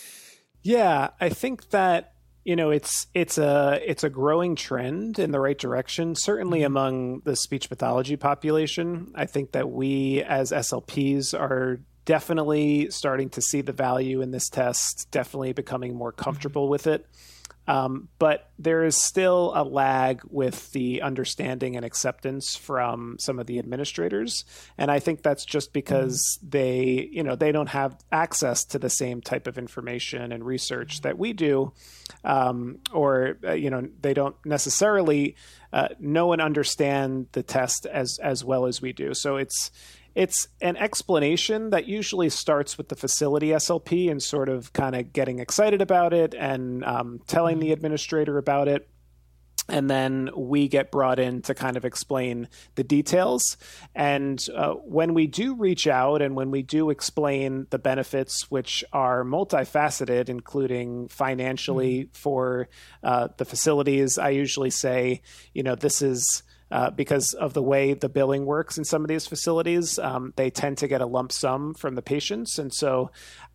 Yeah, 0.62 1.10
I 1.20 1.28
think 1.28 1.70
that 1.70 2.14
you 2.44 2.54
know 2.54 2.70
it's 2.70 3.08
it's 3.12 3.38
a 3.38 3.80
it's 3.84 4.04
a 4.04 4.08
growing 4.08 4.54
trend 4.54 5.18
in 5.18 5.32
the 5.32 5.40
right 5.40 5.58
direction 5.58 6.14
certainly 6.14 6.60
mm-hmm. 6.60 6.66
among 6.66 7.20
the 7.24 7.34
speech 7.34 7.68
pathology 7.68 8.16
population 8.16 9.10
i 9.16 9.26
think 9.26 9.50
that 9.50 9.68
we 9.68 10.22
as 10.22 10.52
slps 10.52 11.38
are 11.38 11.80
definitely 12.06 12.88
starting 12.90 13.28
to 13.30 13.42
see 13.42 13.60
the 13.60 13.72
value 13.72 14.22
in 14.22 14.30
this 14.30 14.48
test, 14.48 15.08
definitely 15.10 15.52
becoming 15.52 15.94
more 15.94 16.12
comfortable 16.12 16.62
mm-hmm. 16.62 16.70
with 16.70 16.86
it. 16.86 17.06
Um, 17.68 18.08
but 18.20 18.48
there 18.60 18.84
is 18.84 18.94
still 18.94 19.52
a 19.54 19.64
lag 19.64 20.20
with 20.30 20.70
the 20.70 21.02
understanding 21.02 21.74
and 21.74 21.84
acceptance 21.84 22.54
from 22.54 23.16
some 23.18 23.40
of 23.40 23.46
the 23.46 23.58
administrators, 23.58 24.44
and 24.78 24.88
I 24.88 25.00
think 25.00 25.22
that's 25.22 25.44
just 25.44 25.72
because 25.72 26.38
mm-hmm. 26.38 26.50
they, 26.50 27.08
you 27.10 27.24
know, 27.24 27.34
they 27.34 27.50
don't 27.50 27.68
have 27.70 27.96
access 28.12 28.64
to 28.66 28.78
the 28.78 28.88
same 28.88 29.20
type 29.20 29.48
of 29.48 29.58
information 29.58 30.30
and 30.30 30.44
research 30.44 31.00
that 31.00 31.18
we 31.18 31.32
do, 31.32 31.72
um, 32.22 32.78
or 32.92 33.36
uh, 33.42 33.54
you 33.54 33.70
know, 33.70 33.88
they 34.00 34.14
don't 34.14 34.36
necessarily 34.44 35.34
uh, 35.72 35.88
know 35.98 36.32
and 36.32 36.40
understand 36.40 37.26
the 37.32 37.42
test 37.42 37.84
as 37.86 38.20
as 38.22 38.44
well 38.44 38.66
as 38.66 38.80
we 38.80 38.92
do. 38.92 39.12
So 39.12 39.38
it's 39.38 39.72
it's 40.16 40.48
an 40.62 40.78
explanation 40.78 41.70
that 41.70 41.86
usually 41.86 42.30
starts 42.30 42.78
with 42.78 42.88
the 42.88 42.96
facility 42.96 43.48
SLP 43.48 44.10
and 44.10 44.22
sort 44.22 44.48
of 44.48 44.72
kind 44.72 44.96
of 44.96 45.12
getting 45.12 45.40
excited 45.40 45.82
about 45.82 46.14
it 46.14 46.32
and 46.32 46.82
um, 46.84 47.20
telling 47.26 47.58
the 47.58 47.70
administrator 47.70 48.38
about 48.38 48.66
it. 48.66 48.88
And 49.68 49.90
then 49.90 50.30
we 50.34 50.68
get 50.68 50.90
brought 50.90 51.18
in 51.18 51.42
to 51.42 51.54
kind 51.54 51.76
of 51.76 51.84
explain 51.84 52.48
the 52.76 52.84
details. 52.84 53.58
And 53.94 54.42
uh, 54.54 54.74
when 54.74 55.12
we 55.12 55.26
do 55.26 55.54
reach 55.54 55.86
out 55.86 56.22
and 56.22 56.34
when 56.34 56.50
we 56.50 56.62
do 56.62 56.88
explain 56.88 57.66
the 57.68 57.78
benefits, 57.78 58.50
which 58.50 58.84
are 58.94 59.22
multifaceted, 59.22 60.30
including 60.30 61.08
financially 61.08 62.04
mm-hmm. 62.04 62.12
for 62.12 62.68
uh, 63.02 63.28
the 63.36 63.44
facilities, 63.44 64.16
I 64.16 64.30
usually 64.30 64.70
say, 64.70 65.20
you 65.52 65.62
know, 65.62 65.74
this 65.74 66.00
is 66.00 66.42
uh, 66.70 66.90
because 66.90 67.34
of 67.34 67.54
the 67.54 67.62
way 67.62 67.94
the 67.94 68.08
billing 68.08 68.44
works 68.44 68.78
in 68.78 68.84
some 68.84 69.02
of 69.02 69.08
these 69.08 69.26
facilities. 69.26 69.98
Um, 69.98 70.32
they 70.36 70.50
tend 70.50 70.78
to 70.78 70.88
get 70.88 71.00
a 71.00 71.06
lump 71.06 71.32
sum 71.32 71.74
from 71.74 71.94
the 71.94 72.02
patients, 72.02 72.58
and 72.58 72.72
so 72.72 73.10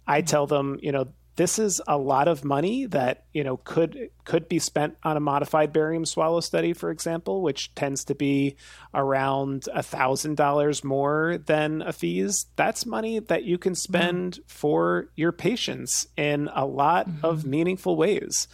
I 0.08 0.20
mm-hmm. 0.20 0.28
tell 0.28 0.48
them, 0.48 0.80
you 0.82 0.92
know, 0.92 1.08
this 1.36 1.58
is 1.58 1.82
a 1.88 1.98
lot 1.98 2.28
of 2.28 2.44
money 2.44 2.86
that 2.88 3.26
you 3.34 3.44
know 3.44 3.58
could 3.58 4.10
could 4.26 4.48
be 4.48 4.60
spent 4.60 4.98
on 5.04 5.18
a 5.18 5.22
modified 5.22 5.74
barium 5.74 6.06
swallow 6.06 6.40
study, 6.40 6.74
for 6.74 6.92
example, 6.92 7.42
which 7.42 7.74
tends 7.74 8.04
to 8.06 8.16
be 8.16 8.56
around 8.94 9.68
a 9.74 9.82
thousand 9.82 10.36
dollars 10.36 10.84
more 10.84 11.38
than 11.46 11.82
a 11.82 11.94
FEES. 11.94 12.48
That's 12.58 12.86
money 12.86 13.20
that 13.20 13.44
you 13.44 13.58
can 13.58 13.76
spend 13.76 14.34
mm-hmm. 14.34 14.44
for 14.48 15.10
your 15.16 15.32
patients 15.32 16.08
in 16.18 16.50
a 16.54 16.66
lot 16.66 17.08
mm-hmm. 17.08 17.26
of 17.26 17.46
meaningful 17.46 17.96
ways. 17.96 18.48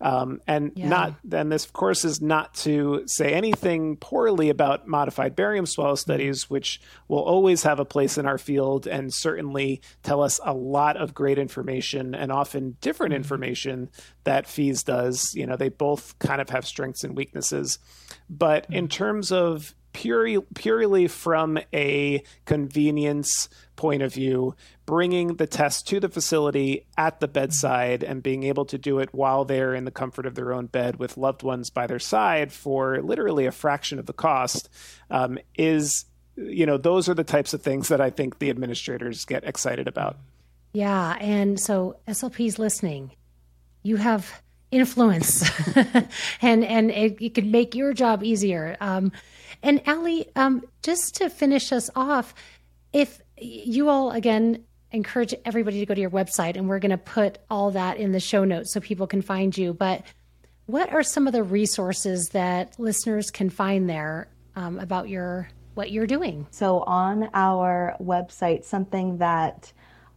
Um, 0.00 0.40
and 0.46 0.72
yeah. 0.74 0.88
not 0.88 1.14
then 1.24 1.48
this 1.48 1.64
of 1.64 1.72
course 1.72 2.04
is 2.04 2.20
not 2.20 2.54
to 2.54 3.04
say 3.06 3.32
anything 3.32 3.96
poorly 3.96 4.50
about 4.50 4.86
modified 4.86 5.34
barium 5.34 5.66
swallow 5.66 5.92
mm-hmm. 5.92 5.98
studies, 5.98 6.50
which 6.50 6.80
will 7.08 7.22
always 7.22 7.62
have 7.62 7.80
a 7.80 7.84
place 7.84 8.18
in 8.18 8.26
our 8.26 8.38
field 8.38 8.86
and 8.86 9.12
certainly 9.12 9.80
tell 10.02 10.22
us 10.22 10.38
a 10.44 10.52
lot 10.52 10.96
of 10.96 11.14
great 11.14 11.38
information 11.38 12.14
and 12.14 12.30
often 12.30 12.76
different 12.80 13.12
mm-hmm. 13.12 13.22
information 13.22 13.90
that 14.24 14.46
FEES 14.46 14.82
does. 14.82 15.34
You 15.34 15.46
know, 15.46 15.56
they 15.56 15.70
both 15.70 16.18
kind 16.18 16.40
of 16.40 16.50
have 16.50 16.66
strengths 16.66 17.04
and 17.04 17.16
weaknesses. 17.16 17.78
But 18.28 18.64
mm-hmm. 18.64 18.74
in 18.74 18.88
terms 18.88 19.32
of 19.32 19.74
purely 19.96 20.38
purely 20.54 21.08
from 21.08 21.58
a 21.72 22.22
convenience 22.44 23.48
point 23.76 24.02
of 24.02 24.12
view, 24.12 24.54
bringing 24.84 25.36
the 25.36 25.46
test 25.46 25.88
to 25.88 25.98
the 25.98 26.08
facility 26.10 26.84
at 26.98 27.18
the 27.20 27.26
bedside 27.26 28.04
and 28.04 28.22
being 28.22 28.42
able 28.42 28.66
to 28.66 28.76
do 28.76 28.98
it 28.98 29.08
while 29.12 29.46
they're 29.46 29.74
in 29.74 29.86
the 29.86 29.90
comfort 29.90 30.26
of 30.26 30.34
their 30.34 30.52
own 30.52 30.66
bed 30.66 30.98
with 30.98 31.16
loved 31.16 31.42
ones 31.42 31.70
by 31.70 31.86
their 31.86 31.98
side 31.98 32.52
for 32.52 33.00
literally 33.00 33.46
a 33.46 33.52
fraction 33.52 33.98
of 33.98 34.04
the 34.04 34.12
cost 34.12 34.68
um, 35.10 35.38
is, 35.56 36.04
you 36.36 36.66
know, 36.66 36.76
those 36.76 37.08
are 37.08 37.14
the 37.14 37.24
types 37.24 37.54
of 37.54 37.62
things 37.62 37.88
that 37.88 38.00
I 38.00 38.10
think 38.10 38.38
the 38.38 38.50
administrators 38.50 39.24
get 39.24 39.44
excited 39.44 39.88
about. 39.88 40.18
Yeah. 40.74 41.16
And 41.20 41.58
so 41.58 41.96
SLPs 42.06 42.58
listening, 42.58 43.12
you 43.82 43.96
have 43.96 44.42
influence 44.70 45.48
and 46.42 46.64
and 46.64 46.90
it, 46.90 47.16
it 47.20 47.34
can 47.34 47.50
make 47.50 47.74
your 47.74 47.92
job 47.92 48.22
easier 48.24 48.76
um, 48.80 49.12
and 49.62 49.86
Allie, 49.86 50.28
um, 50.36 50.64
just 50.82 51.16
to 51.16 51.30
finish 51.30 51.72
us 51.72 51.90
off, 51.94 52.34
if 52.92 53.20
you 53.38 53.88
all 53.88 54.10
again 54.10 54.64
encourage 54.92 55.34
everybody 55.44 55.80
to 55.80 55.86
go 55.86 55.94
to 55.94 56.00
your 56.00 56.10
website, 56.10 56.56
and 56.56 56.68
we're 56.68 56.78
going 56.78 56.90
to 56.90 56.98
put 56.98 57.38
all 57.50 57.70
that 57.72 57.98
in 57.98 58.12
the 58.12 58.20
show 58.20 58.44
notes 58.44 58.72
so 58.72 58.80
people 58.80 59.06
can 59.06 59.22
find 59.22 59.56
you. 59.56 59.74
But 59.74 60.02
what 60.66 60.92
are 60.92 61.02
some 61.02 61.26
of 61.26 61.32
the 61.32 61.42
resources 61.42 62.30
that 62.30 62.78
listeners 62.78 63.30
can 63.30 63.50
find 63.50 63.88
there 63.88 64.28
um, 64.54 64.78
about 64.78 65.08
your 65.08 65.48
what 65.74 65.90
you're 65.90 66.06
doing? 66.06 66.46
So 66.50 66.80
on 66.80 67.28
our 67.34 67.96
website, 68.00 68.64
something 68.64 69.18
that 69.18 69.72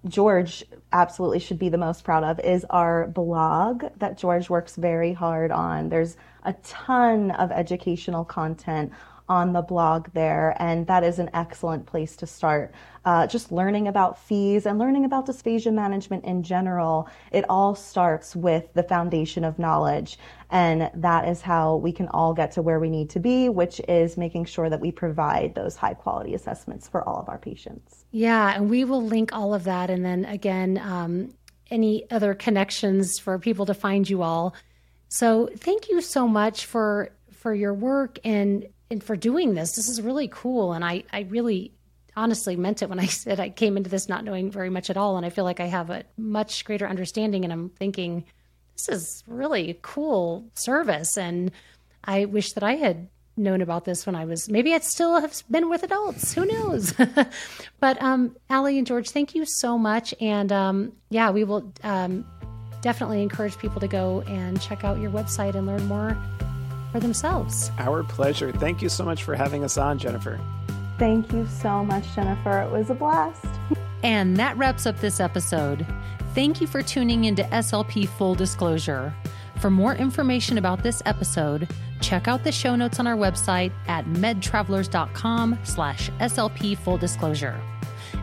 George 0.07 0.63
absolutely 0.93 1.39
should 1.39 1.59
be 1.59 1.67
the 1.67 1.77
most 1.77 2.05
proud 2.05 2.23
of 2.23 2.39
is 2.39 2.65
our 2.69 3.07
blog 3.07 3.83
that 3.97 4.17
George 4.17 4.49
works 4.49 4.77
very 4.77 5.11
hard 5.11 5.51
on. 5.51 5.89
There's 5.89 6.15
a 6.43 6.53
ton 6.63 7.31
of 7.31 7.51
educational 7.51 8.23
content 8.23 8.93
on 9.29 9.53
the 9.53 9.61
blog 9.61 10.07
there, 10.13 10.55
and 10.59 10.87
that 10.87 11.03
is 11.03 11.19
an 11.19 11.29
excellent 11.33 11.85
place 11.85 12.15
to 12.17 12.27
start. 12.27 12.73
Uh, 13.05 13.25
just 13.25 13.51
learning 13.51 13.87
about 13.87 14.19
FEES 14.19 14.65
and 14.65 14.77
learning 14.77 15.05
about 15.05 15.25
dysphagia 15.25 15.71
management 15.71 16.25
in 16.25 16.43
general, 16.43 17.07
it 17.31 17.45
all 17.47 17.75
starts 17.75 18.35
with 18.35 18.73
the 18.73 18.83
foundation 18.83 19.43
of 19.43 19.57
knowledge. 19.57 20.19
And 20.49 20.91
that 20.95 21.27
is 21.27 21.41
how 21.41 21.77
we 21.77 21.91
can 21.91 22.07
all 22.09 22.33
get 22.33 22.51
to 22.53 22.61
where 22.61 22.79
we 22.79 22.89
need 22.89 23.09
to 23.11 23.19
be, 23.19 23.47
which 23.49 23.79
is 23.87 24.17
making 24.17 24.45
sure 24.45 24.69
that 24.69 24.81
we 24.81 24.91
provide 24.91 25.55
those 25.55 25.75
high 25.77 25.93
quality 25.93 26.33
assessments 26.33 26.89
for 26.89 27.07
all 27.07 27.17
of 27.17 27.29
our 27.29 27.37
patients. 27.37 28.05
Yeah, 28.11 28.53
and 28.55 28.69
we 28.69 28.83
will 28.83 29.03
link 29.03 29.33
all 29.33 29.53
of 29.53 29.63
that. 29.63 29.89
And 29.89 30.03
then 30.03 30.25
again, 30.25 30.77
um, 30.83 31.33
any 31.71 32.09
other 32.09 32.33
connections 32.33 33.19
for 33.19 33.37
people 33.39 33.65
to 33.67 33.73
find 33.73 34.09
you 34.09 34.23
all. 34.23 34.55
So 35.07 35.49
thank 35.55 35.89
you 35.89 36.01
so 36.01 36.27
much 36.27 36.65
for 36.65 37.11
for 37.31 37.53
your 37.53 37.73
work 37.73 38.19
and 38.25 38.67
and 38.91 39.03
for 39.03 39.15
doing 39.15 39.53
this. 39.53 39.75
This 39.75 39.89
is 39.89 40.01
really 40.01 40.27
cool. 40.27 40.73
And 40.73 40.83
I, 40.83 41.03
I 41.11 41.21
really 41.21 41.73
honestly 42.15 42.55
meant 42.55 42.81
it 42.81 42.89
when 42.89 42.99
I 42.99 43.05
said 43.07 43.39
I 43.39 43.49
came 43.49 43.77
into 43.77 43.89
this 43.89 44.09
not 44.09 44.23
knowing 44.23 44.51
very 44.51 44.69
much 44.69 44.89
at 44.89 44.97
all. 44.97 45.17
And 45.17 45.25
I 45.25 45.29
feel 45.29 45.43
like 45.43 45.59
I 45.59 45.67
have 45.67 45.89
a 45.89 46.03
much 46.17 46.65
greater 46.65 46.87
understanding. 46.87 47.43
And 47.43 47.53
I'm 47.53 47.69
thinking, 47.69 48.25
this 48.75 48.89
is 48.89 49.23
really 49.27 49.79
cool 49.81 50.49
service. 50.53 51.17
And 51.17 51.51
I 52.03 52.25
wish 52.25 52.53
that 52.53 52.63
I 52.63 52.75
had 52.75 53.07
known 53.37 53.61
about 53.61 53.85
this 53.85 54.05
when 54.05 54.15
I 54.15 54.25
was 54.25 54.49
maybe 54.49 54.73
I'd 54.73 54.83
still 54.83 55.21
have 55.21 55.43
been 55.49 55.69
with 55.69 55.83
adults. 55.83 56.33
Who 56.33 56.45
knows? 56.45 56.93
but 57.79 58.01
um 58.01 58.35
Allie 58.49 58.77
and 58.77 58.85
George, 58.85 59.11
thank 59.11 59.33
you 59.33 59.45
so 59.45 59.77
much. 59.77 60.13
And 60.19 60.51
um 60.51 60.91
yeah, 61.09 61.31
we 61.31 61.45
will 61.45 61.71
um 61.83 62.25
definitely 62.81 63.21
encourage 63.21 63.57
people 63.57 63.79
to 63.79 63.87
go 63.87 64.21
and 64.27 64.61
check 64.61 64.83
out 64.83 64.99
your 64.99 65.11
website 65.11 65.55
and 65.55 65.67
learn 65.67 65.85
more 65.87 66.17
for 66.91 66.99
themselves. 66.99 67.71
Our 67.77 68.03
pleasure. 68.03 68.51
Thank 68.51 68.81
you 68.81 68.89
so 68.89 69.05
much 69.05 69.23
for 69.23 69.35
having 69.35 69.63
us 69.63 69.77
on, 69.77 69.97
Jennifer. 69.97 70.39
Thank 70.97 71.31
you 71.31 71.47
so 71.47 71.83
much, 71.83 72.03
Jennifer. 72.13 72.61
It 72.61 72.71
was 72.71 72.89
a 72.89 72.95
blast. 72.95 73.45
And 74.03 74.35
that 74.37 74.57
wraps 74.57 74.85
up 74.85 74.99
this 74.99 75.19
episode. 75.19 75.85
Thank 76.35 76.61
you 76.61 76.67
for 76.67 76.81
tuning 76.81 77.25
into 77.25 77.43
SLP 77.43 78.07
Full 78.07 78.35
Disclosure. 78.35 79.13
For 79.59 79.69
more 79.69 79.95
information 79.95 80.57
about 80.57 80.83
this 80.83 81.01
episode, 81.05 81.67
check 82.01 82.27
out 82.27 82.43
the 82.43 82.51
show 82.51 82.75
notes 82.75 82.99
on 82.99 83.07
our 83.07 83.17
website 83.17 83.71
at 83.87 84.05
medtravelers.com 84.05 85.59
slash 85.63 86.09
SLP 86.11 86.77
Full 86.77 86.97
Disclosure. 86.97 87.59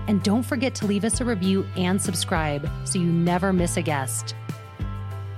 And 0.09 0.23
don't 0.23 0.43
forget 0.43 0.75
to 0.77 0.87
leave 0.87 1.05
us 1.05 1.21
a 1.21 1.25
review 1.25 1.67
and 1.77 2.01
subscribe 2.01 2.71
so 2.85 2.99
you 2.99 3.07
never 3.07 3.53
miss 3.53 3.77
a 3.77 3.83
guest. 3.83 4.35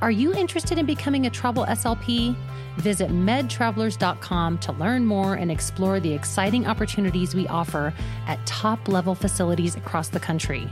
Are 0.00 0.10
you 0.10 0.32
interested 0.34 0.78
in 0.78 0.86
becoming 0.86 1.26
a 1.26 1.30
travel 1.30 1.66
SLP? 1.66 2.36
Visit 2.78 3.10
medtravelers.com 3.10 4.58
to 4.58 4.72
learn 4.72 5.04
more 5.04 5.34
and 5.34 5.50
explore 5.50 6.00
the 6.00 6.12
exciting 6.12 6.66
opportunities 6.66 7.34
we 7.34 7.46
offer 7.48 7.92
at 8.26 8.44
top 8.46 8.88
level 8.88 9.14
facilities 9.14 9.76
across 9.76 10.08
the 10.08 10.20
country. 10.20 10.70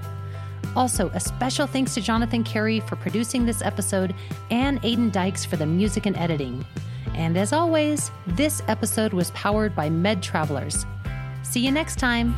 Also, 0.75 1.09
a 1.11 1.21
special 1.21 1.67
thanks 1.67 1.95
to 1.95 2.01
Jonathan 2.01 2.45
Carey 2.45 2.81
for 2.81 2.97
producing 2.97 3.47
this 3.47 3.63
episode 3.63 4.15
and 4.51 4.81
Aiden 4.83 5.11
Dykes 5.11 5.45
for 5.45 5.57
the 5.57 5.67
music 5.67 6.07
and 6.07 6.17
editing. 6.17 6.65
And 7.15 7.37
as 7.37 7.53
always, 7.53 8.11
this 8.27 8.63
episode 8.69 9.13
was 9.13 9.31
powered 9.33 9.75
by 9.75 9.89
Med 9.89 10.23
Travelers. 10.23 10.85
See 11.43 11.61
you 11.61 11.71
next 11.71 11.99
time. 11.99 12.35